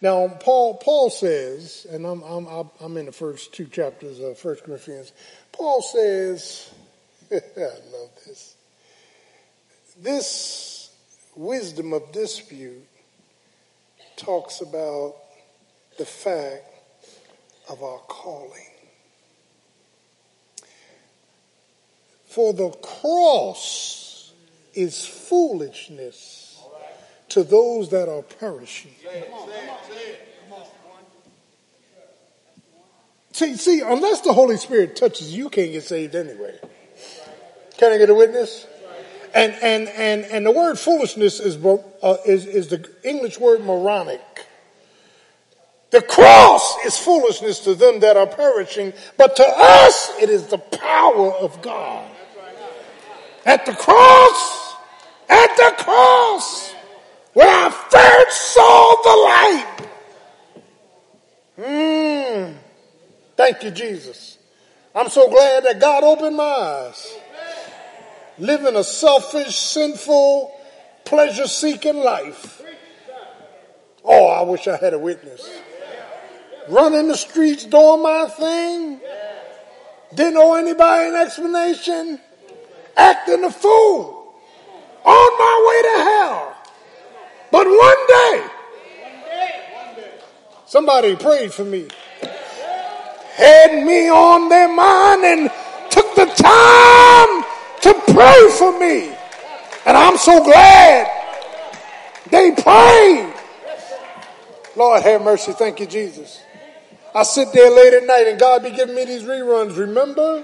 Now, 0.03 0.27
Paul, 0.27 0.75
Paul 0.75 1.09
says, 1.09 1.87
and 1.89 2.05
I'm, 2.05 2.21
I'm, 2.23 2.69
I'm 2.81 2.97
in 2.97 3.05
the 3.05 3.13
first 3.13 3.53
two 3.53 3.67
chapters 3.67 4.19
of 4.19 4.37
First 4.37 4.65
Corinthians, 4.65 5.13
Paul 5.53 5.81
says, 5.81 6.73
I 7.31 7.37
love 7.37 8.09
this. 8.27 8.57
This 10.01 10.93
wisdom 11.37 11.93
of 11.93 12.11
dispute 12.11 12.85
talks 14.17 14.59
about 14.59 15.15
the 15.97 16.05
fact 16.05 16.65
of 17.69 17.81
our 17.81 17.99
calling. 17.99 18.59
For 22.25 22.51
the 22.51 22.71
cross 22.71 24.33
is 24.73 25.05
foolishness 25.05 26.42
to 27.33 27.43
those 27.43 27.89
that 27.89 28.07
are 28.09 28.21
perishing. 28.21 28.91
See, 33.31 33.55
see, 33.55 33.81
unless 33.81 34.21
the 34.21 34.31
Holy 34.31 34.57
Spirit 34.57 34.95
touches 34.95 35.33
you, 35.33 35.45
you 35.45 35.49
can't 35.49 35.71
get 35.71 35.83
saved 35.83 36.13
anyway. 36.13 36.59
Can 37.77 37.91
I 37.91 37.97
get 37.97 38.11
a 38.11 38.13
witness? 38.13 38.67
And 39.33 39.53
and 39.63 39.89
and 39.89 40.25
and 40.25 40.45
the 40.45 40.51
word 40.51 40.77
foolishness 40.77 41.39
is 41.39 41.57
uh, 41.65 42.17
is 42.27 42.45
is 42.45 42.67
the 42.67 42.87
English 43.03 43.39
word 43.39 43.63
moronic. 43.63 44.21
The 45.89 46.03
cross 46.03 46.85
is 46.85 46.97
foolishness 46.99 47.61
to 47.61 47.73
them 47.73 47.99
that 48.01 48.15
are 48.15 48.27
perishing, 48.27 48.93
but 49.17 49.35
to 49.37 49.43
us 49.43 50.11
it 50.21 50.29
is 50.29 50.47
the 50.47 50.59
power 50.59 51.31
of 51.31 51.59
God. 51.63 52.07
At 53.43 53.65
the 53.65 53.73
cross, 53.73 54.75
at 55.27 55.55
the 55.57 55.83
cross, 55.83 56.72
when 57.33 57.47
I 57.47 57.69
first 57.69 58.53
saw 58.53 58.95
the 59.03 59.15
light. 59.27 59.89
Mm, 61.57 62.55
thank 63.35 63.63
you, 63.63 63.71
Jesus. 63.71 64.37
I'm 64.95 65.09
so 65.09 65.29
glad 65.29 65.63
that 65.65 65.79
God 65.79 66.03
opened 66.03 66.37
my 66.37 66.43
eyes. 66.43 67.17
Living 68.37 68.75
a 68.75 68.83
selfish, 68.83 69.55
sinful, 69.55 70.51
pleasure 71.05 71.47
seeking 71.47 71.97
life. 71.97 72.61
Oh, 74.03 74.27
I 74.27 74.41
wish 74.41 74.67
I 74.67 74.77
had 74.77 74.93
a 74.93 74.99
witness. 74.99 75.49
Running 76.67 77.07
the 77.07 77.17
streets 77.17 77.65
doing 77.65 78.01
my 78.01 78.27
thing. 78.27 78.99
Didn't 80.13 80.37
owe 80.37 80.55
anybody 80.55 81.09
an 81.09 81.15
explanation. 81.15 82.19
Acting 82.95 83.43
a 83.43 83.51
fool. 83.51 84.35
On 85.05 85.37
my 85.39 85.65
way 85.67 85.81
to 85.81 86.03
hell. 86.03 86.52
But 87.53 87.67
one 87.67 88.07
day, 88.07 88.47
somebody 90.65 91.15
prayed 91.15 91.53
for 91.53 91.63
me, 91.63 91.87
had 93.35 93.85
me 93.85 94.09
on 94.09 94.49
their 94.49 94.67
mind 94.67 95.23
and 95.23 95.51
took 95.91 96.15
the 96.15 96.25
time 96.25 97.43
to 97.81 97.93
pray 98.11 98.49
for 98.57 98.79
me. 98.79 99.15
And 99.85 99.95
I'm 99.95 100.17
so 100.17 100.43
glad 100.43 101.07
they 102.31 102.53
prayed. 102.53 103.31
Lord 104.75 105.03
have 105.03 105.21
mercy. 105.21 105.51
Thank 105.51 105.79
you, 105.79 105.85
Jesus. 105.85 106.41
I 107.13 107.21
sit 107.21 107.53
there 107.53 107.69
late 107.69 107.93
at 107.93 108.07
night 108.07 108.25
and 108.29 108.39
God 108.39 108.63
be 108.63 108.71
giving 108.71 108.95
me 108.95 109.05
these 109.05 109.21
reruns. 109.21 109.77
Remember 109.77 110.43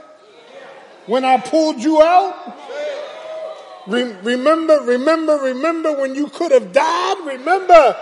when 1.07 1.25
I 1.25 1.39
pulled 1.39 1.81
you 1.81 2.03
out? 2.03 2.35
Re- 3.87 4.15
remember, 4.23 4.81
remember, 4.81 5.37
remember 5.37 5.99
when 5.99 6.15
you 6.15 6.27
could 6.27 6.51
have 6.51 6.71
died? 6.73 7.17
Remember, 7.25 7.95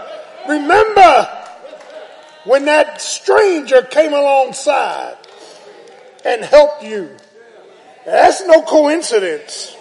remember 0.47 1.29
when 2.45 2.65
that 2.65 3.01
stranger 3.01 3.81
came 3.83 4.13
alongside 4.13 5.17
and 6.25 6.43
helped 6.43 6.83
you. 6.83 7.15
That's 8.05 8.45
no 8.45 8.61
coincidence. 8.61 9.75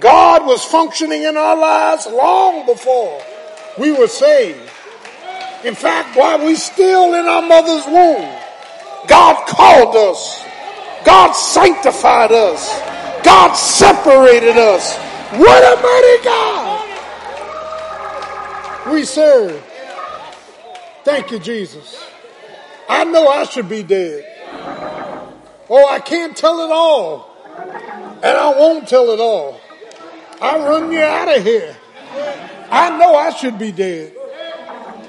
God 0.00 0.46
was 0.46 0.64
functioning 0.64 1.22
in 1.22 1.36
our 1.36 1.56
lives 1.56 2.06
long 2.06 2.66
before 2.66 3.20
we 3.78 3.90
were 3.90 4.06
saved. 4.06 4.70
In 5.64 5.74
fact, 5.74 6.16
while 6.16 6.44
we 6.44 6.54
still 6.54 7.14
in 7.14 7.26
our 7.26 7.42
mother's 7.42 7.86
womb, 7.86 8.38
God 9.08 9.46
called 9.48 9.96
us. 9.96 10.44
God 11.04 11.32
sanctified 11.32 12.32
us. 12.32 13.07
God 13.24 13.54
separated 13.54 14.56
us. 14.56 14.96
What 15.32 15.78
a 15.78 15.82
mighty 15.82 16.24
God 16.24 16.78
we 18.92 19.04
serve. 19.04 19.62
Thank 21.04 21.30
you, 21.30 21.38
Jesus. 21.38 22.04
I 22.88 23.04
know 23.04 23.28
I 23.28 23.44
should 23.44 23.68
be 23.68 23.82
dead. 23.82 24.24
Oh, 25.70 25.86
I 25.88 26.00
can't 26.00 26.36
tell 26.36 26.60
it 26.60 26.70
all. 26.72 27.36
And 28.22 28.36
I 28.36 28.50
won't 28.58 28.88
tell 28.88 29.10
it 29.10 29.20
all. 29.20 29.60
I 30.40 30.58
run 30.58 30.90
you 30.90 31.00
out 31.00 31.36
of 31.36 31.44
here. 31.44 31.76
I 32.70 32.96
know 32.98 33.14
I 33.14 33.30
should 33.30 33.58
be 33.58 33.72
dead. 33.72 34.14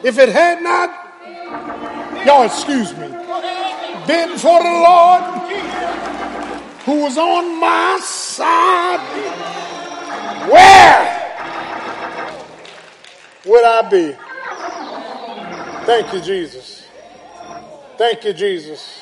If 0.04 0.18
it 0.18 0.30
had 0.30 0.62
not, 0.62 2.26
y'all 2.26 2.44
excuse 2.44 2.92
me, 2.94 3.08
been 4.08 4.38
for 4.38 4.64
the 4.64 4.70
Lord 4.70 5.24
who 6.86 7.04
was 7.04 7.18
on 7.18 7.60
my 7.60 8.00
side, 8.02 9.00
where 10.50 11.20
would 13.46 13.64
I 13.64 13.90
be? 13.90 14.16
Thank 15.86 16.14
you, 16.14 16.22
Jesus. 16.22 16.88
Thank 17.98 18.24
you, 18.24 18.34
Jesus. 18.34 19.02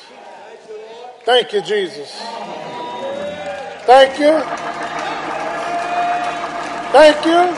Thank 1.24 1.52
you, 1.52 1.60
Jesus. 1.60 2.10
Thank 3.86 4.18
you. 4.18 4.40
Thank 6.92 7.24
you. 7.26 7.54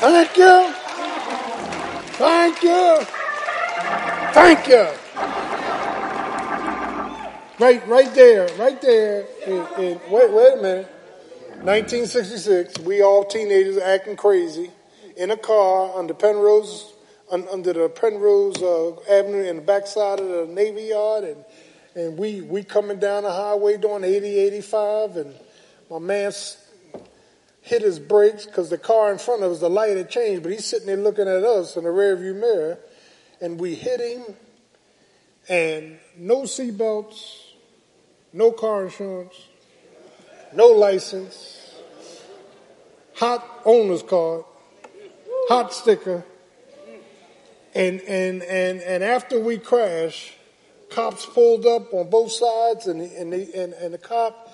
Thank 0.00 0.36
you. 0.36 0.72
Thank 2.18 2.62
you. 2.62 3.04
Thank 4.32 4.68
you. 4.68 5.09
Right, 7.60 7.86
right 7.86 8.14
there, 8.14 8.48
right 8.56 8.80
there. 8.80 9.26
Wait, 9.46 10.00
wait 10.08 10.52
a 10.54 10.62
minute. 10.62 10.90
1966. 11.60 12.78
We 12.78 13.02
all 13.02 13.22
teenagers 13.22 13.76
acting 13.76 14.16
crazy 14.16 14.70
in 15.14 15.30
a 15.30 15.36
car 15.36 15.94
under 15.98 16.14
Penrose, 16.14 16.94
un, 17.30 17.46
under 17.52 17.74
the 17.74 17.90
Penrose 17.90 18.62
uh, 18.62 18.98
Avenue 19.10 19.42
in 19.42 19.56
the 19.56 19.62
backside 19.62 20.20
of 20.20 20.26
the 20.26 20.46
Navy 20.46 20.84
Yard, 20.84 21.24
and 21.24 21.44
and 21.94 22.16
we 22.16 22.40
we 22.40 22.64
coming 22.64 22.98
down 22.98 23.24
the 23.24 23.30
highway 23.30 23.76
doing 23.76 24.04
80, 24.04 24.38
85, 24.38 25.16
and 25.18 25.34
my 25.90 25.98
man 25.98 26.32
hit 27.60 27.82
his 27.82 27.98
brakes 27.98 28.46
because 28.46 28.70
the 28.70 28.78
car 28.78 29.12
in 29.12 29.18
front 29.18 29.42
of 29.42 29.52
us, 29.52 29.60
the 29.60 29.68
light 29.68 29.98
had 29.98 30.08
changed, 30.08 30.42
but 30.42 30.50
he's 30.50 30.64
sitting 30.64 30.86
there 30.86 30.96
looking 30.96 31.28
at 31.28 31.44
us 31.44 31.76
in 31.76 31.84
the 31.84 31.90
rearview 31.90 32.34
mirror, 32.40 32.78
and 33.42 33.60
we 33.60 33.74
hit 33.74 34.00
him, 34.00 34.34
and 35.46 35.98
no 36.16 36.44
seatbelts, 36.44 37.39
no 38.32 38.52
car 38.52 38.84
insurance, 38.84 39.48
no 40.54 40.68
license, 40.68 41.74
hot 43.14 43.62
owner's 43.64 44.02
card, 44.02 44.44
hot 45.48 45.72
sticker, 45.72 46.24
and 47.74 48.00
and 48.02 48.42
and 48.42 48.80
and 48.80 49.04
after 49.04 49.40
we 49.40 49.58
crashed, 49.58 50.32
cops 50.90 51.26
pulled 51.26 51.66
up 51.66 51.92
on 51.92 52.10
both 52.10 52.32
sides, 52.32 52.86
and 52.86 53.00
and 53.00 53.32
the, 53.32 53.54
and, 53.54 53.72
and 53.74 53.94
the 53.94 53.98
cop, 53.98 54.52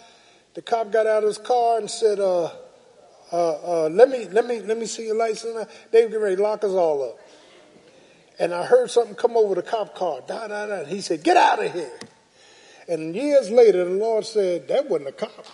the 0.54 0.62
cop 0.62 0.90
got 0.90 1.06
out 1.06 1.22
of 1.22 1.28
his 1.28 1.38
car 1.38 1.78
and 1.78 1.90
said, 1.90 2.18
uh, 2.18 2.50
uh, 3.32 3.84
uh, 3.86 3.88
let 3.90 4.08
me 4.08 4.26
let 4.28 4.46
me 4.46 4.60
let 4.60 4.78
me 4.78 4.86
see 4.86 5.06
your 5.06 5.16
license. 5.16 5.66
They 5.90 6.02
were 6.02 6.08
getting 6.08 6.22
ready 6.22 6.36
to 6.36 6.42
lock 6.42 6.64
us 6.64 6.72
all 6.72 7.02
up, 7.02 7.18
and 8.38 8.54
I 8.54 8.64
heard 8.64 8.90
something 8.90 9.16
come 9.16 9.36
over 9.36 9.54
the 9.54 9.62
cop 9.62 9.94
car. 9.94 10.20
Da 10.26 10.48
da 10.48 10.66
da. 10.66 10.84
He 10.84 11.00
said, 11.00 11.22
"Get 11.22 11.36
out 11.36 11.64
of 11.64 11.72
here." 11.72 11.98
And 12.88 13.14
years 13.14 13.50
later, 13.50 13.84
the 13.84 13.90
Lord 13.90 14.24
said, 14.24 14.68
"That 14.68 14.88
wasn't 14.88 15.08
a 15.08 15.12
cop." 15.12 15.46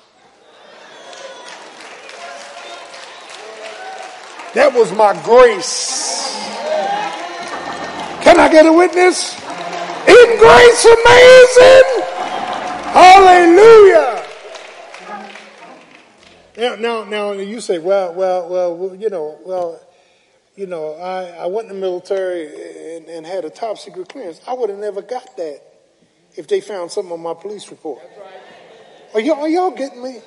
That 4.54 4.74
was 4.74 4.92
my 4.92 5.14
grace. 5.24 6.36
Can 8.22 8.38
I 8.38 8.50
get 8.52 8.66
a 8.66 8.72
witness? 8.72 9.34
In 10.06 10.38
grace 10.38 10.84
amazing. 10.84 12.02
Hallelujah. 12.92 14.22
Now, 16.58 16.74
now, 16.74 17.04
now 17.04 17.32
you 17.32 17.62
say, 17.62 17.78
well, 17.78 18.12
well, 18.12 18.48
well, 18.48 18.94
you 18.94 19.08
know, 19.08 19.38
well, 19.46 19.80
you 20.54 20.66
know, 20.66 20.96
I, 20.96 21.44
I 21.44 21.46
went 21.46 21.70
in 21.70 21.74
the 21.74 21.80
military 21.80 22.96
and, 22.96 23.08
and 23.08 23.24
had 23.24 23.46
a 23.46 23.50
top 23.50 23.78
secret 23.78 24.10
clearance. 24.10 24.42
I 24.46 24.52
would 24.52 24.68
have 24.68 24.78
never 24.78 25.00
got 25.00 25.34
that 25.38 25.71
if 26.36 26.46
they 26.48 26.60
found 26.60 26.90
something 26.90 27.12
on 27.12 27.20
my 27.20 27.34
police 27.34 27.70
report. 27.70 28.00
Are 29.14 29.20
y'all, 29.20 29.40
are 29.40 29.48
y'all 29.48 29.70
getting 29.70 30.02
me? 30.02 30.20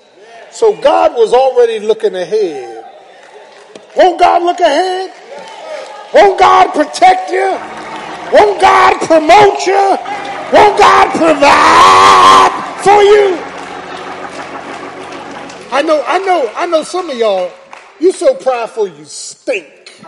So 0.51 0.79
God 0.79 1.13
was 1.13 1.33
already 1.33 1.79
looking 1.79 2.15
ahead. 2.15 2.85
Won't 3.95 4.19
God 4.19 4.43
look 4.43 4.59
ahead? 4.59 5.11
Won't 6.13 6.39
God 6.39 6.73
protect 6.73 7.31
you? 7.31 7.49
Won't 8.31 8.61
God 8.61 9.01
promote 9.01 9.65
you? 9.65 9.97
Won't 10.53 10.77
God 10.77 11.11
provide 11.11 12.51
for 12.83 13.01
you? 13.01 13.37
I 15.71 15.81
know, 15.81 16.03
I 16.05 16.19
know, 16.19 16.51
I 16.55 16.65
know 16.67 16.83
some 16.83 17.09
of 17.09 17.17
y'all, 17.17 17.51
you 17.99 18.11
so 18.11 18.35
prideful 18.35 18.87
you 18.87 19.05
stink. 19.05 20.01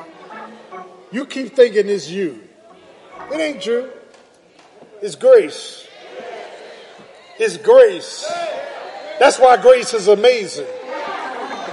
You 1.12 1.26
keep 1.26 1.56
thinking 1.56 1.90
it's 1.90 2.10
you. 2.10 2.44
It 3.34 3.40
ain't 3.40 3.66
you. 3.66 3.90
It's 5.02 5.16
grace. 5.16 5.87
It's 7.40 7.58
grace. 7.58 8.26
That's 9.20 9.40
why 9.40 9.58
grace 9.62 9.94
is 9.94 10.08
amazing. 10.08 10.68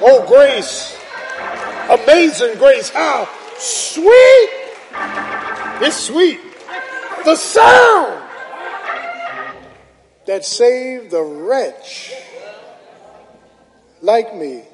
Oh, 0.01 0.25
grace. 0.27 0.99
Amazing 1.91 2.59
grace. 2.59 2.91
How 2.91 3.29
sweet. 3.59 4.51
It's 5.81 5.97
sweet. 5.97 6.41
The 7.25 7.37
sound 7.37 8.23
that 10.27 10.45
saved 10.45 11.11
the 11.11 11.23
wretch 11.23 12.13
like 14.01 14.35
me. 14.35 14.65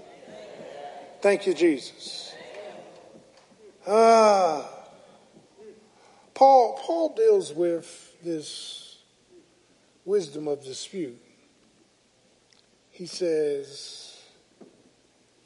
Thank 1.22 1.46
you, 1.46 1.54
Jesus. 1.54 2.34
Ah. 3.86 4.68
Paul, 6.34 6.78
Paul 6.80 7.14
deals 7.14 7.52
with 7.52 8.14
this 8.24 8.80
wisdom 10.11 10.49
of 10.49 10.65
dispute. 10.65 11.23
He 12.91 13.07
says, 13.07 14.20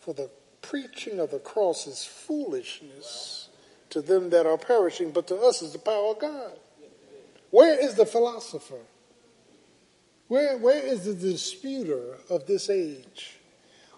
For 0.00 0.14
the 0.14 0.30
preaching 0.62 1.20
of 1.20 1.30
the 1.30 1.38
cross 1.38 1.86
is 1.86 2.04
foolishness 2.04 3.50
to 3.90 4.00
them 4.00 4.30
that 4.30 4.46
are 4.46 4.56
perishing, 4.56 5.10
but 5.12 5.28
to 5.28 5.36
us 5.36 5.60
is 5.60 5.72
the 5.72 5.78
power 5.78 6.12
of 6.12 6.18
God. 6.18 6.52
Where 7.50 7.78
is 7.78 7.94
the 7.94 8.06
philosopher? 8.06 8.80
Where, 10.28 10.56
where 10.56 10.84
is 10.84 11.04
the 11.04 11.14
disputer 11.14 12.16
of 12.30 12.46
this 12.46 12.70
age 12.70 13.36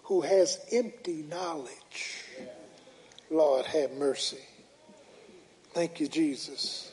who 0.03 0.21
has 0.21 0.59
empty 0.71 1.25
knowledge? 1.29 2.25
Lord, 3.31 3.65
have 3.67 3.93
mercy. 3.93 4.43
Thank 5.73 6.01
you, 6.01 6.07
Jesus. 6.07 6.91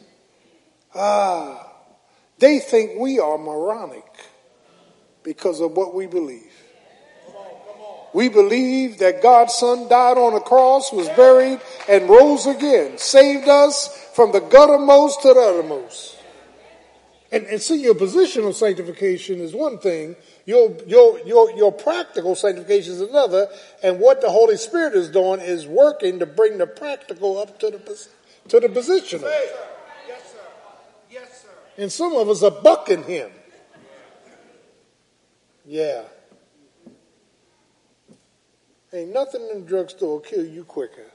Ah, 0.94 1.73
they 2.38 2.58
think 2.58 2.98
we 2.98 3.18
are 3.18 3.38
moronic 3.38 4.04
because 5.22 5.60
of 5.60 5.72
what 5.72 5.94
we 5.94 6.06
believe. 6.06 6.52
We 8.12 8.28
believe 8.28 8.98
that 8.98 9.22
God's 9.22 9.54
Son 9.54 9.88
died 9.88 10.16
on 10.16 10.34
a 10.34 10.40
cross, 10.40 10.92
was 10.92 11.08
buried, 11.10 11.60
and 11.88 12.08
rose 12.08 12.46
again, 12.46 12.96
saved 12.96 13.48
us 13.48 13.88
from 14.14 14.30
the 14.30 14.40
guttermost 14.40 15.22
to 15.22 15.34
the 15.34 15.40
uttermost. 15.40 16.16
And, 17.32 17.46
and 17.46 17.60
see, 17.60 17.82
your 17.82 17.96
positional 17.96 18.54
sanctification 18.54 19.40
is 19.40 19.52
one 19.52 19.78
thing, 19.78 20.14
your, 20.46 20.76
your, 20.86 21.18
your, 21.26 21.50
your 21.56 21.72
practical 21.72 22.36
sanctification 22.36 22.92
is 22.92 23.00
another, 23.00 23.48
and 23.82 23.98
what 23.98 24.20
the 24.20 24.30
Holy 24.30 24.56
Spirit 24.56 24.94
is 24.94 25.08
doing 25.08 25.40
is 25.40 25.66
working 25.66 26.20
to 26.20 26.26
bring 26.26 26.58
the 26.58 26.66
practical 26.68 27.38
up 27.38 27.58
to 27.58 27.70
the, 27.70 27.78
to 28.48 28.60
the 28.60 28.68
positional. 28.68 29.22
Yes, 29.22 29.50
sir. 29.50 30.38
Yes, 31.10 31.42
sir. 31.42 31.48
And 31.76 31.90
some 31.90 32.14
of 32.14 32.28
us 32.28 32.42
are 32.42 32.50
bucking 32.50 33.04
him. 33.04 33.30
Yeah. 35.64 36.04
Ain't 38.92 39.12
nothing 39.12 39.48
in 39.52 39.62
the 39.62 39.68
drugstore 39.68 40.20
kill 40.20 40.44
you 40.46 40.64
quicker 40.64 41.10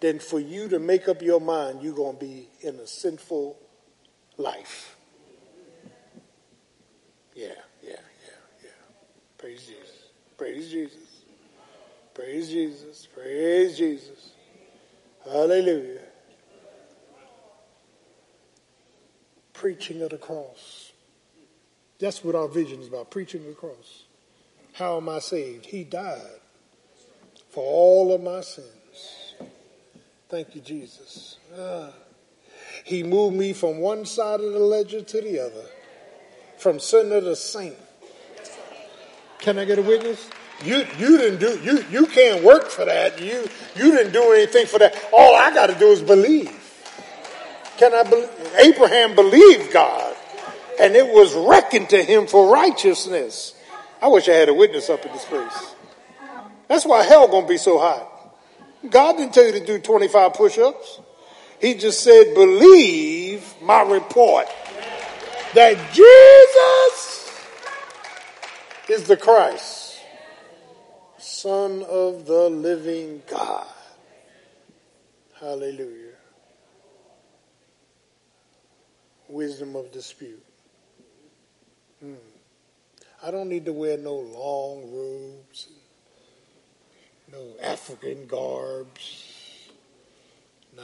than 0.00 0.18
for 0.18 0.40
you 0.40 0.68
to 0.68 0.78
make 0.78 1.08
up 1.08 1.22
your 1.22 1.40
mind 1.40 1.82
you're 1.82 1.94
going 1.94 2.16
to 2.16 2.24
be 2.24 2.48
in 2.62 2.74
a 2.76 2.86
sinful 2.86 3.56
life. 4.38 4.96
Yeah, 7.34 7.48
yeah, 7.82 7.90
yeah, 7.90 8.38
yeah. 8.62 8.70
Praise 9.38 9.66
Jesus. 9.66 9.96
Praise 10.36 10.70
Jesus. 10.70 11.22
Praise 12.12 12.48
Jesus. 12.48 13.06
Praise 13.14 13.78
Jesus. 13.78 14.32
Hallelujah. 15.24 15.99
Preaching 19.60 20.00
of 20.00 20.08
the 20.08 20.16
cross. 20.16 20.92
That's 21.98 22.24
what 22.24 22.34
our 22.34 22.48
vision 22.48 22.80
is 22.80 22.88
about, 22.88 23.10
preaching 23.10 23.44
the 23.44 23.52
cross. 23.52 24.04
How 24.72 24.96
am 24.96 25.10
I 25.10 25.18
saved? 25.18 25.66
He 25.66 25.84
died 25.84 26.40
for 27.50 27.62
all 27.62 28.14
of 28.14 28.22
my 28.22 28.40
sins. 28.40 29.34
Thank 30.30 30.54
you, 30.54 30.62
Jesus. 30.62 31.36
Ah. 31.54 31.90
He 32.84 33.02
moved 33.02 33.36
me 33.36 33.52
from 33.52 33.80
one 33.80 34.06
side 34.06 34.40
of 34.40 34.50
the 34.50 34.58
ledger 34.60 35.02
to 35.02 35.20
the 35.20 35.40
other, 35.40 35.66
from 36.56 36.80
sinner 36.80 37.20
to 37.20 37.36
saint. 37.36 37.76
Can 39.40 39.58
I 39.58 39.66
get 39.66 39.78
a 39.78 39.82
witness? 39.82 40.30
You 40.64 40.86
you 40.96 41.18
didn't 41.18 41.40
do 41.40 41.60
you 41.62 41.84
you 41.90 42.06
can't 42.06 42.42
work 42.42 42.70
for 42.70 42.86
that. 42.86 43.20
You 43.20 43.46
you 43.76 43.92
didn't 43.92 44.14
do 44.14 44.32
anything 44.32 44.64
for 44.66 44.78
that. 44.78 44.96
All 45.12 45.34
I 45.34 45.52
got 45.52 45.66
to 45.66 45.74
do 45.74 45.88
is 45.88 46.00
believe. 46.00 46.59
Can 47.80 47.94
I 47.94 48.02
believe? 48.02 48.28
Abraham 48.58 49.14
believed 49.14 49.72
God, 49.72 50.14
and 50.78 50.94
it 50.94 51.06
was 51.06 51.32
reckoned 51.34 51.88
to 51.88 52.02
him 52.02 52.26
for 52.26 52.52
righteousness. 52.52 53.54
I 54.02 54.08
wish 54.08 54.28
I 54.28 54.32
had 54.32 54.50
a 54.50 54.54
witness 54.54 54.90
up 54.90 55.06
in 55.06 55.12
this 55.12 55.24
place. 55.24 55.74
That's 56.68 56.84
why 56.84 57.04
hell 57.04 57.26
gonna 57.26 57.46
be 57.46 57.56
so 57.56 57.78
hot. 57.78 58.06
God 58.86 59.16
didn't 59.16 59.32
tell 59.32 59.46
you 59.46 59.52
to 59.52 59.64
do 59.64 59.78
25 59.78 60.34
push-ups. 60.34 61.00
He 61.58 61.72
just 61.72 62.02
said, 62.02 62.34
believe 62.34 63.54
my 63.62 63.80
report 63.80 64.46
that 65.54 65.76
Jesus 65.94 67.40
is 68.90 69.04
the 69.04 69.16
Christ, 69.16 70.00
Son 71.16 71.82
of 71.82 72.26
the 72.26 72.50
living 72.50 73.22
God. 73.26 73.66
Hallelujah. 75.40 76.09
Wisdom 79.30 79.76
of 79.76 79.92
dispute. 79.92 80.44
Hmm. 82.00 82.14
I 83.22 83.30
don't 83.30 83.48
need 83.48 83.64
to 83.66 83.72
wear 83.72 83.98
no 83.98 84.14
long 84.14 84.90
robes, 84.92 85.68
no 87.30 87.54
African 87.62 88.26
garbs. 88.26 89.70
Nah. 90.76 90.82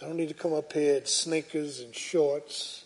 I 0.00 0.04
don't 0.06 0.16
need 0.16 0.28
to 0.28 0.34
come 0.34 0.52
up 0.52 0.72
here 0.72 0.96
in 0.96 1.06
sneakers 1.06 1.80
and 1.80 1.94
shorts 1.94 2.84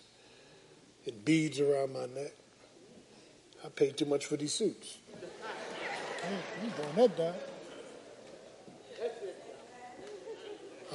and 1.07 1.25
beads 1.25 1.61
around 1.61 1.95
my 1.95 2.07
neck. 2.07 2.33
I 3.65 3.69
paid 3.69 3.97
too 3.97 4.05
much 4.05 4.27
for 4.27 4.37
these 4.37 4.53
suits. 4.53 4.99
I'm 6.23 6.97
that 6.97 7.17
down. 7.17 7.35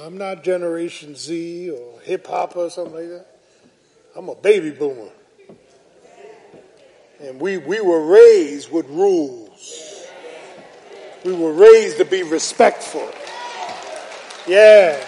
I'm 0.00 0.16
not 0.16 0.42
Generation 0.42 1.14
Z 1.14 1.70
or 1.70 2.00
hip 2.00 2.26
hop 2.26 2.56
or 2.56 2.70
something 2.70 2.94
like 2.94 3.08
that. 3.08 3.26
I'm 4.16 4.28
a 4.28 4.34
baby 4.34 4.70
boomer. 4.70 5.10
And 7.20 7.38
we, 7.40 7.58
we 7.58 7.80
were 7.80 8.04
raised 8.04 8.72
with 8.72 8.86
rules. 8.88 10.06
We 11.24 11.34
were 11.34 11.52
raised 11.52 11.98
to 11.98 12.04
be 12.04 12.22
respectful. 12.22 13.08
Yeah. 14.46 15.02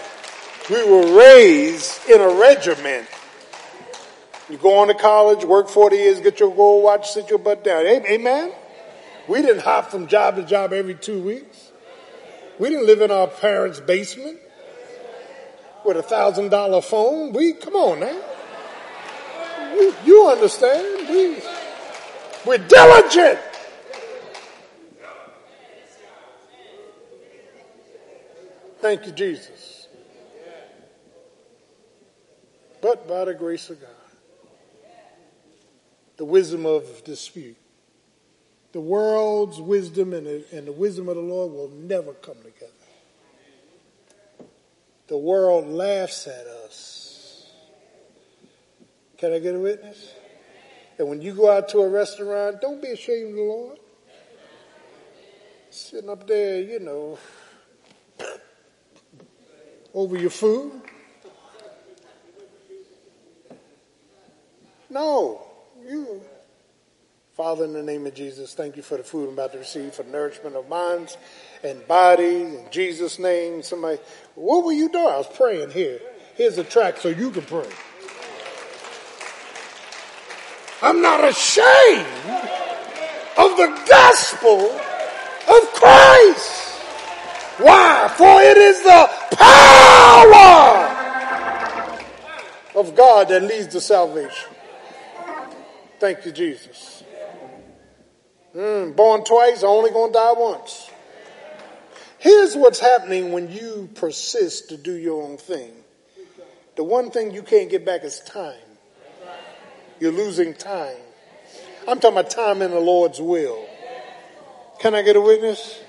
We 0.71 0.89
were 0.89 1.19
raised 1.19 2.09
in 2.09 2.21
a 2.21 2.29
regiment. 2.29 3.09
You 4.49 4.59
go 4.59 4.79
on 4.79 4.89
to 4.89 4.95
college, 4.95 5.45
work 5.45 5.69
40 5.69 5.97
years, 5.97 6.21
get 6.21 6.39
your 6.39 6.55
gold 6.55 6.85
watch, 6.85 7.11
sit 7.11 7.31
your 7.31 7.39
butt 7.39 7.65
down. 7.65 7.87
Amen? 7.87 8.53
We 9.27 9.41
didn't 9.41 9.63
hop 9.63 9.91
from 9.91 10.07
job 10.07 10.37
to 10.37 10.43
job 10.43 10.73
every 10.73 10.95
two 10.95 11.23
weeks. 11.23 11.73
We 12.59 12.69
didn't 12.69 12.87
live 12.87 13.01
in 13.01 13.11
our 13.11 13.27
parents' 13.27 13.81
basement 13.81 14.39
with 15.85 15.97
a 15.97 16.03
thousand 16.03 16.51
dollar 16.51 16.81
phone. 16.81 17.33
We, 17.33 17.53
come 17.53 17.75
on 17.75 18.01
now. 18.01 18.21
You, 19.75 19.95
you 20.05 20.29
understand? 20.29 21.09
We, 21.09 21.43
we're 22.47 22.59
diligent. 22.59 23.39
Thank 28.81 29.07
you, 29.07 29.13
Jesus. 29.13 29.89
But 32.83 33.09
by 33.09 33.25
the 33.25 33.33
grace 33.33 33.71
of 33.71 33.81
God, 33.81 33.91
the 36.19 36.27
wisdom 36.27 36.67
of 36.67 37.03
dispute, 37.03 37.57
the 38.73 38.81
world's 38.81 39.59
wisdom 39.59 40.13
and 40.13 40.27
the, 40.27 40.45
and 40.53 40.67
the 40.67 40.73
wisdom 40.73 41.09
of 41.09 41.17
the 41.17 41.23
Lord 41.23 41.53
will 41.53 41.71
never 41.71 42.13
come 42.13 42.37
together. 42.45 42.74
The 45.07 45.17
world 45.17 45.69
laughs 45.69 46.27
at 46.27 46.47
us. 46.47 47.51
Can 49.19 49.33
I 49.33 49.39
get 49.39 49.55
a 49.55 49.59
witness? 49.59 50.13
And 50.99 51.09
when 51.09 51.21
you 51.21 51.35
go 51.35 51.51
out 51.51 51.69
to 51.71 51.79
a 51.81 51.89
restaurant, 51.89 52.61
don't 52.61 52.81
be 52.81 52.89
ashamed 52.89 53.31
of 53.31 53.37
the 53.37 53.43
Lord. 53.43 53.79
Sitting 55.71 56.09
up 56.09 56.27
there, 56.27 56.61
you 56.61 56.79
know, 56.79 57.19
over 59.95 60.17
your 60.17 60.31
food. 60.31 60.81
No, 64.89 65.43
you. 65.85 66.23
Father, 67.37 67.65
in 67.65 67.73
the 67.73 67.83
name 67.83 68.07
of 68.07 68.15
Jesus, 68.15 68.55
thank 68.55 68.77
you 68.77 68.83
for 68.83 68.97
the 68.97 69.03
food 69.03 69.27
I'm 69.27 69.35
about 69.35 69.53
to 69.53 69.59
receive 69.59 69.93
for 69.93 70.05
nourishment 70.05 70.55
of 70.55 70.69
minds 70.69 71.17
and 71.65 71.87
bodies. 71.89 72.55
In 72.55 72.67
Jesus' 72.71 73.19
name, 73.19 73.63
somebody, 73.63 73.99
what 74.35 74.65
were 74.65 74.73
you 74.73 74.89
doing? 74.89 75.07
I 75.07 75.19
was 75.19 75.27
praying 75.27 75.71
here. 75.71 76.01
Here's 76.37 76.59
a 76.59 76.65
track 76.65 76.99
so 76.99 77.09
you 77.09 77.31
can 77.31 77.43
pray. 77.43 77.69
I'm 80.83 81.01
not 81.01 81.25
ashamed 81.27 82.07
of 83.39 83.57
the 83.57 83.83
gospel 83.89 84.71
of 84.71 85.73
Christ. 85.73 86.61
Why? 87.59 88.13
For 88.17 88.43
it 88.43 88.57
is 88.59 88.83
the 88.83 89.11
power 89.37 90.91
of 92.75 92.95
God 92.97 93.29
that 93.29 93.43
leads 93.43 93.69
to 93.69 93.81
salvation. 93.81 94.51
Thank 96.01 96.27
you, 96.27 96.33
Jesus. 96.33 97.05
Mm, 98.55 98.95
born 98.95 99.25
twice, 99.25 99.63
only 99.63 99.91
going 99.91 100.13
to 100.13 100.19
die 100.19 100.35
once. 100.37 100.91
Here's 102.25 102.57
what's 102.57 102.81
happening 102.81 103.33
when 103.33 103.53
you 103.53 103.91
persist 103.97 104.71
to 104.71 104.79
do 104.79 104.95
your 104.95 105.23
own 105.23 105.37
thing. 105.37 105.73
The 106.75 106.83
one 106.83 107.11
thing 107.11 107.33
you 107.35 107.43
can't 107.43 107.69
get 107.69 107.85
back 107.85 108.03
is 108.03 108.21
time. 108.21 108.57
You're 110.01 110.11
losing 110.11 110.55
time. 110.55 110.97
I'm 111.87 112.01
talking 112.01 112.17
about 112.17 112.31
time 112.31 112.63
in 112.63 112.71
the 112.71 112.81
Lord's 112.81 113.21
will. 113.21 113.69
Can 114.81 114.95
I 114.95 115.03
get 115.03 115.17
a 115.17 115.21
witness? 115.21 115.83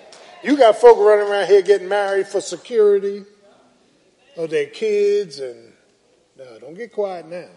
You 0.43 0.57
got 0.57 0.75
folk 0.75 0.97
running 0.97 1.25
around 1.25 1.47
here 1.47 1.61
getting 1.61 1.87
married 1.87 2.27
for 2.27 2.41
security 2.41 3.23
of 4.35 4.49
their 4.49 4.65
kids 4.65 5.39
and 5.39 5.71
no, 6.37 6.59
don't 6.59 6.75
get 6.75 6.91
quiet 6.91 7.29
now. 7.29 7.47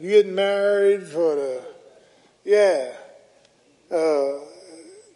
You 0.00 0.08
getting 0.08 0.34
married 0.34 1.02
for 1.02 1.34
the 1.34 1.62
yeah, 2.44 2.92
uh, 3.90 4.55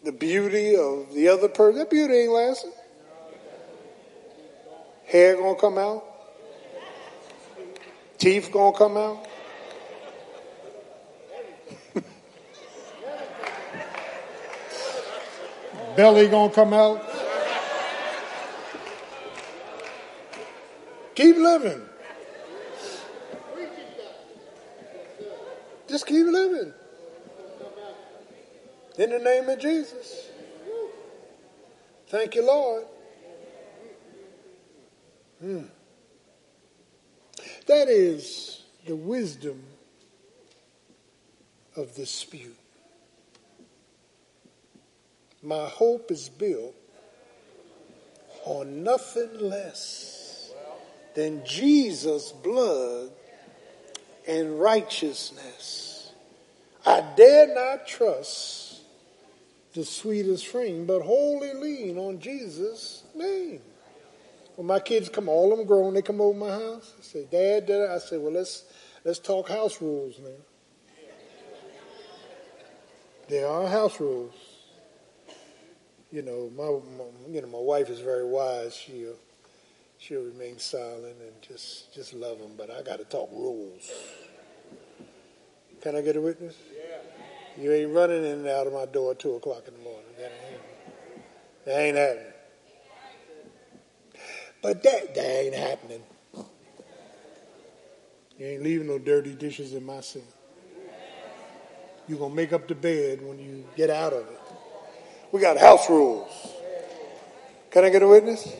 the 0.03 0.11
beauty 0.11 0.75
of 0.75 1.13
the 1.13 1.27
other 1.27 1.47
person. 1.47 1.79
That 1.79 1.89
beauty 1.89 2.13
ain't 2.13 2.31
lasting. 2.31 2.73
Hair 5.05 5.37
gonna 5.37 5.55
come 5.59 5.77
out. 5.77 6.03
Teeth 8.17 8.49
gonna 8.51 8.77
come 8.77 8.97
out. 8.97 9.27
Belly 15.95 16.27
gonna 16.27 16.53
come 16.53 16.73
out. 16.73 17.05
Keep 21.15 21.35
living. 21.37 21.81
Just 25.87 26.07
keep 26.07 26.25
living. 26.25 26.73
In 28.97 29.09
the 29.09 29.19
name 29.19 29.47
of 29.49 29.59
Jesus. 29.59 30.27
Thank 32.07 32.35
you, 32.35 32.45
Lord. 32.45 32.83
Hmm. 35.39 35.63
That 37.67 37.87
is 37.87 38.63
the 38.85 38.95
wisdom 38.95 39.63
of 41.77 41.95
dispute. 41.95 42.57
My 45.41 45.67
hope 45.67 46.11
is 46.11 46.27
built 46.27 46.75
on 48.45 48.83
nothing 48.83 49.39
less 49.39 50.51
than 51.15 51.45
Jesus' 51.45 52.31
blood 52.31 53.11
and 54.27 54.59
righteousness. 54.59 56.11
I 56.85 57.01
dare 57.15 57.53
not 57.53 57.87
trust 57.87 58.70
the 59.73 59.85
sweetest 59.85 60.47
frame, 60.47 60.85
but 60.85 61.01
wholly 61.01 61.53
lean 61.53 61.97
on 61.97 62.19
Jesus' 62.19 63.03
name. 63.15 63.61
When 64.55 64.67
my 64.67 64.79
kids 64.79 65.09
come, 65.09 65.29
all 65.29 65.55
them 65.55 65.65
grown, 65.65 65.93
they 65.93 66.01
come 66.01 66.19
over 66.19 66.37
my 66.37 66.49
house. 66.49 66.93
I 66.99 67.03
say, 67.03 67.27
Dad, 67.31 67.67
Dad, 67.67 67.89
I 67.89 67.99
say, 67.99 68.17
well, 68.17 68.33
let's 68.33 68.65
let's 69.03 69.19
talk 69.19 69.49
house 69.49 69.81
rules 69.81 70.19
now. 70.19 70.29
There 73.29 73.47
are 73.47 73.67
house 73.67 73.99
rules. 73.99 74.33
You 76.11 76.21
know, 76.21 76.51
my, 76.55 76.65
my 76.97 77.33
you 77.33 77.41
know 77.41 77.47
my 77.47 77.59
wife 77.59 77.89
is 77.89 78.01
very 78.01 78.25
wise. 78.25 78.75
She'll 78.75 79.15
she'll 79.97 80.23
remain 80.23 80.59
silent 80.59 81.15
and 81.21 81.41
just 81.41 81.93
just 81.93 82.13
love 82.13 82.39
them. 82.39 82.51
But 82.57 82.69
I 82.69 82.81
got 82.81 82.99
to 82.99 83.05
talk 83.05 83.29
rules. 83.31 83.89
Can 85.81 85.95
I 85.95 86.01
get 86.01 86.17
a 86.17 86.21
witness? 86.21 86.55
You 87.61 87.71
ain't 87.71 87.93
running 87.93 88.23
in 88.25 88.39
and 88.39 88.47
out 88.47 88.65
of 88.65 88.73
my 88.73 88.87
door 88.87 89.11
at 89.11 89.19
two 89.19 89.35
o'clock 89.35 89.67
in 89.67 89.75
the 89.75 89.83
morning. 89.83 90.09
That 90.17 90.31
ain't, 90.49 90.61
that 91.65 91.79
ain't 91.79 91.97
happening. 91.97 92.33
But 94.63 94.81
that, 94.81 95.13
that 95.13 95.43
ain't 95.43 95.53
happening. 95.53 96.03
You 98.39 98.45
ain't 98.47 98.63
leaving 98.63 98.87
no 98.87 98.97
dirty 98.97 99.35
dishes 99.35 99.75
in 99.75 99.85
my 99.85 100.01
sink. 100.01 100.25
You're 102.07 102.17
going 102.17 102.31
to 102.31 102.35
make 102.35 102.51
up 102.51 102.67
the 102.67 102.73
bed 102.73 103.21
when 103.21 103.37
you 103.37 103.63
get 103.77 103.91
out 103.91 104.13
of 104.13 104.27
it. 104.27 104.39
We 105.31 105.39
got 105.39 105.57
house 105.57 105.87
rules. 105.87 106.31
Can 107.69 107.85
I 107.85 107.89
get 107.89 108.01
a 108.01 108.07
witness? 108.07 108.51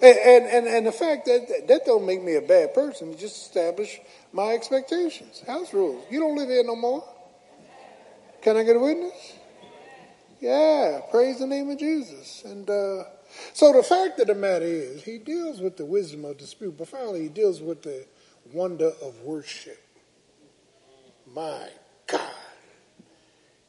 And, 0.00 0.16
and, 0.16 0.46
and, 0.46 0.66
and 0.68 0.86
the 0.86 0.92
fact 0.92 1.26
that 1.26 1.66
that 1.66 1.84
don't 1.84 2.06
make 2.06 2.22
me 2.22 2.36
a 2.36 2.40
bad 2.40 2.72
person, 2.72 3.16
just 3.18 3.36
establish 3.46 4.00
my 4.32 4.52
expectations. 4.52 5.42
House 5.44 5.74
rules. 5.74 6.04
You 6.08 6.20
don't 6.20 6.36
live 6.36 6.48
here 6.48 6.64
no 6.64 6.76
more. 6.76 7.04
Can 8.42 8.56
I 8.56 8.62
get 8.62 8.76
a 8.76 8.80
witness? 8.80 9.34
Yeah, 10.40 11.00
praise 11.10 11.38
the 11.38 11.46
name 11.46 11.68
of 11.68 11.78
Jesus. 11.78 12.42
And 12.44 12.68
uh, 12.68 13.04
so 13.52 13.72
the 13.72 13.82
fact 13.82 14.18
of 14.20 14.28
the 14.28 14.34
matter 14.34 14.64
is, 14.64 15.02
he 15.02 15.18
deals 15.18 15.60
with 15.60 15.76
the 15.76 15.84
wisdom 15.84 16.24
of 16.24 16.38
dispute, 16.38 16.78
but 16.78 16.88
finally 16.88 17.22
he 17.22 17.28
deals 17.28 17.60
with 17.60 17.82
the 17.82 18.06
wonder 18.52 18.92
of 19.02 19.20
worship. 19.22 19.78
My 21.34 21.68
God. 22.06 22.32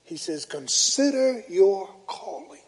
He 0.03 0.15
says, 0.18 0.45
consider 0.45 1.43
your 1.49 1.89
calling. 2.07 2.60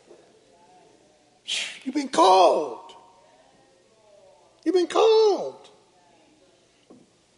You've 1.83 1.95
been 1.95 2.09
called. 2.09 2.91
You've 4.65 4.75
been 4.75 4.87
called. 4.87 5.69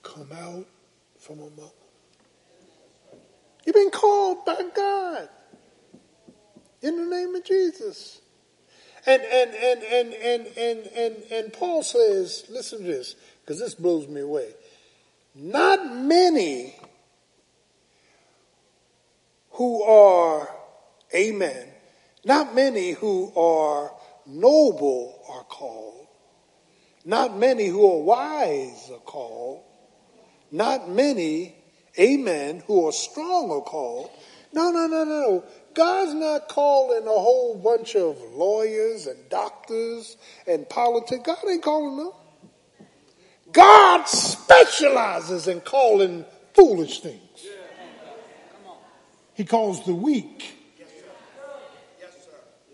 Come 0.03 0.29
out 0.31 0.65
from 1.19 1.39
among. 1.39 1.71
You've 3.65 3.75
been 3.75 3.89
called 3.89 4.45
by 4.45 4.61
God 4.75 5.29
in 6.81 6.97
the 6.97 7.15
name 7.15 7.35
of 7.35 7.43
Jesus. 7.43 8.21
And 9.07 9.21
and 9.21 9.53
and 9.53 9.83
and 9.83 10.13
and 10.13 10.47
and 10.57 10.87
and, 10.87 11.23
and 11.31 11.53
Paul 11.53 11.83
says, 11.83 12.45
listen 12.49 12.79
to 12.79 12.85
this, 12.85 13.15
because 13.41 13.59
this 13.59 13.75
blows 13.75 14.07
me 14.07 14.21
away. 14.21 14.49
Not 15.35 15.95
many 15.95 16.75
who 19.51 19.83
are, 19.83 20.49
amen, 21.13 21.67
not 22.23 22.55
many 22.55 22.91
who 22.91 23.31
are 23.35 23.91
noble 24.25 25.23
are 25.29 25.43
called. 25.43 26.07
Not 27.05 27.37
many 27.37 27.67
who 27.67 27.85
are 27.85 28.01
wise 28.01 28.89
are 28.91 28.99
called. 28.99 29.61
Not 30.51 30.89
many, 30.89 31.54
amen, 31.99 32.63
who 32.67 32.87
are 32.87 32.91
strong 32.91 33.51
are 33.51 33.61
called. 33.61 34.09
No, 34.53 34.71
no, 34.71 34.87
no, 34.87 35.03
no. 35.03 35.43
God's 35.73 36.13
not 36.13 36.47
calling 36.47 37.05
a 37.05 37.09
whole 37.09 37.55
bunch 37.55 37.95
of 37.95 38.17
lawyers 38.33 39.07
and 39.07 39.29
doctors 39.29 40.15
and 40.47 40.67
politics. 40.69 41.21
God 41.25 41.37
ain't 41.49 41.61
calling 41.61 41.97
them. 41.97 42.11
God 43.51 44.03
specializes 44.07 45.47
in 45.47 45.61
calling 45.61 46.25
foolish 46.53 47.01
things. 47.01 47.21
He 49.33 49.43
calls 49.43 49.85
the 49.85 49.93
weak. 49.93 50.55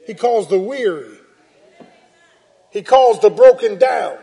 He 0.05 0.13
calls 0.13 0.47
the 0.49 0.59
weary. 0.59 1.17
He 2.69 2.83
calls 2.83 3.19
the 3.21 3.29
broken 3.29 3.79
down. 3.79 4.17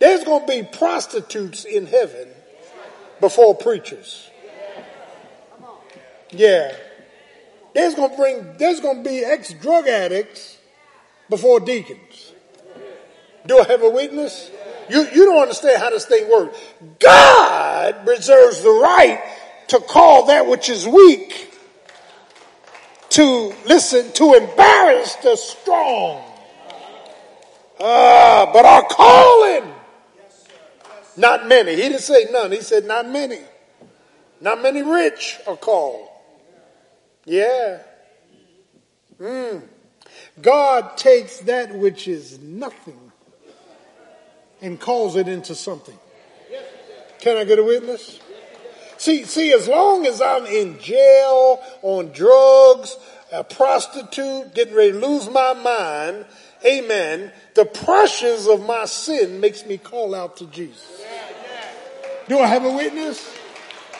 There's 0.00 0.24
going 0.24 0.46
to 0.46 0.62
be 0.62 0.68
prostitutes 0.76 1.64
in 1.64 1.86
heaven 1.86 2.28
before 3.20 3.54
preachers. 3.54 4.30
Yeah. 6.30 6.74
There's 7.74 7.94
to 8.10 8.16
bring, 8.16 8.56
there's 8.58 8.80
to 8.80 9.02
be 9.02 9.24
ex 9.24 9.52
drug 9.52 9.86
addicts 9.86 10.58
before 11.28 11.60
deacons. 11.60 12.32
Do 13.46 13.58
I 13.58 13.64
have 13.64 13.82
a 13.82 13.90
witness? 13.90 14.50
You, 14.88 15.06
you 15.14 15.24
don't 15.24 15.40
understand 15.40 15.80
how 15.80 15.90
this 15.90 16.04
thing 16.06 16.28
works. 16.30 16.58
God 16.98 18.06
reserves 18.06 18.62
the 18.62 18.70
right 18.70 19.22
to 19.68 19.78
call 19.80 20.26
that 20.26 20.46
which 20.46 20.68
is 20.68 20.86
weak 20.86 21.50
to 23.10 23.54
listen, 23.66 24.12
to 24.12 24.34
embarrass 24.34 25.16
the 25.16 25.36
strong. 25.36 26.24
Ah, 27.80 28.50
but 28.52 28.64
our 28.64 28.82
calling, 28.84 29.72
not 31.16 31.46
many. 31.46 31.72
He 31.72 31.82
didn't 31.82 32.00
say 32.00 32.26
none. 32.30 32.52
He 32.52 32.60
said 32.60 32.84
not 32.84 33.08
many. 33.08 33.40
Not 34.40 34.62
many 34.62 34.82
rich 34.82 35.38
are 35.46 35.56
called. 35.56 36.08
Yeah. 37.24 37.80
Mm. 39.20 39.62
God 40.40 40.96
takes 40.96 41.40
that 41.40 41.74
which 41.74 42.08
is 42.08 42.38
nothing 42.38 43.12
and 44.62 44.80
calls 44.80 45.16
it 45.16 45.28
into 45.28 45.54
something. 45.54 45.98
Can 47.20 47.36
I 47.36 47.44
get 47.44 47.58
a 47.58 47.64
witness? 47.64 48.18
See, 48.96 49.24
see, 49.24 49.52
as 49.52 49.68
long 49.68 50.06
as 50.06 50.20
I'm 50.20 50.46
in 50.46 50.78
jail, 50.78 51.62
on 51.82 52.12
drugs, 52.12 52.96
a 53.32 53.44
prostitute, 53.44 54.54
getting 54.54 54.74
ready 54.74 54.92
to 54.92 54.98
lose 54.98 55.28
my 55.30 55.54
mind, 55.54 56.26
amen, 56.64 57.32
the 57.54 57.64
pressures 57.64 58.46
of 58.46 58.64
my 58.66 58.84
sin 58.84 59.40
makes 59.40 59.66
me 59.66 59.78
call 59.78 60.14
out 60.14 60.36
to 60.38 60.46
Jesus. 60.46 61.02
Do 62.28 62.38
I 62.38 62.46
have 62.46 62.64
a 62.64 62.72
witness? 62.72 63.36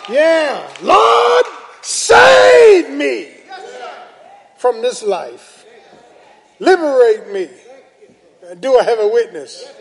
Yeah. 0.08 0.68
Lord, 0.82 1.44
save 1.82 2.90
me 2.90 3.28
from 4.56 4.82
this 4.82 5.02
life. 5.02 5.66
Liberate 6.58 7.32
me. 7.32 7.48
Do 8.60 8.76
I 8.78 8.84
have 8.84 8.98
a 8.98 9.08
witness? 9.08 9.72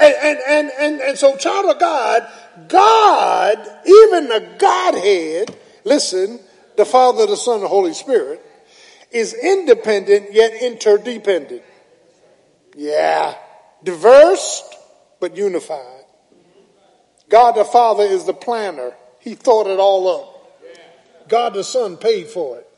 And, 0.00 0.14
and, 0.14 0.38
and, 0.48 0.72
and, 0.78 1.00
and 1.00 1.18
so, 1.18 1.36
child 1.36 1.70
of 1.70 1.78
God, 1.78 2.26
God, 2.68 3.58
even 3.86 4.28
the 4.28 4.56
Godhead, 4.58 5.56
listen, 5.84 6.40
the 6.76 6.84
Father, 6.84 7.26
the 7.26 7.36
Son, 7.36 7.60
the 7.60 7.68
Holy 7.68 7.94
Spirit, 7.94 8.44
is 9.10 9.34
independent 9.34 10.32
yet 10.32 10.52
interdependent. 10.60 11.62
Yeah. 12.74 13.34
Diverse, 13.82 14.62
but 15.20 15.36
unified. 15.36 16.04
God 17.28 17.52
the 17.52 17.64
Father 17.64 18.04
is 18.04 18.24
the 18.24 18.34
planner. 18.34 18.92
He 19.20 19.34
thought 19.34 19.66
it 19.66 19.78
all 19.78 20.08
up. 20.08 20.34
God 21.28 21.54
the 21.54 21.64
Son 21.64 21.96
paid 21.96 22.28
for 22.28 22.58
it. 22.58 22.68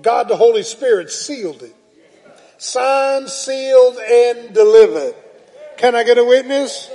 God 0.00 0.28
the 0.28 0.36
Holy 0.36 0.62
Spirit 0.62 1.10
sealed 1.10 1.62
it. 1.62 1.74
Signed, 2.58 3.28
sealed, 3.28 3.96
and 3.98 4.54
delivered. 4.54 5.14
Can 5.78 5.94
I 5.94 6.04
get 6.04 6.18
a 6.18 6.24
witness? 6.24 6.88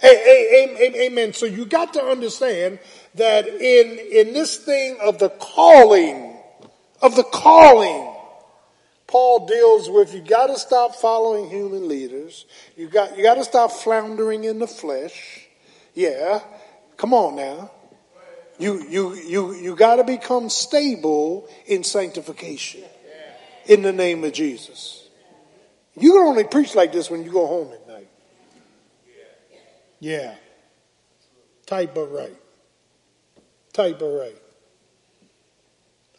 Hey, 0.00 0.76
hey, 0.78 1.06
amen. 1.06 1.32
So 1.32 1.46
you 1.46 1.66
got 1.66 1.94
to 1.94 2.02
understand 2.02 2.78
that 3.14 3.48
in, 3.48 3.98
in 3.98 4.32
this 4.32 4.58
thing 4.58 4.96
of 5.02 5.18
the 5.18 5.30
calling, 5.30 6.36
of 7.02 7.16
the 7.16 7.24
calling, 7.24 8.07
Paul 9.08 9.46
deals 9.46 9.88
with 9.88 10.14
you 10.14 10.20
got 10.20 10.48
to 10.48 10.58
stop 10.58 10.94
following 10.94 11.48
human 11.50 11.88
leaders. 11.88 12.44
You 12.76 12.88
got 12.88 13.16
you 13.16 13.22
got 13.24 13.34
to 13.34 13.44
stop 13.44 13.72
floundering 13.72 14.44
in 14.44 14.58
the 14.60 14.66
flesh. 14.66 15.46
Yeah. 15.94 16.40
Come 16.98 17.14
on 17.14 17.34
now. 17.34 17.70
You 18.58 18.84
you 18.88 19.14
you 19.14 19.54
you 19.54 19.74
got 19.74 19.96
to 19.96 20.04
become 20.04 20.50
stable 20.50 21.48
in 21.66 21.84
sanctification 21.84 22.82
in 23.66 23.82
the 23.82 23.92
name 23.92 24.22
of 24.24 24.32
Jesus. 24.32 25.08
You 25.96 26.12
can 26.12 26.22
only 26.22 26.44
preach 26.44 26.74
like 26.74 26.92
this 26.92 27.10
when 27.10 27.24
you 27.24 27.32
go 27.32 27.46
home 27.46 27.72
at 27.72 27.88
night. 27.88 28.08
Yeah. 30.00 30.34
Tight 31.66 31.94
but 31.94 32.06
right. 32.12 32.36
Tight 33.72 33.98
but 33.98 34.06
right. 34.06 34.36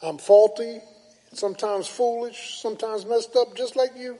I'm 0.01 0.17
faulty, 0.17 0.79
sometimes 1.39 1.87
foolish, 1.87 2.59
sometimes 2.61 3.05
messed 3.05 3.35
up 3.35 3.55
just 3.55 3.75
like 3.75 3.91
you. 3.97 4.19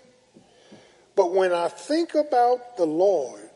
But 1.15 1.33
when 1.33 1.51
I 1.51 1.67
think 1.67 2.15
about 2.15 2.77
the 2.77 2.85
Lord, 2.85 3.49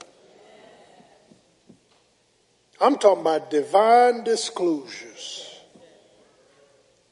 I'm 2.81 2.97
talking 2.97 3.21
about 3.21 3.49
divine 3.49 4.23
disclosures. 4.25 5.49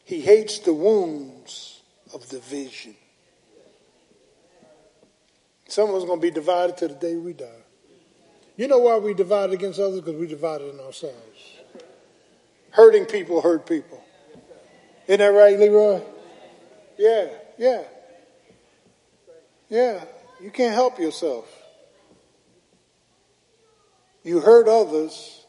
He 0.03 0.19
hates 0.19 0.59
the 0.59 0.73
wounds 0.73 1.81
of 2.13 2.27
division. 2.27 2.95
Some 5.69 5.89
of 5.89 5.95
us 5.95 6.03
are 6.03 6.07
going 6.07 6.19
to 6.19 6.27
be 6.27 6.31
divided 6.31 6.75
to 6.77 6.89
the 6.89 6.95
day 6.95 7.15
we 7.15 7.31
die. 7.31 7.47
You 8.57 8.67
know 8.67 8.79
why 8.79 8.97
we 8.97 9.13
divide 9.13 9.51
against 9.51 9.79
others? 9.79 10.01
Because 10.01 10.19
we 10.19 10.27
divided 10.27 10.73
in 10.73 10.81
ourselves. 10.81 11.15
Hurting 12.71 13.05
people 13.05 13.41
hurt 13.41 13.65
people. 13.65 14.03
Isn't 15.07 15.19
that 15.19 15.27
right, 15.27 15.57
Leroy? 15.57 16.01
Yeah, 17.01 17.29
yeah. 17.57 17.83
Yeah, 19.69 20.03
you 20.39 20.51
can't 20.51 20.75
help 20.75 20.99
yourself. 20.99 21.47
You 24.23 24.39
hurt 24.39 24.67
others 24.67 25.43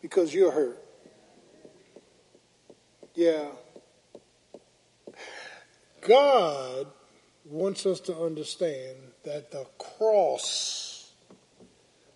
because 0.00 0.32
you're 0.32 0.50
hurt. 0.50 0.82
Yeah. 3.14 3.48
God 6.00 6.86
wants 7.44 7.84
us 7.84 8.00
to 8.00 8.16
understand 8.16 8.96
that 9.24 9.50
the 9.50 9.66
cross, 9.76 11.12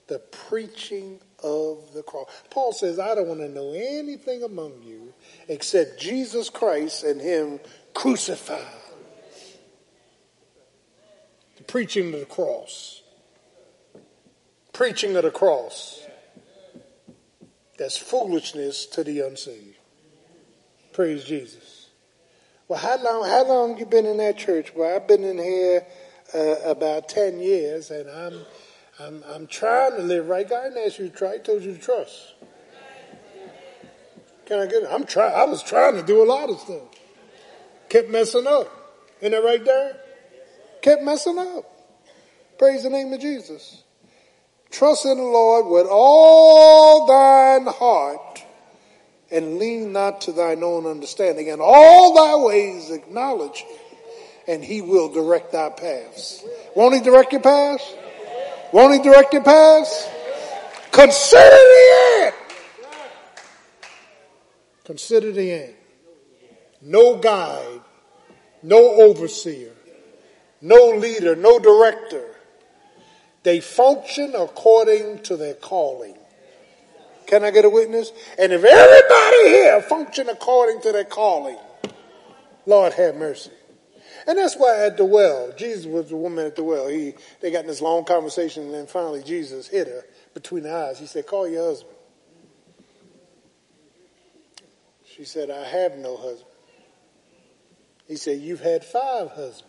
the 0.06 0.20
preaching 0.48 1.20
of 1.44 1.92
the 1.92 2.02
cross. 2.02 2.26
Paul 2.48 2.72
says, 2.72 2.98
I 2.98 3.14
don't 3.14 3.28
want 3.28 3.40
to 3.40 3.50
know 3.50 3.74
anything 3.74 4.42
among 4.42 4.82
you 4.82 5.12
except 5.48 6.00
Jesus 6.00 6.48
Christ 6.48 7.04
and 7.04 7.20
Him 7.20 7.60
crucified. 7.94 8.64
The 11.56 11.64
preaching 11.64 12.12
of 12.14 12.20
the 12.20 12.26
cross. 12.26 13.02
Preaching 14.72 15.16
of 15.16 15.24
the 15.24 15.30
cross. 15.30 16.06
That's 17.78 17.96
foolishness 17.96 18.86
to 18.86 19.04
the 19.04 19.20
unsaved. 19.20 19.76
Praise 20.92 21.24
Jesus. 21.24 21.88
Well, 22.68 22.78
how 22.78 23.02
long? 23.02 23.28
How 23.28 23.46
long 23.46 23.78
you 23.78 23.86
been 23.86 24.06
in 24.06 24.18
that 24.18 24.38
church? 24.38 24.74
Well, 24.74 24.94
I've 24.94 25.08
been 25.08 25.24
in 25.24 25.38
here 25.38 25.86
uh, 26.34 26.56
about 26.64 27.08
ten 27.08 27.40
years, 27.40 27.90
and 27.90 28.08
I'm, 28.08 28.40
I'm, 28.98 29.24
I'm 29.26 29.46
trying 29.46 29.96
to 29.96 30.02
live 30.02 30.28
right. 30.28 30.48
God 30.48 30.74
didn't 30.74 30.98
you 30.98 31.08
to 31.08 31.14
try; 31.14 31.34
He 31.34 31.38
told 31.40 31.62
you 31.62 31.74
to 31.74 31.78
trust. 31.80 32.34
Can 34.46 34.60
I 34.60 34.66
get 34.66 34.82
it? 34.82 34.88
I'm 34.90 35.04
trying. 35.04 35.34
I 35.34 35.44
was 35.44 35.62
trying 35.62 35.96
to 35.96 36.02
do 36.02 36.22
a 36.22 36.26
lot 36.26 36.50
of 36.50 36.58
stuff. 36.60 36.91
Kept 37.92 38.08
messing 38.08 38.46
up. 38.46 38.68
Isn't 39.20 39.32
that 39.32 39.44
right 39.44 39.62
there? 39.62 40.00
Kept 40.80 41.02
messing 41.02 41.38
up. 41.38 41.70
Praise 42.58 42.84
the 42.84 42.88
name 42.88 43.12
of 43.12 43.20
Jesus. 43.20 43.82
Trust 44.70 45.04
in 45.04 45.18
the 45.18 45.22
Lord 45.22 45.66
with 45.66 45.86
all 45.90 47.06
thine 47.06 47.66
heart 47.66 48.42
and 49.30 49.58
lean 49.58 49.92
not 49.92 50.22
to 50.22 50.32
thine 50.32 50.62
own 50.64 50.86
understanding. 50.86 51.48
In 51.48 51.58
all 51.60 52.14
thy 52.14 52.34
ways 52.42 52.90
acknowledge 52.90 53.58
him 53.58 53.78
and 54.48 54.64
he 54.64 54.80
will 54.80 55.12
direct 55.12 55.52
thy 55.52 55.68
paths. 55.68 56.42
Won't 56.74 56.94
he 56.94 57.02
direct 57.02 57.30
your 57.32 57.42
paths? 57.42 57.94
Won't 58.72 58.94
he 58.94 59.00
direct 59.02 59.34
your 59.34 59.44
paths? 59.44 60.08
Consider 60.92 61.50
the 61.50 62.22
end. 62.22 62.34
Consider 64.84 65.30
the 65.30 65.52
end. 65.52 65.74
No 66.84 67.16
guide, 67.18 67.81
no 68.62 69.00
overseer, 69.00 69.72
no 70.60 70.90
leader, 70.90 71.36
no 71.36 71.58
director. 71.58 72.28
They 73.42 73.60
function 73.60 74.34
according 74.36 75.22
to 75.24 75.36
their 75.36 75.54
calling. 75.54 76.16
Can 77.26 77.44
I 77.44 77.50
get 77.50 77.64
a 77.64 77.70
witness? 77.70 78.12
And 78.38 78.52
if 78.52 78.62
everybody 78.62 79.48
here 79.48 79.82
function 79.82 80.28
according 80.28 80.82
to 80.82 80.92
their 80.92 81.04
calling, 81.04 81.58
Lord 82.66 82.92
have 82.92 83.16
mercy. 83.16 83.50
And 84.26 84.38
that's 84.38 84.54
why 84.54 84.86
at 84.86 84.96
the 84.96 85.04
well, 85.04 85.52
Jesus 85.56 85.86
was 85.86 86.08
the 86.08 86.16
woman 86.16 86.46
at 86.46 86.54
the 86.54 86.62
well. 86.62 86.86
He, 86.88 87.14
they 87.40 87.50
got 87.50 87.62
in 87.62 87.66
this 87.66 87.80
long 87.80 88.04
conversation, 88.04 88.64
and 88.64 88.74
then 88.74 88.86
finally 88.86 89.22
Jesus 89.22 89.66
hit 89.66 89.88
her 89.88 90.04
between 90.34 90.62
the 90.62 90.72
eyes. 90.72 90.98
He 90.98 91.06
said, 91.06 91.26
Call 91.26 91.48
your 91.48 91.64
husband. 91.66 91.96
She 95.04 95.24
said, 95.24 95.50
I 95.50 95.64
have 95.64 95.96
no 95.96 96.16
husband. 96.16 96.51
He 98.08 98.16
said, 98.16 98.40
You've 98.40 98.60
had 98.60 98.84
five 98.84 99.30
husbands. 99.30 99.66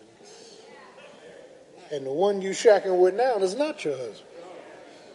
And 1.92 2.06
the 2.06 2.12
one 2.12 2.42
you 2.42 2.52
shacking 2.52 3.00
with 3.00 3.14
now 3.14 3.36
is 3.38 3.56
not 3.56 3.86
your 3.86 3.96
husband. 3.96 4.30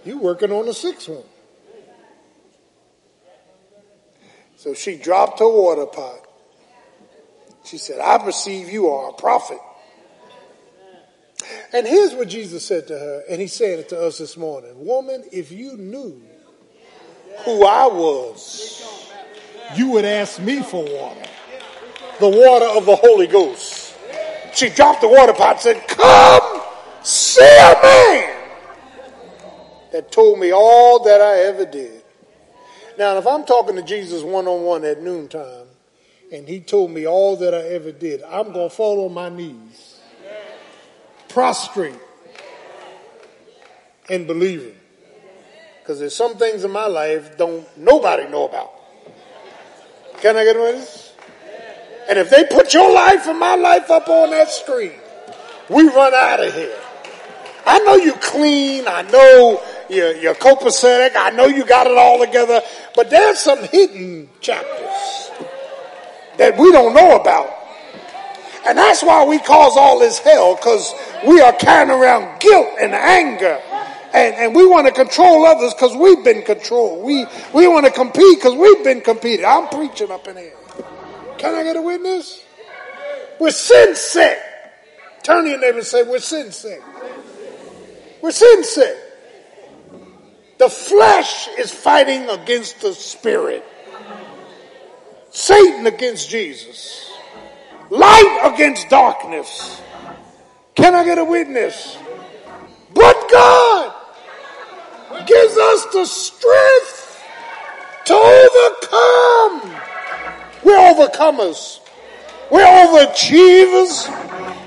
You're 0.04 0.18
working 0.18 0.52
on 0.52 0.66
the 0.66 0.74
sixth 0.74 1.08
one. 1.08 1.24
So 4.56 4.74
she 4.74 4.96
dropped 4.96 5.40
her 5.40 5.48
water 5.48 5.86
pot. 5.86 6.26
She 7.64 7.78
said, 7.78 8.00
I 8.00 8.18
perceive 8.18 8.70
you 8.70 8.88
are 8.88 9.10
a 9.10 9.12
prophet. 9.12 9.58
And 11.72 11.86
here's 11.86 12.14
what 12.14 12.28
Jesus 12.28 12.64
said 12.64 12.88
to 12.88 12.98
her, 12.98 13.24
and 13.28 13.40
he 13.40 13.46
said 13.46 13.78
it 13.78 13.88
to 13.90 14.00
us 14.00 14.18
this 14.18 14.36
morning. 14.36 14.72
Woman, 14.84 15.24
if 15.32 15.52
you 15.52 15.76
knew 15.76 16.20
who 17.44 17.64
I 17.64 17.86
was, 17.86 19.00
you 19.76 19.90
would 19.90 20.04
ask 20.04 20.40
me 20.40 20.62
for 20.62 20.82
water. 20.82 21.27
The 22.20 22.28
water 22.28 22.66
of 22.66 22.86
the 22.86 22.96
Holy 22.96 23.26
Ghost. 23.26 23.96
She 24.54 24.68
dropped 24.70 25.02
the 25.02 25.08
water 25.08 25.32
pot 25.32 25.52
and 25.52 25.60
said, 25.60 25.88
Come 25.88 26.62
see 27.02 27.40
a 27.42 27.76
man 27.82 28.38
that 29.92 30.10
told 30.10 30.38
me 30.38 30.52
all 30.52 31.04
that 31.04 31.20
I 31.20 31.40
ever 31.44 31.64
did. 31.64 32.02
Now, 32.98 33.16
if 33.18 33.26
I'm 33.26 33.44
talking 33.44 33.76
to 33.76 33.82
Jesus 33.82 34.22
one 34.22 34.48
on 34.48 34.62
one 34.62 34.84
at 34.84 35.00
noontime, 35.00 35.66
and 36.32 36.48
he 36.48 36.60
told 36.60 36.90
me 36.90 37.06
all 37.06 37.36
that 37.36 37.54
I 37.54 37.68
ever 37.68 37.92
did, 37.92 38.22
I'm 38.24 38.52
going 38.52 38.68
to 38.68 38.74
fall 38.74 39.06
on 39.06 39.14
my 39.14 39.28
knees, 39.28 40.00
prostrate, 41.28 41.94
and 44.10 44.26
believe 44.26 44.62
him. 44.62 44.74
Because 45.80 46.00
there's 46.00 46.14
some 46.14 46.36
things 46.36 46.64
in 46.64 46.70
my 46.70 46.86
life 46.86 47.38
don't 47.38 47.66
nobody 47.78 48.28
know 48.28 48.46
about. 48.46 48.72
Can 50.20 50.36
I 50.36 50.44
get 50.44 50.56
a 50.56 50.60
witness? 50.60 51.07
And 52.08 52.18
if 52.18 52.30
they 52.30 52.44
put 52.44 52.72
your 52.72 52.92
life 52.92 53.26
and 53.26 53.38
my 53.38 53.54
life 53.54 53.90
up 53.90 54.08
on 54.08 54.30
that 54.30 54.50
screen, 54.50 54.92
we 55.68 55.82
run 55.88 56.14
out 56.14 56.42
of 56.42 56.54
here. 56.54 56.76
I 57.66 57.80
know 57.80 57.96
you 57.96 58.14
clean. 58.14 58.88
I 58.88 59.02
know 59.02 59.62
you're, 59.90 60.16
you're 60.16 60.34
copacetic. 60.34 61.14
I 61.16 61.30
know 61.30 61.46
you 61.46 61.66
got 61.66 61.86
it 61.86 61.98
all 61.98 62.24
together. 62.24 62.62
But 62.96 63.10
there's 63.10 63.38
some 63.38 63.62
hidden 63.64 64.30
chapters 64.40 65.30
that 66.38 66.56
we 66.58 66.72
don't 66.72 66.94
know 66.94 67.20
about. 67.20 67.54
And 68.66 68.78
that's 68.78 69.02
why 69.02 69.24
we 69.24 69.38
cause 69.38 69.76
all 69.76 69.98
this 69.98 70.18
hell, 70.18 70.56
because 70.56 70.94
we 71.26 71.40
are 71.40 71.52
carrying 71.52 71.90
around 71.90 72.40
guilt 72.40 72.68
and 72.80 72.94
anger. 72.94 73.60
And, 74.14 74.34
and 74.34 74.54
we 74.54 74.66
want 74.66 74.86
to 74.86 74.92
control 74.92 75.44
others 75.44 75.74
because 75.74 75.94
we've 75.94 76.24
been 76.24 76.42
controlled. 76.42 77.04
We, 77.04 77.26
we 77.54 77.68
want 77.68 77.84
to 77.84 77.92
compete 77.92 78.38
because 78.38 78.54
we've 78.54 78.82
been 78.82 79.02
competed. 79.02 79.44
I'm 79.44 79.68
preaching 79.68 80.10
up 80.10 80.26
in 80.26 80.36
here. 80.36 80.57
Can 81.38 81.54
I 81.54 81.62
get 81.62 81.76
a 81.76 81.82
witness? 81.82 82.44
We're 83.38 83.50
sin 83.50 83.94
sick. 83.94 84.38
Turn 85.22 85.44
to 85.44 85.50
your 85.50 85.60
neighbor 85.60 85.78
and 85.78 85.86
say, 85.86 86.02
We're 86.02 86.18
sin 86.18 86.52
sick. 86.52 86.82
We're 88.20 88.32
sin 88.32 88.64
sick. 88.64 88.96
The 90.58 90.68
flesh 90.68 91.48
is 91.56 91.72
fighting 91.72 92.28
against 92.28 92.80
the 92.80 92.92
spirit. 92.92 93.64
Satan 95.30 95.86
against 95.86 96.28
Jesus. 96.28 97.12
Light 97.90 98.50
against 98.52 98.88
darkness. 98.88 99.80
Can 100.74 100.94
I 100.94 101.04
get 101.04 101.18
a 101.18 101.24
witness? 101.24 101.96
But 102.92 103.28
God 103.30 103.94
gives 105.26 105.56
us 105.56 105.86
the 105.92 106.06
strength 106.06 107.22
to 108.06 108.14
overcome. 108.14 109.77
We're 110.68 110.92
overcomers. 110.92 111.80
We're 112.50 112.66
overachievers. 112.66 114.04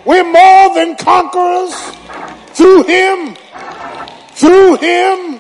We're 0.04 0.24
more 0.24 0.74
than 0.74 0.96
conquerors 0.96 1.76
through 2.58 2.86
Him. 2.86 3.38
Through 4.34 4.78
Him 4.78 5.40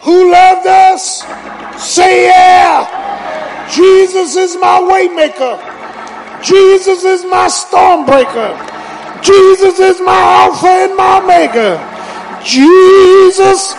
who 0.00 0.32
loved 0.32 0.66
us. 0.66 1.22
Say 1.80 2.26
yeah. 2.26 3.70
Jesus 3.72 4.34
is 4.34 4.56
my 4.56 4.80
waymaker. 4.80 5.62
Jesus 6.42 7.04
is 7.04 7.24
my 7.24 7.46
stormbreaker. 7.46 8.50
Jesus 9.22 9.78
is 9.78 10.00
my 10.00 10.18
Alpha 10.42 10.66
and 10.66 10.96
my 10.96 11.20
Omega. 11.22 11.78
Jesus 12.44 13.74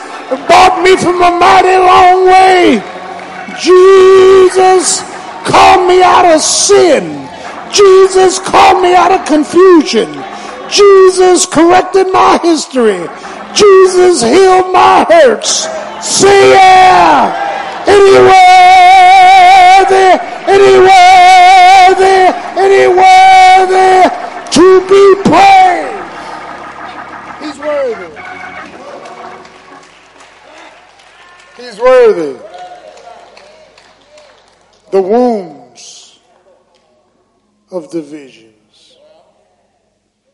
brought 0.47 0.81
me 0.81 0.95
from 0.95 1.21
a 1.21 1.31
mighty 1.37 1.75
long 1.75 2.25
way. 2.25 2.81
Jesus 3.59 5.08
called 5.49 5.87
me 5.87 6.01
out 6.01 6.25
of 6.25 6.41
sin. 6.41 7.27
Jesus 7.73 8.39
called 8.39 8.81
me 8.81 8.95
out 8.95 9.11
of 9.11 9.25
confusion. 9.25 10.09
Jesus 10.69 11.45
corrected 11.45 12.11
my 12.11 12.39
history. 12.41 13.07
Jesus 13.53 14.21
healed 14.21 14.71
my 14.71 15.05
hurts. 15.09 15.67
Say 16.05 16.51
yeah. 16.51 17.47
Anywhere 17.87 18.29
there, 19.89 20.19
anywhere 20.47 21.95
there, 21.97 22.33
anywhere 22.57 23.67
there 23.67 24.09
to 24.51 24.65
be 24.87 25.03
praised. 25.25 25.99
He's 27.41 27.57
worthy. 27.59 28.09
He's 31.57 31.79
worthy. 31.79 32.58
The 34.91 35.01
wounds 35.01 36.19
of 37.71 37.91
divisions. 37.91 38.97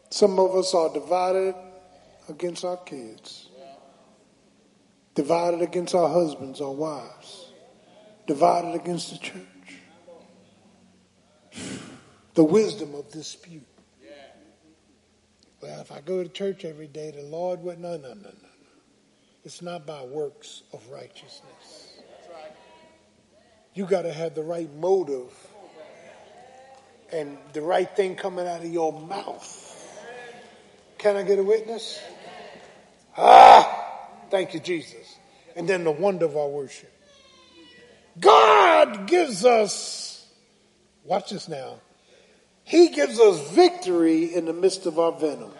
Some 0.09 0.39
of 0.39 0.55
us 0.55 0.73
are 0.73 0.93
divided 0.93 1.55
against 2.29 2.63
our 2.63 2.77
kids, 2.77 3.49
divided 5.13 5.61
against 5.61 5.93
our 5.93 6.07
husbands 6.07 6.61
or 6.61 6.73
wives, 6.73 7.51
divided 8.27 8.75
against 8.75 9.11
the 9.11 9.17
church. 9.17 9.41
The 12.35 12.43
wisdom 12.43 12.93
of 12.95 13.09
dispute. 13.11 13.63
Well, 15.61 15.79
if 15.79 15.89
I 15.89 16.01
go 16.01 16.21
to 16.21 16.27
church 16.27 16.65
every 16.65 16.87
day, 16.87 17.11
the 17.11 17.23
Lord 17.23 17.63
would. 17.63 17.79
No, 17.79 17.95
no, 17.95 18.09
no, 18.09 18.29
no. 18.29 18.49
It's 19.45 19.61
not 19.61 19.85
by 19.87 20.03
works 20.03 20.63
of 20.73 20.85
righteousness. 20.89 21.54
You 23.75 23.85
got 23.85 24.03
to 24.03 24.13
have 24.13 24.33
the 24.33 24.41
right 24.41 24.73
motive 24.73 25.31
and 27.11 27.37
the 27.51 27.61
right 27.61 27.93
thing 27.93 28.15
coming 28.15 28.47
out 28.47 28.61
of 28.61 28.71
your 28.71 28.93
mouth. 28.93 29.61
Can 30.97 31.17
I 31.17 31.23
get 31.23 31.39
a 31.39 31.43
witness? 31.43 32.01
Ah, 33.17 33.99
thank 34.31 34.53
you, 34.53 34.61
Jesus. 34.61 35.17
And 35.57 35.67
then 35.67 35.83
the 35.83 35.91
wonder 35.91 36.25
of 36.25 36.37
our 36.37 36.47
worship. 36.47 36.91
God 38.17 39.07
gives 39.07 39.43
us, 39.43 40.25
watch 41.03 41.31
this 41.31 41.49
now, 41.49 41.75
He 42.63 42.89
gives 42.89 43.19
us 43.19 43.51
victory 43.51 44.33
in 44.33 44.45
the 44.45 44.53
midst 44.53 44.85
of 44.85 44.99
our 44.99 45.11
venom. 45.11 45.51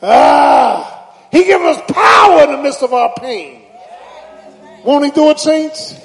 Ah, 0.00 1.12
He 1.32 1.44
gives 1.44 1.64
us 1.64 1.82
power 1.92 2.44
in 2.44 2.52
the 2.52 2.62
midst 2.62 2.84
of 2.84 2.92
our 2.92 3.12
pain. 3.18 3.62
Won't 4.84 5.04
He 5.06 5.10
do 5.10 5.28
it, 5.30 5.40
saints? 5.40 5.96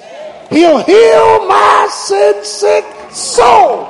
He 0.50 0.56
He'll 0.56 0.78
heal 0.78 1.46
my 1.46 1.88
sin 1.90 2.44
sick 2.44 2.84
soul 3.10 3.86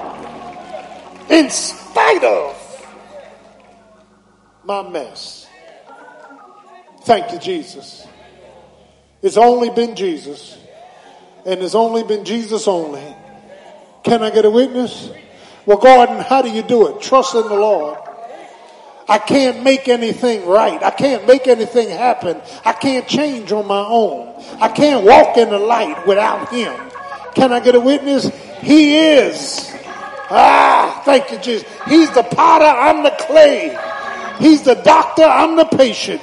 in 1.29 1.51
spite 1.51 2.25
of 2.25 2.87
my 4.65 4.89
mess. 4.89 5.47
Thank 7.03 7.33
you, 7.33 7.39
Jesus. 7.39 8.07
It's 9.23 9.37
only 9.37 9.71
been 9.71 9.95
Jesus, 9.97 10.59
and 11.45 11.61
it's 11.63 11.75
only 11.75 12.03
been 12.03 12.25
Jesus 12.25 12.67
only. 12.69 13.15
Can 14.03 14.23
I 14.23 14.31
get 14.31 14.45
a 14.45 14.51
witness? 14.51 15.11
Well, 15.67 15.79
Gordon, 15.79 16.19
how 16.21 16.43
do 16.43 16.51
you 16.51 16.63
do 16.63 16.89
it? 16.89 17.03
Trust 17.03 17.35
in 17.35 17.43
the 17.43 17.55
Lord. 17.55 17.99
I 19.09 19.19
can't 19.19 19.63
make 19.63 19.89
anything 19.89 20.47
right. 20.47 20.83
I 20.83 20.91
can't 20.91 21.27
make 21.27 21.47
anything 21.47 21.91
happen. 21.91 22.41
I 22.65 22.73
can't 22.73 23.07
change 23.07 23.53
on 23.53 23.67
my 23.67 23.85
own. 23.87 24.35
I 24.61 24.69
can't 24.69 25.05
walk 25.05 25.37
in 25.37 25.51
the 25.51 25.59
light 25.59 26.07
without 26.07 26.49
Him. 26.53 26.75
Can 27.35 27.53
I 27.53 27.61
get 27.61 27.75
a 27.75 27.81
witness? 27.81 28.31
He 28.61 28.97
is. 28.97 29.73
Ah, 30.29 31.03
thank 31.05 31.31
you, 31.31 31.39
Jesus. 31.39 31.69
He's 31.87 32.11
the 32.11 32.25
potter, 32.25 32.65
I'm 32.65 33.05
the 33.05 33.11
clay. 33.11 33.79
He's 34.39 34.63
the 34.63 34.75
doctor, 34.75 35.23
I'm 35.23 35.57
the 35.57 35.65
patient. 35.65 36.21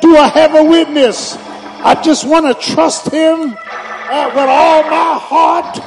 Do 0.00 0.16
I 0.16 0.26
have 0.28 0.54
a 0.54 0.64
witness? 0.64 1.36
I 1.36 2.00
just 2.02 2.26
want 2.26 2.46
to 2.46 2.72
trust 2.74 3.10
Him 3.10 3.54
uh, 3.56 4.30
with 4.34 4.48
all 4.48 4.82
my 4.82 5.18
heart 5.18 5.78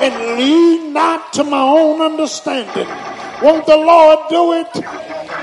and 0.00 0.38
lean 0.38 0.92
not 0.92 1.32
to 1.34 1.44
my 1.44 1.60
own 1.60 2.00
understanding. 2.00 2.88
Won't 3.42 3.66
the 3.66 3.76
Lord 3.76 4.18
do 4.30 4.52
it? 4.54 4.72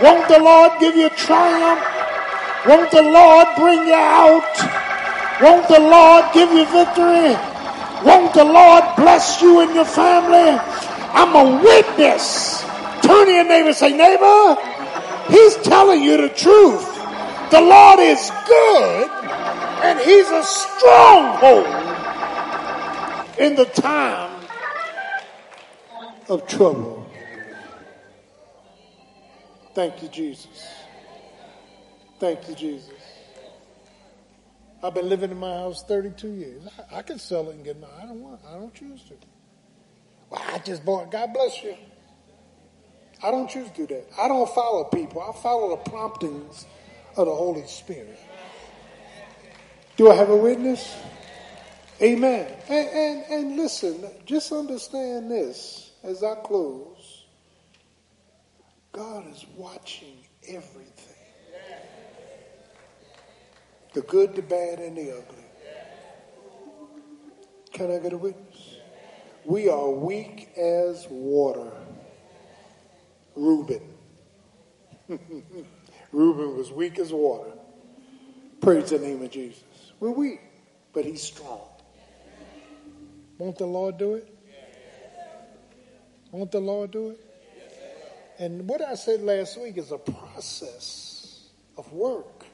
Won't 0.02 0.28
the 0.28 0.40
Lord 0.40 0.72
give 0.80 0.96
you 0.96 1.10
triumph? 1.10 1.84
Won't 2.66 2.92
the 2.92 3.04
Lord 3.04 3.48
bring 3.58 3.88
you 3.88 3.94
out? 3.94 5.42
Won't 5.42 5.68
the 5.68 5.80
Lord 5.80 6.26
give 6.34 6.52
you 6.52 6.66
victory? 6.66 7.36
Won't 8.04 8.34
the 8.34 8.46
Lord 8.46 8.84
bless 8.96 9.42
you 9.42 9.60
and 9.60 9.76
your 9.76 9.86
family? 9.86 10.60
I'm 11.14 11.36
a 11.36 11.62
witness. 11.62 12.64
Turn 13.02 13.28
to 13.28 13.32
your 13.32 13.44
neighbor 13.44 13.68
and 13.68 13.76
say, 13.76 13.96
neighbor, 13.96 14.58
he's 15.30 15.56
telling 15.58 16.02
you 16.02 16.18
the 16.18 16.30
truth. 16.30 16.90
The 17.52 17.62
Lord 17.62 18.00
is 18.00 18.32
good 18.48 19.10
and 19.84 20.00
he's 20.00 20.30
a 20.32 20.44
stronghold 20.44 21.68
in 23.38 23.56
the 23.56 23.66
time 23.66 24.42
of 26.30 26.48
trouble. 26.48 27.03
Thank 29.74 30.04
you, 30.04 30.10
Jesus. 30.10 30.68
Thank 32.20 32.48
you, 32.48 32.56
Jesus. 32.56 32.94
I've 34.84 34.94
been 34.94 35.10
living 35.10 35.32
in 35.32 35.38
my 35.38 35.54
house 35.54 35.84
32 35.84 36.28
years. 36.28 36.62
I, 36.92 36.98
I 37.00 37.02
can 37.02 37.18
sell 37.18 37.50
it 37.50 37.56
and 37.56 37.64
get 37.64 37.80
my. 37.80 37.88
I 38.02 38.06
don't 38.06 38.22
want. 38.22 38.42
I 38.48 38.54
don't 38.54 38.74
choose 38.74 39.04
to. 39.06 39.14
Well, 40.30 40.42
I 40.46 40.60
just 40.60 40.86
bought. 40.86 41.12
God 41.12 41.34
bless 41.34 41.64
you. 41.64 41.76
I 43.24 43.32
don't 43.32 43.50
choose 43.50 43.70
to 43.72 43.76
do 43.76 43.88
that. 43.88 44.06
I 44.20 44.28
don't 44.28 44.50
follow 44.54 44.84
people. 44.86 45.22
I 45.22 45.32
follow 45.42 45.70
the 45.78 45.90
promptings 45.90 46.66
of 47.16 47.26
the 47.26 47.34
Holy 47.34 47.66
Spirit. 47.66 48.20
Do 49.96 50.12
I 50.12 50.16
have 50.16 50.30
a 50.30 50.36
witness? 50.36 50.96
Amen. 52.02 52.52
And, 52.68 52.90
and, 52.90 53.24
and 53.32 53.58
listen, 53.58 54.04
just 54.26 54.52
understand 54.52 55.32
this 55.32 55.92
as 56.04 56.24
I 56.24 56.36
close. 56.36 56.93
God 58.94 59.26
is 59.32 59.44
watching 59.58 60.18
everything 60.48 61.16
the 63.94 64.02
good, 64.02 64.36
the 64.36 64.42
bad, 64.42 64.80
and 64.80 64.96
the 64.96 65.12
ugly. 65.12 65.46
Can 67.72 67.92
I 67.92 68.00
get 68.00 68.14
a 68.14 68.18
witness? 68.18 68.78
We 69.46 69.70
are 69.70 69.90
weak 69.90 70.50
as 70.58 71.08
water. 71.10 71.72
Reuben. 73.36 73.82
Reuben 76.12 76.58
was 76.58 76.72
weak 76.72 77.00
as 77.00 77.12
water. 77.12 77.52
Praise 78.62 78.92
the 78.92 79.00
name 79.00 79.22
of 79.24 79.32
Jesus. 79.32 79.64
We're 80.00 80.12
weak, 80.12 80.40
but 80.94 81.04
he's 81.04 81.22
strong. 81.22 81.62
Won't 83.38 83.58
the 83.58 83.66
Lord 83.66 83.98
do 83.98 84.16
it? 84.16 84.38
Won't 86.32 86.52
the 86.52 86.60
Lord 86.60 86.92
do 86.92 87.10
it? 87.10 87.33
And 88.40 88.68
what 88.68 88.82
I 88.82 88.96
said 88.96 89.22
last 89.22 89.60
week 89.60 89.78
is 89.78 89.92
a 89.92 89.98
process 89.98 91.50
of 91.78 91.92
work 91.94 92.46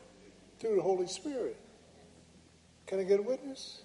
through 0.60 0.76
the 0.76 0.82
Holy 0.82 1.08
Spirit. 1.08 1.58
Can 2.86 3.00
I 3.00 3.04
get 3.04 3.20
a 3.20 3.24
witness? 3.24 3.82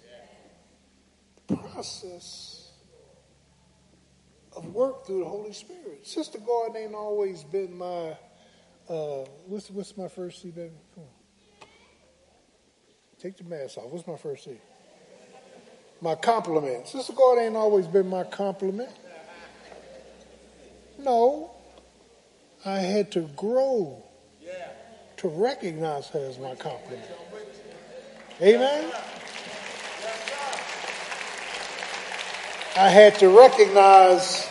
The 1.47 1.55
process 1.57 2.71
of 4.55 4.73
work 4.73 5.05
through 5.05 5.19
the 5.19 5.29
Holy 5.29 5.53
Spirit. 5.53 6.05
Sister 6.05 6.39
Gordon 6.39 6.77
ain't 6.77 6.95
always 6.95 7.43
been 7.43 7.77
my 7.77 8.17
uh, 8.87 9.25
what's 9.47 9.69
what's 9.71 9.97
my 9.97 10.07
first 10.07 10.41
C, 10.41 10.51
baby? 10.51 10.71
Come 10.93 11.03
on. 11.03 11.67
Take 13.19 13.37
the 13.37 13.43
mask 13.43 13.77
off. 13.77 13.85
What's 13.85 14.05
my 14.05 14.17
first 14.17 14.43
C? 14.43 14.59
My 16.01 16.15
complement. 16.15 16.87
Sister 16.87 17.13
Gordon 17.13 17.45
ain't 17.45 17.55
always 17.55 17.87
been 17.87 18.07
my 18.07 18.23
complement. 18.23 18.91
No. 20.99 21.54
I 22.65 22.79
had 22.79 23.11
to 23.11 23.21
grow 23.35 24.01
to 25.17 25.27
recognize 25.27 26.07
her 26.09 26.27
as 26.27 26.39
my 26.39 26.55
complement. 26.55 27.05
Amen. 28.41 28.91
I 32.75 32.89
had 32.89 33.15
to 33.19 33.29
recognize 33.29 34.45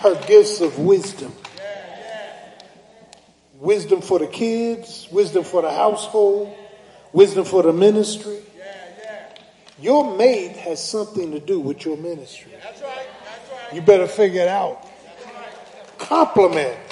her 0.00 0.14
gifts 0.26 0.60
of 0.62 0.78
wisdom. 0.78 1.32
Wisdom 3.60 4.00
for 4.00 4.18
the 4.18 4.26
kids, 4.26 5.06
wisdom 5.10 5.44
for 5.44 5.62
the 5.62 5.70
household, 5.70 6.56
wisdom 7.12 7.44
for 7.44 7.62
the 7.62 7.72
ministry. 7.72 8.38
Your 9.80 10.16
mate 10.16 10.56
has 10.56 10.82
something 10.82 11.32
to 11.32 11.38
do 11.38 11.60
with 11.60 11.84
your 11.84 11.96
ministry. 11.98 12.52
You 13.72 13.82
better 13.82 14.08
figure 14.08 14.42
it 14.42 14.48
out. 14.48 14.88
Complement. 15.98 16.87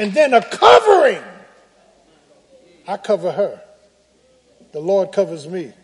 And 0.00 0.14
then 0.14 0.32
a 0.32 0.42
covering. 0.42 1.22
I 2.88 2.96
cover 2.96 3.32
her. 3.32 3.60
The 4.72 4.80
Lord 4.80 5.12
covers 5.12 5.46
me. 5.46 5.74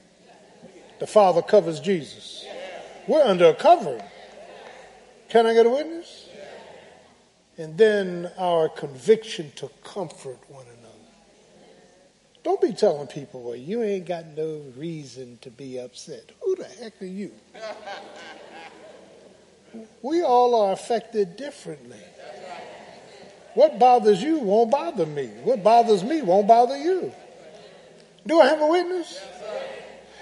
The 1.01 1.07
Father 1.07 1.43
covers 1.43 1.81
Jesus. 1.81 2.47
We're 3.07 3.23
under 3.23 3.51
a 3.51 3.55
covering. 3.55 4.03
Can 5.29 5.45
I 5.45 5.53
get 5.53 5.67
a 5.67 5.71
witness? 5.71 6.31
And 7.59 7.77
then 7.77 8.31
our 8.39 8.71
conviction 8.71 9.53
to 9.57 9.69
comfort 9.85 10.39
one 10.49 10.65
another. 10.65 11.13
Don't 12.43 12.63
be 12.63 12.73
telling 12.73 13.09
people, 13.09 13.43
well, 13.43 13.55
you 13.55 13.83
ain't 13.83 14.07
got 14.07 14.29
no 14.29 14.63
reason 14.79 15.39
to 15.43 15.51
be 15.51 15.79
upset. 15.79 16.33
Who 16.41 16.57
the 16.57 16.65
heck 16.65 17.03
are 17.03 17.05
you? 17.05 17.33
We 20.01 20.23
all 20.23 20.55
are 20.55 20.73
affected 20.73 21.37
differently. 21.37 21.99
What 23.57 23.79
bothers 23.79 24.23
you 24.23 24.39
won't 24.41 24.71
bother 24.71 25.07
me. 25.07 25.29
What 25.43 25.65
bothers 25.65 26.05
me 26.05 26.21
won't 26.21 26.47
bother 26.47 26.77
you. 26.77 27.11
Do 28.27 28.39
I 28.39 28.49
have 28.49 28.61
a 28.61 28.67
witness? 28.67 29.19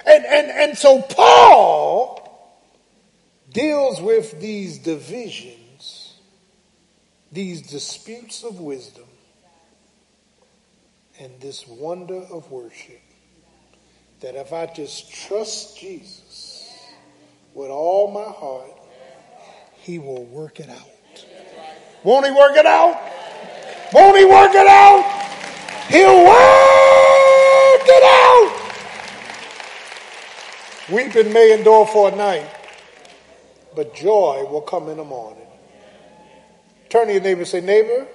And, 0.06 0.24
and, 0.24 0.50
and 0.52 0.78
so 0.78 1.02
Paul 1.02 2.54
deals 3.50 4.00
with 4.00 4.40
these 4.40 4.78
divisions, 4.78 6.14
these 7.32 7.62
disputes 7.62 8.44
of 8.44 8.60
wisdom, 8.60 9.08
and 11.18 11.32
this 11.40 11.66
wonder 11.66 12.20
of 12.30 12.48
worship. 12.52 13.02
That 14.20 14.36
if 14.36 14.52
I 14.52 14.66
just 14.66 15.12
trust 15.12 15.76
Jesus 15.76 16.72
with 17.52 17.70
all 17.70 18.12
my 18.12 18.30
heart, 18.30 18.78
he 19.78 19.98
will 19.98 20.24
work 20.24 20.60
it 20.60 20.68
out. 20.70 21.24
Won't 22.04 22.26
he 22.26 22.32
work 22.32 22.56
it 22.56 22.66
out? 22.66 23.10
Won't 23.94 24.18
he 24.18 24.24
work 24.24 24.52
it 24.52 24.66
out? 24.66 25.04
He'll 25.88 26.24
work 26.24 27.86
it 27.86 28.02
out. 28.02 28.50
Weeping 30.90 31.32
may 31.32 31.52
endure 31.56 31.86
for 31.86 32.12
a 32.12 32.16
night, 32.16 32.50
but 33.76 33.94
joy 33.94 34.44
will 34.50 34.62
come 34.62 34.88
in 34.88 34.96
the 34.96 35.04
morning. 35.04 35.46
Turn 36.88 37.06
to 37.06 37.12
your 37.12 37.22
neighbor 37.22 37.42
and 37.42 37.48
say, 37.48 37.60
neighbor, 37.60 38.08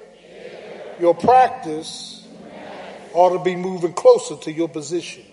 your 1.00 1.16
practice 1.16 2.28
ought 3.14 3.38
to 3.38 3.44
be 3.44 3.56
moving 3.56 3.94
closer 3.94 4.36
to 4.36 4.52
your 4.52 4.68
position. 4.68 5.24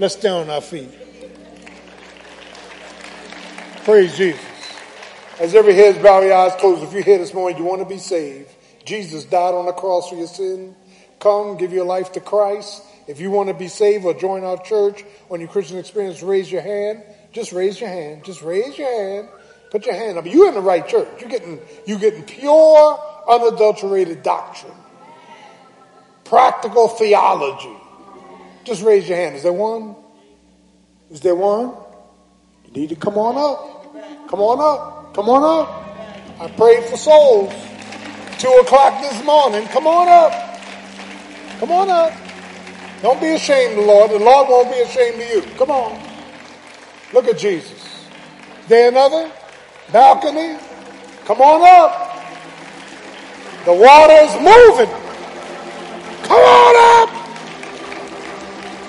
Let's 0.00 0.14
stand 0.14 0.34
on 0.34 0.50
our 0.50 0.60
feet. 0.60 0.90
Praise 3.84 4.16
Jesus. 4.16 4.47
As 5.40 5.54
every 5.54 5.74
head 5.74 5.96
is 5.96 6.02
bowed, 6.02 6.28
eyes 6.28 6.52
closed, 6.58 6.82
if 6.82 6.92
you're 6.92 7.02
here 7.02 7.18
this 7.18 7.32
morning, 7.32 7.58
you 7.58 7.64
want 7.64 7.80
to 7.80 7.88
be 7.88 7.98
saved. 7.98 8.50
Jesus 8.84 9.24
died 9.24 9.54
on 9.54 9.66
the 9.66 9.72
cross 9.72 10.08
for 10.08 10.16
your 10.16 10.26
sin. 10.26 10.74
Come, 11.20 11.56
give 11.56 11.72
your 11.72 11.84
life 11.84 12.10
to 12.12 12.20
Christ. 12.20 12.82
If 13.06 13.20
you 13.20 13.30
want 13.30 13.48
to 13.48 13.54
be 13.54 13.68
saved 13.68 14.04
or 14.04 14.14
join 14.14 14.42
our 14.42 14.60
church 14.60 15.04
on 15.30 15.38
your 15.38 15.48
Christian 15.48 15.78
experience, 15.78 16.24
raise 16.24 16.50
your 16.50 16.62
hand. 16.62 17.04
Just 17.32 17.52
raise 17.52 17.80
your 17.80 17.88
hand. 17.88 18.24
Just 18.24 18.42
raise 18.42 18.76
your 18.76 18.90
hand. 18.90 19.28
Put 19.70 19.86
your 19.86 19.94
hand 19.94 20.18
up. 20.18 20.26
You're 20.26 20.48
in 20.48 20.54
the 20.54 20.60
right 20.60 20.86
church. 20.86 21.08
You're 21.20 21.30
getting, 21.30 21.60
you're 21.86 22.00
getting 22.00 22.24
pure, 22.24 23.00
unadulterated 23.28 24.24
doctrine. 24.24 24.72
Practical 26.24 26.88
theology. 26.88 27.76
Just 28.64 28.82
raise 28.82 29.08
your 29.08 29.16
hand. 29.16 29.36
Is 29.36 29.44
there 29.44 29.52
one? 29.52 29.94
Is 31.10 31.20
there 31.20 31.36
one? 31.36 31.74
You 32.66 32.72
need 32.72 32.88
to 32.88 32.96
come 32.96 33.16
on 33.16 33.36
up. 33.36 34.28
Come 34.28 34.40
on 34.40 34.60
up. 34.60 34.97
Come 35.18 35.30
on 35.30 35.42
up. 35.42 36.40
I 36.40 36.46
prayed 36.46 36.84
for 36.84 36.96
souls. 36.96 37.52
Two 38.38 38.52
o'clock 38.62 39.02
this 39.02 39.24
morning. 39.24 39.66
Come 39.66 39.88
on 39.88 40.06
up. 40.06 40.60
Come 41.58 41.72
on 41.72 41.90
up. 41.90 42.12
Don't 43.02 43.20
be 43.20 43.30
ashamed 43.30 43.84
Lord. 43.84 44.12
The 44.12 44.20
Lord 44.20 44.48
won't 44.48 44.70
be 44.70 44.78
ashamed 44.78 45.20
of 45.20 45.28
you. 45.28 45.42
Come 45.56 45.72
on. 45.72 46.00
Look 47.12 47.26
at 47.26 47.36
Jesus. 47.36 48.06
There 48.68 48.90
another? 48.90 49.32
Balcony? 49.90 50.56
Come 51.24 51.40
on 51.40 51.62
up. 51.66 52.14
The 53.64 53.74
water 53.74 54.14
is 54.22 54.34
moving. 54.34 54.94
Come 56.28 56.42
on 56.42 57.02
up. 57.02 57.10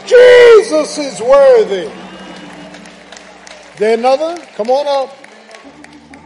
Jesus 0.05 0.95
is 0.99 1.21
worthy. 1.21 1.89
There 3.77 3.97
another? 3.97 4.37
Come 4.55 4.69
on 4.69 4.85
up. 4.87 5.18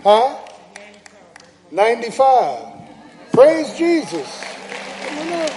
Huh? 0.03 0.37
95. 1.71 2.73
Praise 3.31 3.77
Jesus. 3.77 4.43
Come 5.01 5.17
on 5.19 5.33
up. 5.33 5.51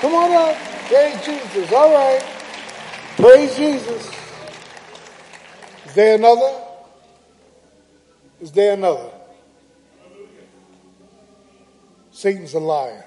Come 0.00 0.14
on 0.14 0.32
up. 0.32 0.56
Praise 0.88 1.24
Jesus. 1.24 1.72
All 1.72 1.94
right. 1.94 2.24
Praise 3.16 3.56
Jesus. 3.56 4.10
Is 5.86 5.94
there 5.94 6.16
another? 6.16 6.60
Is 8.40 8.50
there 8.50 8.74
another? 8.74 9.10
Satan's 12.10 12.54
a 12.54 12.60
liar. 12.60 13.04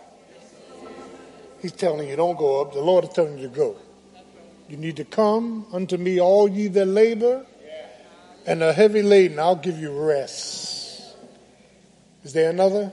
He's 1.61 1.73
telling 1.73 2.07
you 2.07 2.15
don't 2.15 2.37
go 2.37 2.61
up. 2.61 2.71
The 2.73 2.81
Lord 2.81 3.03
is 3.03 3.09
telling 3.11 3.37
you 3.37 3.49
to 3.49 3.53
go. 3.53 3.75
You 4.69 4.77
need 4.77 4.95
to 4.95 5.05
come 5.05 5.65
unto 5.73 5.97
me, 5.97 6.21
all 6.21 6.47
ye 6.47 6.67
that 6.69 6.85
labor 6.85 7.45
and 8.45 8.61
a 8.61 8.73
heavy 8.73 9.01
laden. 9.01 9.39
I'll 9.39 9.55
give 9.55 9.79
you 9.79 9.91
rest. 9.91 11.15
Is 12.23 12.33
there 12.33 12.49
another? 12.49 12.91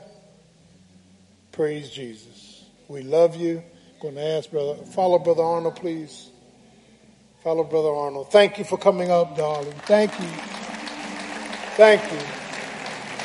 Praise 1.52 1.90
Jesus. 1.90 2.64
We 2.88 3.02
love 3.02 3.36
you. 3.36 3.62
going 4.00 4.14
to 4.14 4.22
ask 4.22 4.50
brother, 4.50 4.76
follow 4.86 5.18
brother 5.18 5.42
Arnold, 5.42 5.76
please. 5.76 6.30
Follow 7.42 7.64
brother 7.64 7.90
Arnold. 7.90 8.30
Thank 8.30 8.58
you 8.58 8.64
for 8.64 8.76
coming 8.76 9.10
up, 9.10 9.36
darling. 9.36 9.72
Thank 9.86 10.12
you. 10.18 10.26
Thank 11.76 12.02
you. 12.12 12.18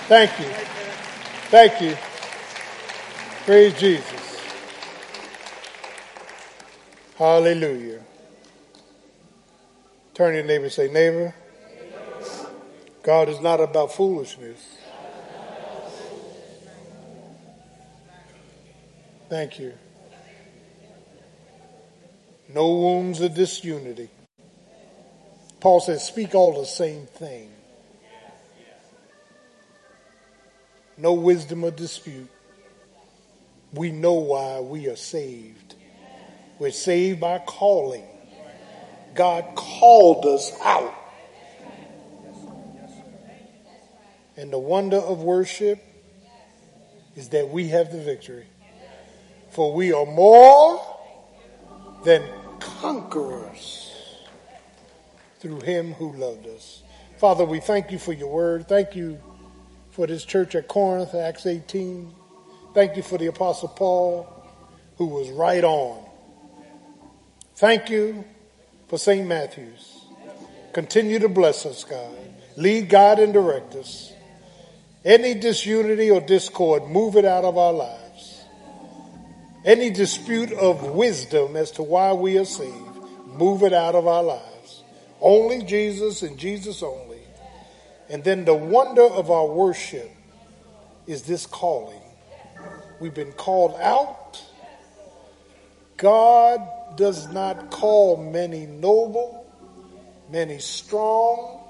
Thank 0.08 0.40
you. 0.40 0.46
Thank 1.50 1.82
you. 1.82 1.98
Praise 3.46 3.80
Jesus. 3.80 4.42
Hallelujah. 7.18 8.02
Turn 10.14 10.36
your 10.36 10.44
neighbor 10.44 10.70
say, 10.70 10.92
neighbor, 10.92 11.34
God 13.06 13.30
is 13.30 13.40
not 13.40 13.62
about 13.62 13.92
foolishness. 13.94 14.80
Thank 19.30 19.60
you. 19.60 19.74
No 22.52 22.68
wounds 22.78 23.22
of 23.22 23.36
disunity. 23.36 24.10
Paul 25.60 25.82
says, 25.82 26.04
speak 26.04 26.34
all 26.34 26.60
the 26.60 26.66
same 26.66 27.06
thing. 27.06 27.52
No 30.98 31.14
wisdom 31.14 31.64
of 31.64 31.76
dispute. 31.76 32.30
We 33.72 33.92
know 33.92 34.14
why 34.14 34.62
we 34.62 34.88
are 34.88 34.96
saved. 34.96 35.76
We're 36.58 36.72
saved 36.72 37.20
by 37.20 37.38
calling. 37.38 38.08
God 39.14 39.46
called 39.54 40.26
us 40.26 40.52
out. 40.64 41.05
And 44.38 44.52
the 44.52 44.60
wonder 44.60 44.98
of 44.98 45.22
worship 45.22 45.84
is 47.16 47.30
that 47.30 47.50
we 47.50 47.70
have 47.70 47.92
the 47.92 48.02
victory. 48.02 48.46
For 49.52 49.74
we 49.74 49.94
are 49.94 50.06
more 50.06 50.82
than 52.04 52.24
conquerors 52.60 53.94
through 55.40 55.62
him 55.62 55.94
who 55.94 56.12
loved 56.14 56.48
us. 56.48 56.84
Father, 57.18 57.46
we 57.46 57.60
thank 57.60 57.92
you 57.92 58.00
for 58.00 58.12
your 58.12 58.30
word. 58.30 58.68
Thank 58.68 58.96
you 58.96 59.20
for 59.92 60.06
this 60.06 60.26
church 60.26 60.56
at 60.56 60.68
Corinth, 60.68 61.16
Acts 61.16 61.46
18. 61.46 62.14
Thank 62.74 62.98
you 62.98 63.04
for 63.04 63.18
the 63.18 63.28
Apostle 63.28 63.70
Paul, 63.70 64.28
who 64.98 65.06
was 65.06 65.30
right 65.30 65.64
on. 65.64 66.04
Thank 67.56 67.90
you 67.90 68.26
for 68.90 69.00
St. 69.00 69.26
Matthew's. 69.26 70.06
Continue 70.74 71.20
to 71.20 71.30
bless 71.30 71.66
us, 71.66 71.86
God. 71.86 72.18
Lead, 72.58 72.90
guide, 72.90 73.20
and 73.20 73.32
direct 73.32 73.76
us. 73.76 74.12
Any 75.06 75.36
disunity 75.36 76.10
or 76.10 76.20
discord, 76.20 76.90
move 76.90 77.16
it 77.16 77.26
out 77.26 77.46
of 77.46 77.60
our 77.60 77.74
lives. 77.74 78.44
Any 79.64 79.92
dispute 79.92 80.52
of 80.52 80.96
wisdom 80.96 81.56
as 81.56 81.72
to 81.72 81.84
why 81.84 82.14
we 82.14 82.40
are 82.40 82.46
saved, 82.46 82.76
move 83.28 83.62
it 83.62 83.72
out 83.72 83.94
of 83.94 84.08
our 84.08 84.24
lives. 84.24 84.84
Only 85.22 85.64
Jesus 85.64 86.24
and 86.24 86.38
Jesus 86.38 86.82
only. 86.82 87.20
And 88.10 88.24
then 88.24 88.46
the 88.46 88.56
wonder 88.56 89.04
of 89.04 89.30
our 89.30 89.48
worship 89.48 90.12
is 91.06 91.24
this 91.24 91.46
calling. 91.46 92.02
We've 93.00 93.14
been 93.14 93.34
called 93.34 93.76
out. 93.80 94.44
God 95.98 96.98
does 96.98 97.32
not 97.32 97.70
call 97.72 98.18
many 98.18 98.66
noble, 98.66 99.46
many 100.32 100.60
strong, 100.60 101.64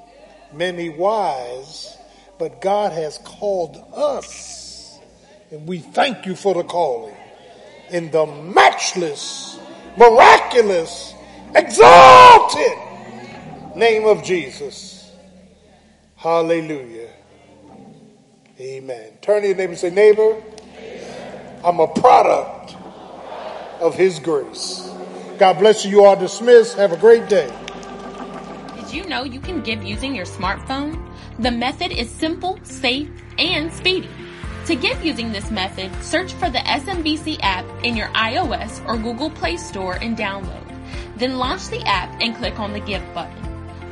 many 0.54 0.90
wise, 0.90 1.95
but 2.38 2.62
God 2.62 2.92
has 2.92 3.18
called 3.20 3.84
us. 3.94 5.00
And 5.52 5.68
we 5.68 5.80
thank 5.80 6.26
you 6.26 6.36
for 6.36 6.54
the 6.54 6.64
calling. 6.64 7.16
In 7.90 8.12
the 8.12 8.26
matchless, 8.26 9.60
miraculous, 9.98 11.14
exalted 11.54 12.78
name 13.76 14.06
of 14.06 14.24
Jesus. 14.24 15.12
Hallelujah. 16.16 17.10
Amen. 18.60 19.12
Turn 19.22 19.42
to 19.42 19.48
your 19.50 19.58
neighbor 19.58 19.72
and 19.72 19.80
say, 19.80 19.90
neighbor, 19.90 20.42
I'm 21.64 21.80
a 21.80 21.88
product 21.88 22.76
of 23.82 23.96
his 23.96 24.20
grace. 24.20 24.90
God 25.38 25.60
bless 25.60 25.84
you. 25.84 25.92
You 25.92 26.04
are 26.06 26.16
dismissed. 26.16 26.78
Have 26.78 26.94
a 26.94 26.98
great 26.98 27.28
day. 27.28 27.52
Did 28.78 28.94
you 28.94 29.06
know 29.06 29.24
you 29.24 29.42
can 29.42 29.62
give 29.62 29.84
using 29.84 30.16
your 30.16 30.26
smartphone? 30.26 31.06
The 31.40 31.52
method 31.52 31.92
is 31.92 32.10
simple, 32.10 32.58
safe, 32.64 33.10
and 33.38 33.72
speedy. 33.74 34.10
To 34.68 34.76
give 34.76 35.04
using 35.06 35.32
this 35.32 35.52
method, 35.52 35.92
search 36.04 36.34
for 36.34 36.50
the 36.50 36.58
SMBC 36.60 37.40
app 37.42 37.66
in 37.84 37.98
your 37.98 38.08
iOS 38.10 38.86
or 38.88 38.98
Google 38.98 39.30
Play 39.30 39.58
Store 39.58 39.96
and 39.96 40.18
download. 40.18 40.64
Then 41.18 41.38
launch 41.38 41.68
the 41.68 41.82
app 41.82 42.22
and 42.22 42.36
click 42.36 42.60
on 42.60 42.74
the 42.74 42.80
Give 42.80 43.04
button. 43.14 43.38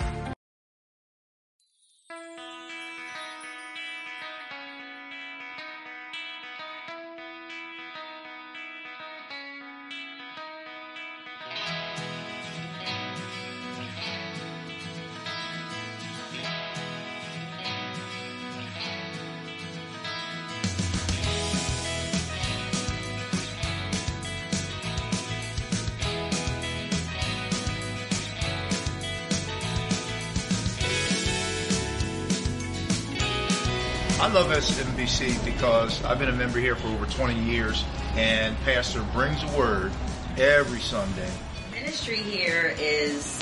I've 36.05 36.19
been 36.19 36.29
a 36.29 36.33
member 36.33 36.59
here 36.59 36.75
for 36.75 36.89
over 36.89 37.07
20 37.07 37.39
years, 37.39 37.85
and 38.15 38.59
Pastor 38.65 39.03
brings 39.13 39.41
a 39.45 39.57
word 39.57 39.93
every 40.37 40.81
Sunday. 40.81 41.31
Ministry 41.71 42.17
here 42.17 42.75
is 42.77 43.41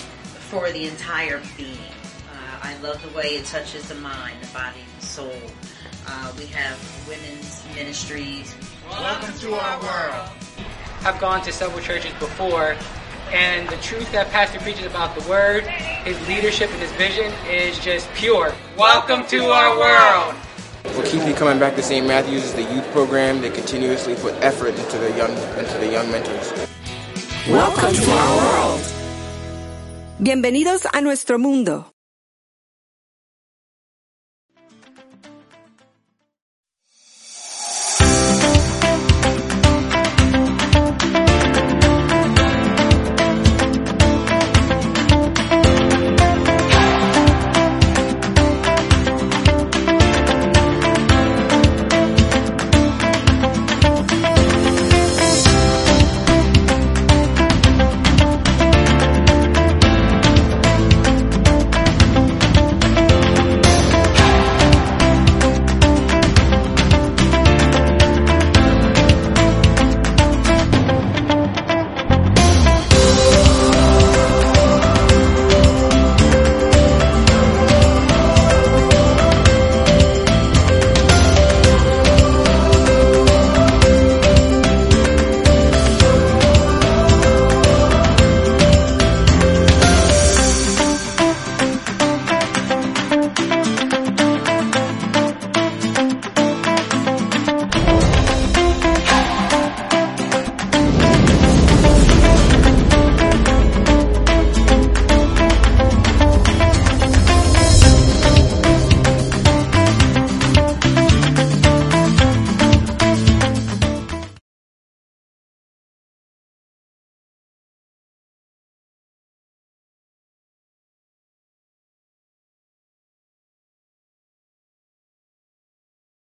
for 0.51 0.71
the 0.71 0.87
entire 0.87 1.41
being. 1.57 1.79
Uh, 2.31 2.59
I 2.63 2.77
love 2.83 3.01
the 3.03 3.17
way 3.17 3.37
it 3.37 3.47
touches 3.47 3.89
the 3.89 3.95
mind, 3.95 4.43
the 4.43 4.53
body, 4.53 4.81
the 4.99 5.07
soul. 5.07 5.33
Uh, 6.07 6.33
we 6.37 6.45
have 6.47 6.79
women's 7.09 7.65
ministries. 7.75 8.55
Welcome 8.91 9.35
to 9.39 9.55
our 9.55 9.81
world. 9.81 10.29
I've 11.07 11.19
gone 11.19 11.41
to 11.45 11.53
several 11.53 11.81
churches 11.81 12.13
before, 12.19 12.77
and 13.33 13.67
the 13.71 13.77
truth 13.77 14.13
that 14.13 14.29
Pastor 14.33 14.61
preaches 14.61 14.85
about 14.85 15.19
the 15.19 15.27
Word, 15.31 15.65
his 15.65 16.21
leadership, 16.29 16.71
and 16.73 16.83
his 16.83 16.93
vision 16.93 17.33
is 17.49 17.79
just 17.79 18.07
pure. 18.13 18.55
Welcome 18.77 19.27
to 19.29 19.47
our 19.47 19.79
world. 19.79 20.37
What 20.83 21.05
keeps 21.07 21.25
me 21.27 21.35
coming 21.35 21.59
back 21.59 21.77
to 21.77 21.83
St. 21.83 22.07
Matthew's 22.07 22.45
is 22.45 22.55
the 22.55 22.63
youth 22.63 22.87
program. 22.93 23.41
They 23.43 23.51
continuously 23.51 24.15
put 24.15 24.35
effort 24.41 24.75
into 24.79 24.99
the 24.99 25.11
young 25.17 25.31
into 25.59 25.77
the 25.79 25.91
young 25.93 26.11
mentors. 26.11 26.53
Welcome 27.49 27.93
to 27.95 28.11
our 28.11 28.37
world. 28.37 28.81
Bienvenidos 30.23 30.87
a 30.93 31.01
nuestro 31.03 31.39
mundo. 31.39 31.93